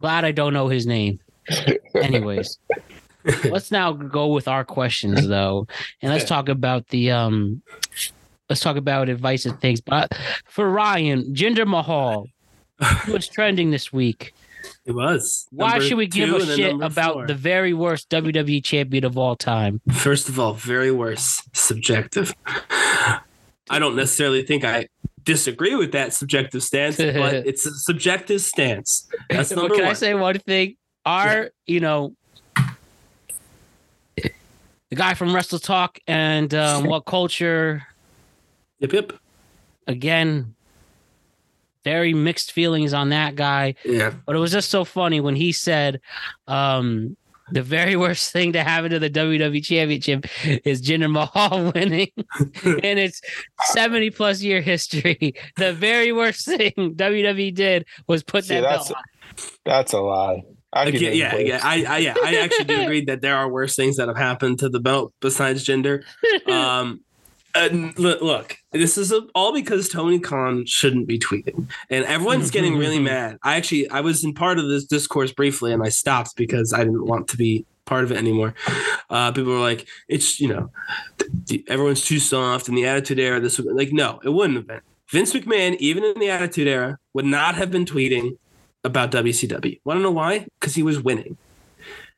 [0.01, 1.19] glad I don't know his name.
[1.95, 2.59] Anyways,
[3.45, 5.65] let's now go with our questions though,
[6.01, 7.61] and let's talk about the um,
[8.49, 9.79] let's talk about advice and things.
[9.79, 10.11] But
[10.45, 12.27] for Ryan, Jinder Mahal,
[13.05, 14.33] who was trending this week.
[14.85, 15.47] It was.
[15.51, 17.27] Why should we give a shit about four.
[17.27, 19.81] the very worst WWE champion of all time?
[19.91, 22.33] First of all, very worse, subjective.
[22.45, 24.87] I don't necessarily think I
[25.23, 27.05] disagree with that subjective stance, but
[27.45, 29.07] it's a subjective stance.
[29.29, 29.91] That's number can one.
[29.91, 30.75] I say one thing?
[31.05, 32.15] Our, you know,
[34.15, 37.83] the guy from Wrestle Talk and um, What Culture,
[38.79, 39.13] Yep, yep.
[39.87, 40.54] again,
[41.85, 43.75] very mixed feelings on that guy.
[43.85, 44.11] Yeah.
[44.25, 46.01] But it was just so funny when he said,
[46.47, 47.15] um,
[47.51, 50.25] the very worst thing to happen to the WWE Championship
[50.65, 52.09] is Jinder Mahal winning
[52.65, 53.21] in its
[53.65, 55.35] 70 plus year history.
[55.55, 59.03] The very worst thing WWE did was put See, that that's- belt on.
[59.63, 60.43] That's a lie.
[60.73, 61.59] I Like, yeah, yeah, yeah.
[61.63, 64.59] I, I, yeah, I actually do agree that there are worse things that have happened
[64.59, 66.03] to the belt besides Jinder.
[66.49, 66.99] Um,
[67.55, 72.77] and look, this is a, all because Tony Khan shouldn't be tweeting, and everyone's getting
[72.77, 73.37] really mad.
[73.43, 76.79] I actually, I was in part of this discourse briefly, and I stopped because I
[76.79, 78.53] didn't want to be part of it anymore.
[79.09, 80.71] Uh, people were like, "It's you know,
[81.67, 83.39] everyone's too soft," and the Attitude Era.
[83.39, 84.81] This would- like, no, it wouldn't have been.
[85.09, 88.37] Vince McMahon, even in the Attitude Era, would not have been tweeting
[88.83, 89.79] about WCW.
[89.85, 90.47] Want to know why?
[90.59, 91.37] Because he was winning.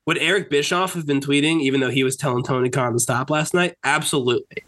[0.05, 3.30] Would Eric Bischoff have been tweeting, even though he was telling Tony Khan to stop
[3.30, 3.76] last night?
[3.84, 4.64] Absolutely.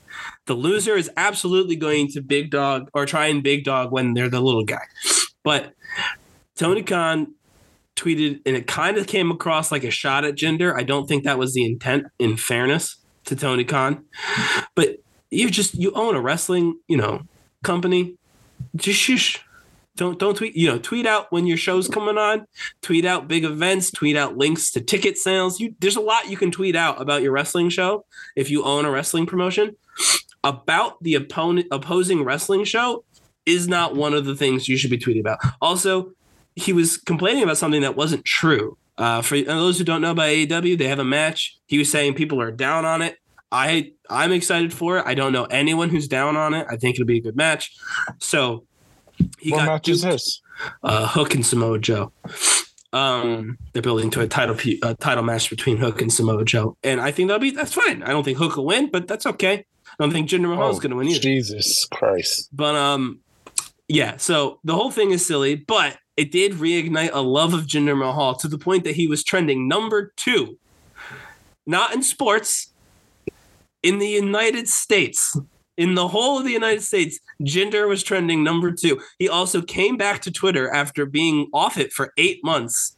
[0.50, 4.32] The loser is absolutely going to big dog or try and big dog when they're
[4.32, 4.82] the little guy.
[5.44, 5.76] But
[6.56, 7.36] Tony Khan
[7.96, 10.76] tweeted, and it kind of came across like a shot at Jinder.
[10.76, 12.96] I don't think that was the intent, in fairness
[13.26, 14.04] to Tony Khan.
[14.74, 14.98] But
[15.30, 17.22] you just you own a wrestling, you know,
[17.64, 18.16] company.
[18.76, 19.40] Just shush.
[19.98, 20.56] Don't don't tweet.
[20.56, 22.48] You know, tweet out when your show's coming on.
[22.82, 23.92] Tweet out big events.
[23.92, 25.60] Tweet out links to ticket sales.
[25.60, 28.04] You there's a lot you can tweet out about your wrestling show
[28.36, 29.76] if you own a wrestling promotion.
[30.44, 33.04] About the opponent opposing wrestling show
[33.46, 35.40] is not one of the things you should be tweeting about.
[35.62, 36.12] Also,
[36.56, 38.78] he was complaining about something that wasn't true.
[38.98, 41.58] Uh, for those who don't know about AEW, they have a match.
[41.68, 43.18] He was saying people are down on it.
[43.52, 45.06] I I'm excited for it.
[45.08, 46.68] I don't know anyone who's down on it.
[46.70, 47.76] I think it'll be a good match.
[48.20, 48.66] So
[49.40, 50.42] he what got match is this?
[50.84, 52.12] uh, Hook and Samoa Joe.
[52.92, 57.00] Um, they're building to a title a title match between Hook and Samoa Joe, and
[57.00, 58.04] I think that'll be that's fine.
[58.04, 59.66] I don't think Hook will win, but that's okay.
[60.00, 61.20] I don't think Jinder Mahal's Oh, going to win either.
[61.20, 62.50] Jesus Christ.
[62.54, 63.20] But um,
[63.88, 64.16] yeah.
[64.18, 68.36] So the whole thing is silly, but it did reignite a love of Jinder Mahal
[68.36, 70.58] to the point that he was trending number two,
[71.66, 72.72] not in sports,
[73.84, 75.38] in the United States
[75.78, 79.00] In the whole of the United States, Jinder was trending number two.
[79.18, 82.98] He also came back to Twitter after being off it for eight months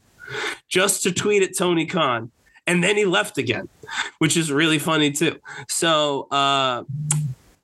[0.68, 2.32] just to tweet at Tony Khan.
[2.68, 3.68] And then he left again,
[4.20, 5.40] which is really funny too.
[5.68, 6.84] So, uh,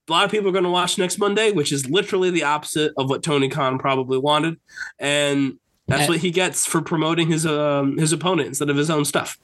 [0.07, 2.93] a lot of people are going to watch next Monday, which is literally the opposite
[2.97, 4.57] of what Tony Khan probably wanted,
[4.99, 9.03] and that's what he gets for promoting his um, his opponent instead of his own
[9.03, 9.37] stuff.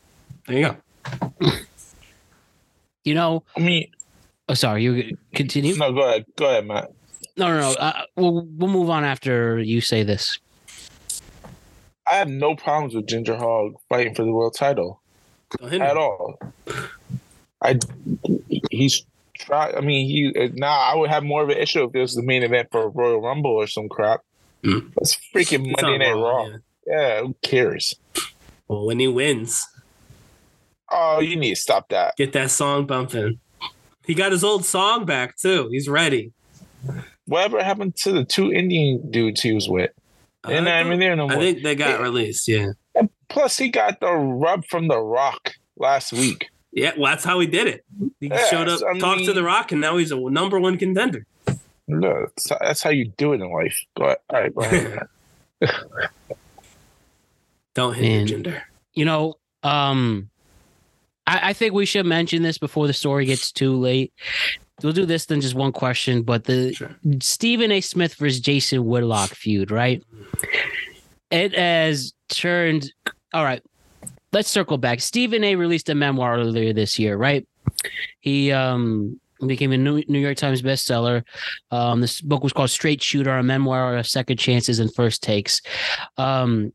[0.48, 0.76] There you
[1.42, 1.52] go.
[3.04, 3.92] You know, I mean,
[4.48, 5.76] oh, sorry, you continue.
[5.76, 6.26] no, go ahead.
[6.38, 6.92] Go ahead, Matt.
[7.36, 7.74] No, no, no.
[7.74, 10.40] Uh, we'll we'll move on after you say this.
[12.10, 15.03] I have no problems with Ginger Hog fighting for the world title Don't hit me.
[15.62, 16.40] At all.
[17.62, 17.80] I
[18.72, 19.06] he's
[19.38, 19.72] try.
[19.72, 22.24] I mean, he now I would have more of an issue if this was the
[22.24, 24.22] main event for Royal Rumble or some crap.
[24.64, 24.92] Mm.
[24.98, 26.46] It's freaking It's Monday Night Raw.
[26.48, 26.58] yeah.
[26.86, 27.96] Yeah, who cares?
[28.68, 29.66] Well, when he wins,
[30.92, 32.16] Oh, you need to stop that.
[32.18, 33.40] get that song bumping.
[34.06, 35.70] He got his old song back too.
[35.72, 36.34] He's ready.
[37.26, 39.92] Whatever happened to the two Indian dudes he was with?
[40.46, 41.38] They're not even there no more.
[41.38, 42.04] I think they got Yeah.
[42.04, 42.48] released.
[42.50, 42.72] Yeah.
[43.34, 46.50] Plus, he got the rub from The Rock last week.
[46.72, 47.84] Yeah, well, that's how he did it.
[48.20, 50.60] He Yeah, showed up, so, I talked to The Rock, and now he's a number
[50.60, 51.26] one contender.
[51.88, 53.84] No, that's, that's how you do it in life.
[53.96, 55.08] But all right, go ahead.
[57.74, 58.20] Don't hit Man.
[58.20, 58.64] your gender.
[58.94, 60.30] You know, um,
[61.26, 64.14] I, I think we should mention this before the story gets too late.
[64.82, 66.96] We'll do this then just one question, but the Sure.
[67.22, 67.82] Stephen A.
[67.82, 70.04] Smith versus Jason Whitlock feud, right?
[71.32, 72.92] It has turned.
[73.34, 73.64] All right,
[74.32, 75.02] let's circle back.
[75.02, 75.56] Stephen A.
[75.56, 77.48] released a memoir earlier this year, right?
[78.20, 81.24] He um became a New, York Times bestseller.
[81.72, 85.62] Um, this book was called Straight Shooter, a memoir of second chances and first takes.
[86.18, 86.72] Um,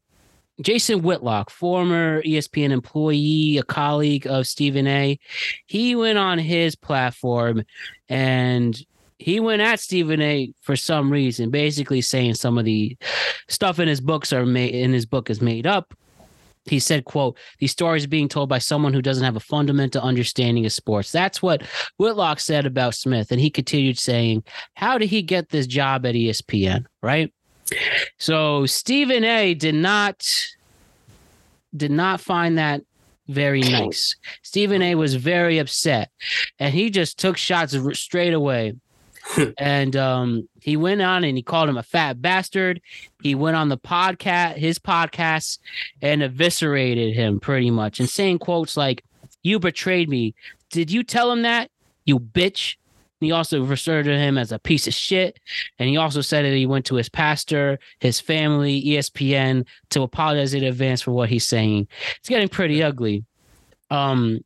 [0.61, 5.19] Jason Whitlock, former ESPN employee, a colleague of Stephen A.,
[5.67, 7.65] he went on his platform
[8.09, 8.85] and
[9.19, 10.53] he went at Stephen A.
[10.61, 12.97] for some reason, basically saying some of the
[13.49, 15.95] stuff in his books are made in his book is made up.
[16.69, 20.67] He said, quote, these stories being told by someone who doesn't have a fundamental understanding
[20.67, 21.13] of sports.
[21.13, 21.63] That's what
[21.99, 23.31] Whitlock said about Smith.
[23.33, 26.87] And he continued saying, How did he get this job at ESPN?
[27.03, 27.33] Right.
[28.19, 30.25] So Stephen A did not
[31.77, 32.83] did not find that
[33.29, 34.17] very nice.
[34.43, 36.11] Stephen A was very upset
[36.59, 38.75] and he just took shots straight away.
[39.59, 42.81] And um he went on and he called him a fat bastard.
[43.23, 45.59] He went on the podcast, his podcast,
[46.03, 49.05] and eviscerated him pretty much and saying quotes like,
[49.43, 50.35] You betrayed me.
[50.71, 51.71] Did you tell him that?
[52.05, 52.77] You bitch.
[53.21, 55.41] He also referred to him as a piece of shit.
[55.79, 60.55] And he also said that he went to his pastor, his family, ESPN to apologize
[60.55, 61.89] in advance for what he's saying.
[62.19, 63.25] It's getting pretty ugly.
[63.91, 64.45] Um,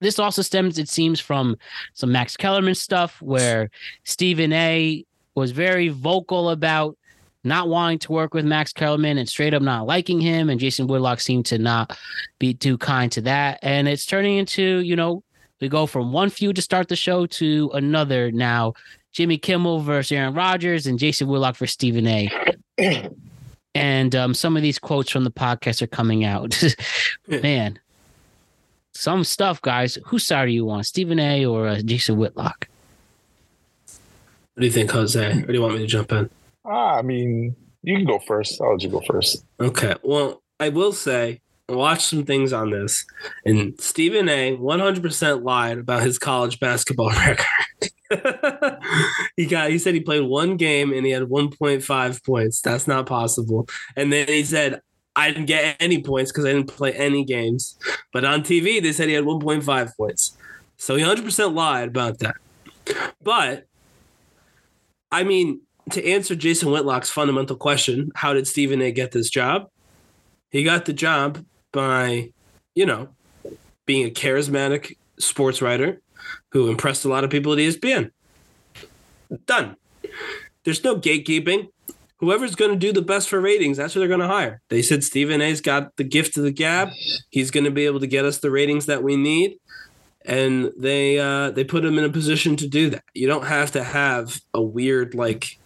[0.00, 1.56] this also stems, it seems, from
[1.94, 3.70] some Max Kellerman stuff where
[4.04, 5.04] Stephen A
[5.34, 6.96] was very vocal about
[7.44, 10.50] not wanting to work with Max Kellerman and straight up not liking him.
[10.50, 11.96] And Jason Whitlock seemed to not
[12.38, 13.58] be too kind to that.
[13.62, 15.22] And it's turning into, you know,
[15.60, 18.74] we go from one feud to start the show to another now.
[19.12, 22.30] Jimmy Kimmel versus Aaron Rodgers and Jason Whitlock for Stephen A.
[23.74, 26.62] and um, some of these quotes from the podcast are coming out.
[27.26, 27.78] Man,
[28.94, 29.98] some stuff, guys.
[30.06, 31.46] Whose side are you on, Stephen A.
[31.46, 32.68] or uh, Jason Whitlock?
[34.54, 35.32] What do you think, Jose?
[35.42, 36.28] Or do you want me to jump in?
[36.64, 38.60] ah, I mean, you can go first.
[38.60, 39.44] I'll let you go first.
[39.60, 39.94] Okay.
[40.02, 43.04] Well, I will say, watch some things on this,
[43.44, 44.56] and Stephen A.
[44.56, 47.46] 100% lied about his college basketball record.
[49.36, 49.70] he got.
[49.70, 52.60] He said he played one game and he had 1.5 points.
[52.60, 53.68] That's not possible.
[53.96, 54.82] And then he said.
[55.16, 57.78] I didn't get any points because I didn't play any games.
[58.12, 60.36] But on TV, they said he had 1.5 points.
[60.76, 62.36] So he 100% lied about that.
[63.22, 63.66] But,
[65.12, 65.60] I mean,
[65.90, 69.68] to answer Jason Whitlock's fundamental question, how did Stephen A get this job?
[70.50, 72.32] He got the job by,
[72.74, 73.08] you know,
[73.86, 76.00] being a charismatic sports writer
[76.52, 78.10] who impressed a lot of people at ESPN.
[79.46, 79.76] Done.
[80.64, 81.68] There's no gatekeeping.
[82.20, 84.60] Whoever's going to do the best for ratings, that's who they're going to hire.
[84.68, 86.90] They said Stephen A's got the gift of the gab.
[87.30, 89.56] He's going to be able to get us the ratings that we need,
[90.24, 93.04] and they uh, they put him in a position to do that.
[93.14, 95.58] You don't have to have a weird like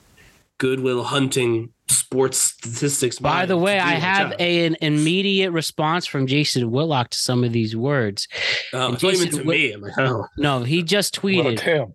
[0.58, 3.18] Goodwill Hunting sports statistics.
[3.18, 7.52] By the way, I have a- an immediate response from Jason Whitlock to some of
[7.52, 8.28] these words.
[8.72, 9.88] Oh, and it's not even Jason to Whit- me.
[9.88, 11.58] Like, oh, No, he just tweeted.
[11.58, 11.94] Tim.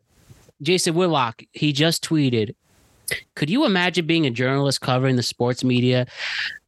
[0.61, 2.53] Jason Whitlock, he just tweeted,
[3.35, 6.05] could you imagine being a journalist covering the sports media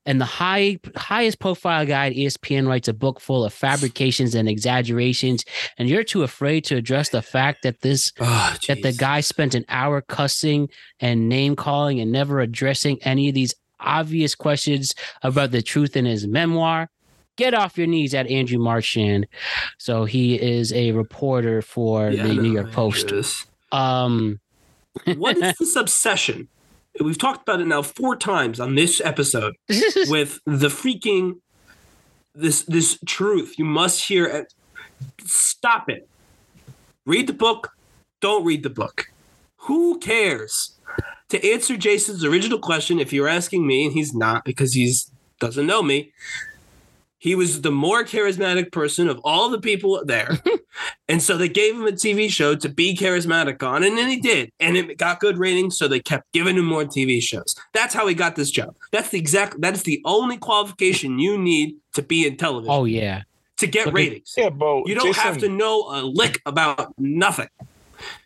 [0.05, 4.49] and the high highest profile guy at ESPN writes a book full of fabrications and
[4.49, 5.45] exaggerations,
[5.77, 9.53] and you're too afraid to address the fact that this Oh, that the guy spent
[9.53, 10.69] an hour cussing
[10.99, 16.05] and name calling and never addressing any of these obvious questions about the truth in
[16.05, 16.89] his memoir.
[17.35, 19.27] Get off your knees at Andrew Marchand.
[19.77, 23.13] So he is a reporter for Yeah, the know, New York Post.
[23.71, 24.40] Um,
[25.15, 26.47] what is this obsession?
[26.99, 29.55] We've talked about it now four times on this episode
[30.07, 31.39] with the freaking
[32.35, 33.55] this this truth.
[33.57, 34.53] You must hear it.
[35.23, 36.07] Stop it.
[37.05, 37.71] Read the book.
[38.19, 39.07] Don't read the book.
[39.57, 40.77] Who cares?
[41.29, 45.65] To answer Jason's original question, if you're asking me, and he's not because he's doesn't
[45.65, 46.11] know me,
[47.21, 50.39] he was the more charismatic person of all the people there.
[51.07, 54.19] and so they gave him a TV show to be charismatic on, and then he
[54.19, 54.51] did.
[54.59, 57.55] And it got good ratings, so they kept giving him more TV shows.
[57.73, 58.75] That's how he got this job.
[58.91, 62.73] That's the exact that is the only qualification you need to be in television.
[62.73, 63.21] oh yeah.
[63.57, 64.33] to get look at- ratings.
[64.35, 67.49] Yeah, but You don't Jason, have to know a lick about nothing.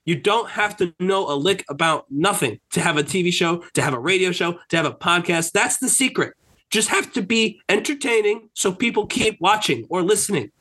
[0.05, 3.81] You don't have to know a lick about nothing to have a TV show, to
[3.81, 5.51] have a radio show, to have a podcast.
[5.51, 6.33] That's the secret.
[6.71, 10.51] Just have to be entertaining so people keep watching or listening.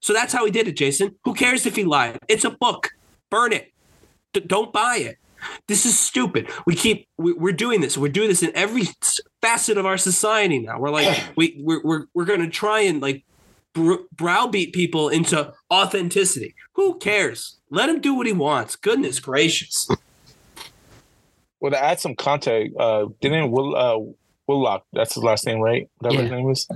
[0.00, 1.16] So that's how he did it, Jason.
[1.24, 2.18] Who cares if he lied?
[2.28, 2.90] It's a book.
[3.30, 3.72] Burn it.
[4.32, 5.16] D- don't buy it.
[5.68, 6.48] This is stupid.
[6.66, 7.96] We keep we, we're doing this.
[7.96, 8.88] We're doing this in every
[9.40, 10.78] facet of our society now.
[10.78, 13.24] We're like we we're we're, we're going to try and like
[13.72, 16.54] br- browbeat people into authenticity.
[16.74, 17.58] Who cares?
[17.70, 18.76] Let him do what he wants.
[18.76, 19.88] Goodness gracious.
[21.60, 24.12] well, to add some context, uh, didn't Will uh,
[24.50, 25.88] Willock, that's his last name, right?
[25.98, 26.68] Whatever his name is.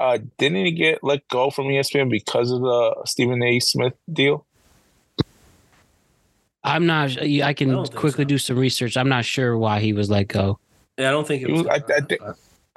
[0.00, 3.60] Uh, didn't he get let go from ESPN because of the Stephen A.
[3.60, 4.44] Smith deal?
[6.62, 7.20] I'm not.
[7.22, 8.28] I I can don't quickly so.
[8.28, 8.96] do some research.
[8.96, 10.58] I'm not sure why he was let go.
[10.98, 11.64] Yeah, I don't think it He was.
[11.64, 12.20] was- I- I think-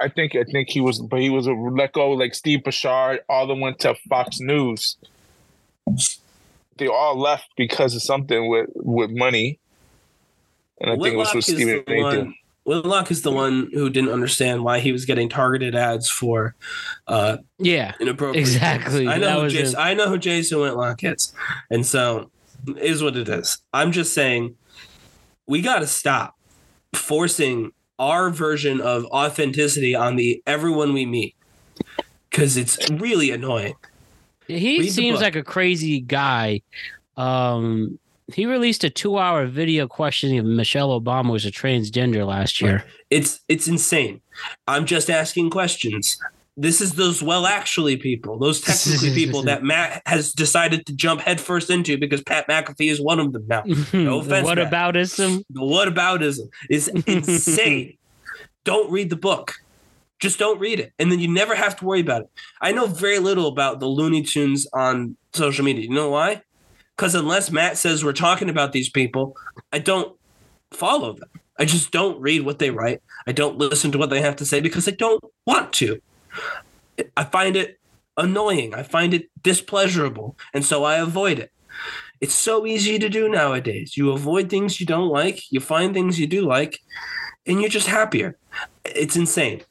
[0.00, 3.18] I think I think he was, but he was a let go like Steve Bashard.
[3.28, 4.96] All them went to Fox News.
[6.76, 9.58] They all left because of something with with money,
[10.80, 12.32] and I think it was with is Stephen the A.
[12.68, 16.54] Whitlock is the one who didn't understand why he was getting targeted ads for
[17.06, 17.94] uh, Yeah.
[17.98, 18.46] inappropriate.
[18.46, 19.06] Exactly.
[19.06, 19.10] things.
[19.10, 19.80] I know That who Jason, him.
[19.80, 21.32] I know who Jason Whitlock is,
[21.70, 22.30] and so
[22.76, 23.56] is what it is.
[23.72, 24.54] I'm just saying
[25.46, 26.34] we got to stop
[26.94, 31.34] forcing our version of authenticity on the everyone we meet
[32.28, 33.74] because it's really annoying.
[34.46, 36.60] He Read seems like a crazy guy.
[37.16, 37.98] Um,
[38.32, 42.84] he released a two-hour video questioning if Michelle Obama was a transgender last year.
[43.10, 44.20] It's it's insane.
[44.66, 46.18] I'm just asking questions.
[46.56, 51.20] This is those well actually people, those technically people that Matt has decided to jump
[51.20, 53.62] headfirst into because Pat McAfee is one of them now.
[53.92, 55.44] No offense, what aboutism?
[55.50, 57.96] The whataboutism is insane.
[58.64, 59.54] don't read the book.
[60.18, 60.92] Just don't read it.
[60.98, 62.30] And then you never have to worry about it.
[62.60, 65.84] I know very little about the Looney Tunes on social media.
[65.84, 66.42] You know why?
[66.98, 69.36] Because unless Matt says we're talking about these people,
[69.72, 70.16] I don't
[70.72, 71.30] follow them.
[71.56, 73.00] I just don't read what they write.
[73.24, 76.00] I don't listen to what they have to say because I don't want to.
[77.16, 77.78] I find it
[78.16, 78.74] annoying.
[78.74, 80.36] I find it displeasurable.
[80.52, 81.52] And so I avoid it.
[82.20, 83.96] It's so easy to do nowadays.
[83.96, 86.80] You avoid things you don't like, you find things you do like,
[87.46, 88.36] and you're just happier.
[88.84, 89.62] It's insane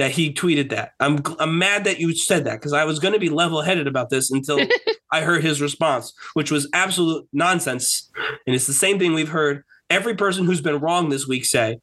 [0.00, 0.92] that he tweeted that.
[0.98, 4.08] I'm I'm mad that you said that because I was going to be level-headed about
[4.08, 4.58] this until
[5.12, 8.10] I heard his response, which was absolute nonsense.
[8.46, 11.80] And it's the same thing we've heard every person who's been wrong this week say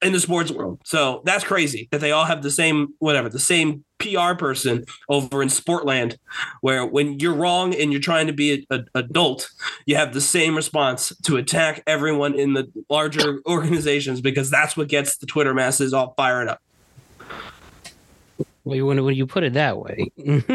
[0.00, 0.80] in the sports world.
[0.84, 5.42] So that's crazy that they all have the same whatever, the same PR person over
[5.42, 6.16] in Sportland,
[6.62, 9.50] where when you're wrong and you're trying to be an adult,
[9.84, 14.88] you have the same response to attack everyone in the larger organizations because that's what
[14.88, 16.60] gets the Twitter masses all fired up.
[18.66, 20.10] Well, when, when you put it that way,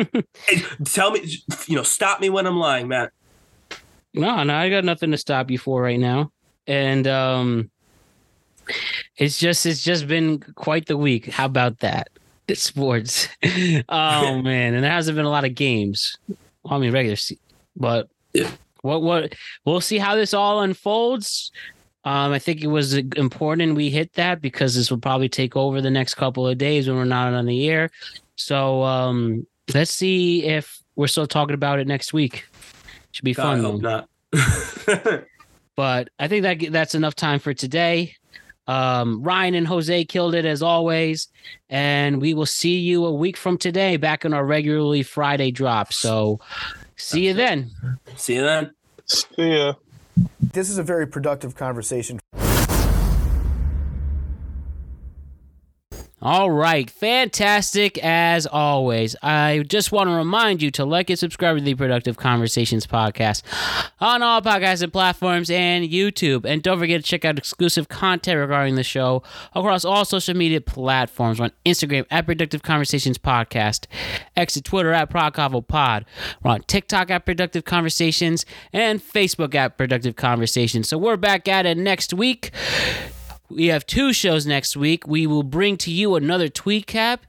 [0.84, 1.22] tell me,
[1.68, 3.12] you know, stop me when I'm lying, Matt.
[4.14, 6.30] no, no, I got nothing to stop you for right now,
[6.68, 7.72] and um,
[9.16, 11.28] it's just it's just been quite the week.
[11.28, 12.10] How about that?
[12.50, 13.30] It's sports.
[13.44, 16.18] oh man, and there hasn't been a lot of games.
[16.70, 17.40] I mean, regular, se-
[17.78, 18.52] but Yeah.
[18.82, 21.50] what what we'll see how this all unfolds.
[22.04, 25.82] Um, I think it was important we hit that because this will probably take over
[25.82, 27.90] the next couple of days when we're not on the air.
[28.36, 32.46] So um, let's see if we're still talking about it next week.
[33.12, 33.64] Should be I fun.
[33.64, 35.26] hope not.
[35.76, 38.16] But I think that that's enough time for today.
[38.68, 41.28] Um, Ryan and Jose killed it as always,
[41.70, 45.94] and we will see you a week from today back in our regularly Friday drop.
[45.94, 46.40] So,
[46.98, 47.72] see you then.
[48.16, 48.72] See you then.
[49.06, 49.74] See ya.
[50.54, 52.20] This is a very productive conversation.
[56.24, 59.16] All right, fantastic as always.
[59.24, 63.42] I just want to remind you to like and subscribe to the Productive Conversations podcast
[64.00, 66.46] on all podcasting platforms and YouTube.
[66.46, 69.24] And don't forget to check out exclusive content regarding the show
[69.56, 71.40] across all social media platforms.
[71.40, 73.88] We're on Instagram at Productive Conversations Podcast,
[74.38, 76.06] exit Twitter at Pod.
[76.44, 80.88] We're on TikTok at Productive Conversations and Facebook at Productive Conversations.
[80.88, 82.52] So we're back at it next week.
[83.56, 85.06] We have two shows next week.
[85.08, 87.26] We will bring to you another tweet cap.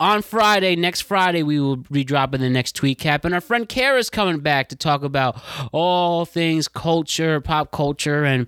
[0.00, 3.24] On Friday, next Friday, we will be dropping the next tweet cap.
[3.24, 5.40] And our friend Kara's coming back to talk about
[5.72, 8.46] all things culture, pop culture, and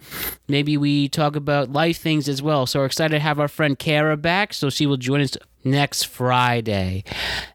[0.49, 2.67] maybe we talk about life things as well.
[2.67, 4.55] So we're excited to have our friend Kara back.
[4.55, 7.05] So she will join us next Friday.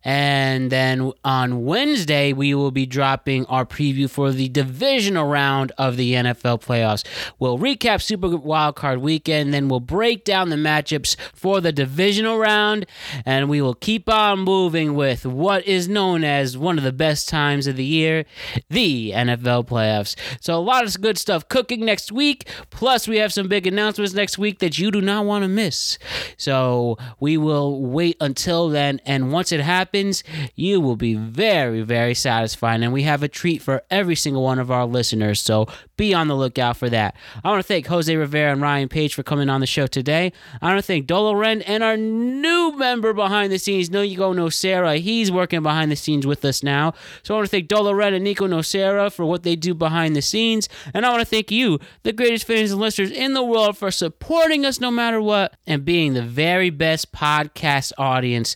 [0.03, 5.97] And then on Wednesday, we will be dropping our preview for the divisional round of
[5.97, 7.05] the NFL playoffs.
[7.39, 12.85] We'll recap Super Wildcard weekend, then we'll break down the matchups for the divisional round,
[13.25, 17.27] and we will keep on moving with what is known as one of the best
[17.27, 18.25] times of the year,
[18.69, 20.15] the NFL playoffs.
[20.39, 22.47] So a lot of good stuff cooking next week.
[22.69, 25.97] Plus, we have some big announcements next week that you do not want to miss.
[26.37, 29.01] So we will wait until then.
[29.05, 30.23] And once it happens,
[30.53, 32.81] you will be very, very satisfied.
[32.81, 35.41] And we have a treat for every single one of our listeners.
[35.41, 35.67] So
[35.97, 37.15] be on the lookout for that.
[37.43, 40.31] I want to thank Jose Rivera and Ryan Page for coming on the show today.
[40.61, 44.99] I want to thank Dolo Ren and our new member behind the scenes, Nico Nocera.
[44.99, 46.93] He's working behind the scenes with us now.
[47.23, 50.15] So I want to thank Dolo Ren and Nico Nocera for what they do behind
[50.15, 50.69] the scenes.
[50.93, 53.91] And I want to thank you, the greatest fans and listeners in the world, for
[53.91, 58.55] supporting us no matter what and being the very best podcast audience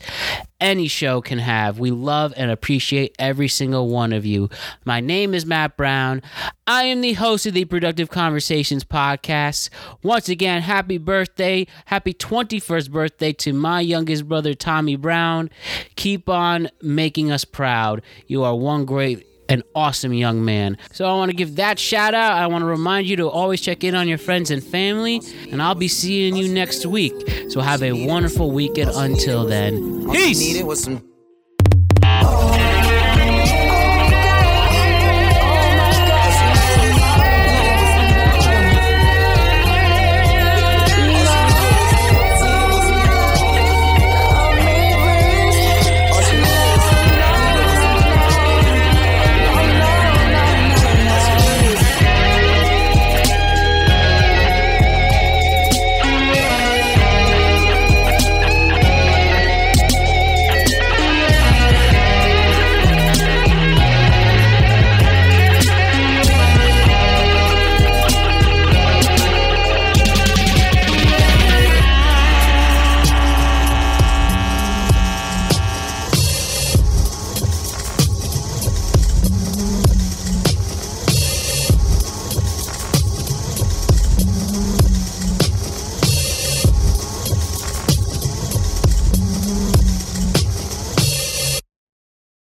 [0.60, 1.80] any show can have.
[1.80, 4.50] We love and appreciate every single one of you.
[4.86, 6.22] My name is Matt Brown.
[6.68, 9.70] I am the host of the Productive Conversations podcast.
[10.04, 15.50] Once again, happy birthday, happy 21st birthday to my youngest brother, Tommy Brown.
[15.96, 18.02] Keep on making us proud.
[18.28, 20.78] You are one great an awesome young man.
[20.94, 22.34] So I want to give that shout out.
[22.34, 25.22] I want to remind you to always check in on your friends and family,
[25.52, 27.50] and I'll be seeing you next week.
[27.50, 30.10] So have a wonderful weekend until then.
[30.12, 30.40] Peace!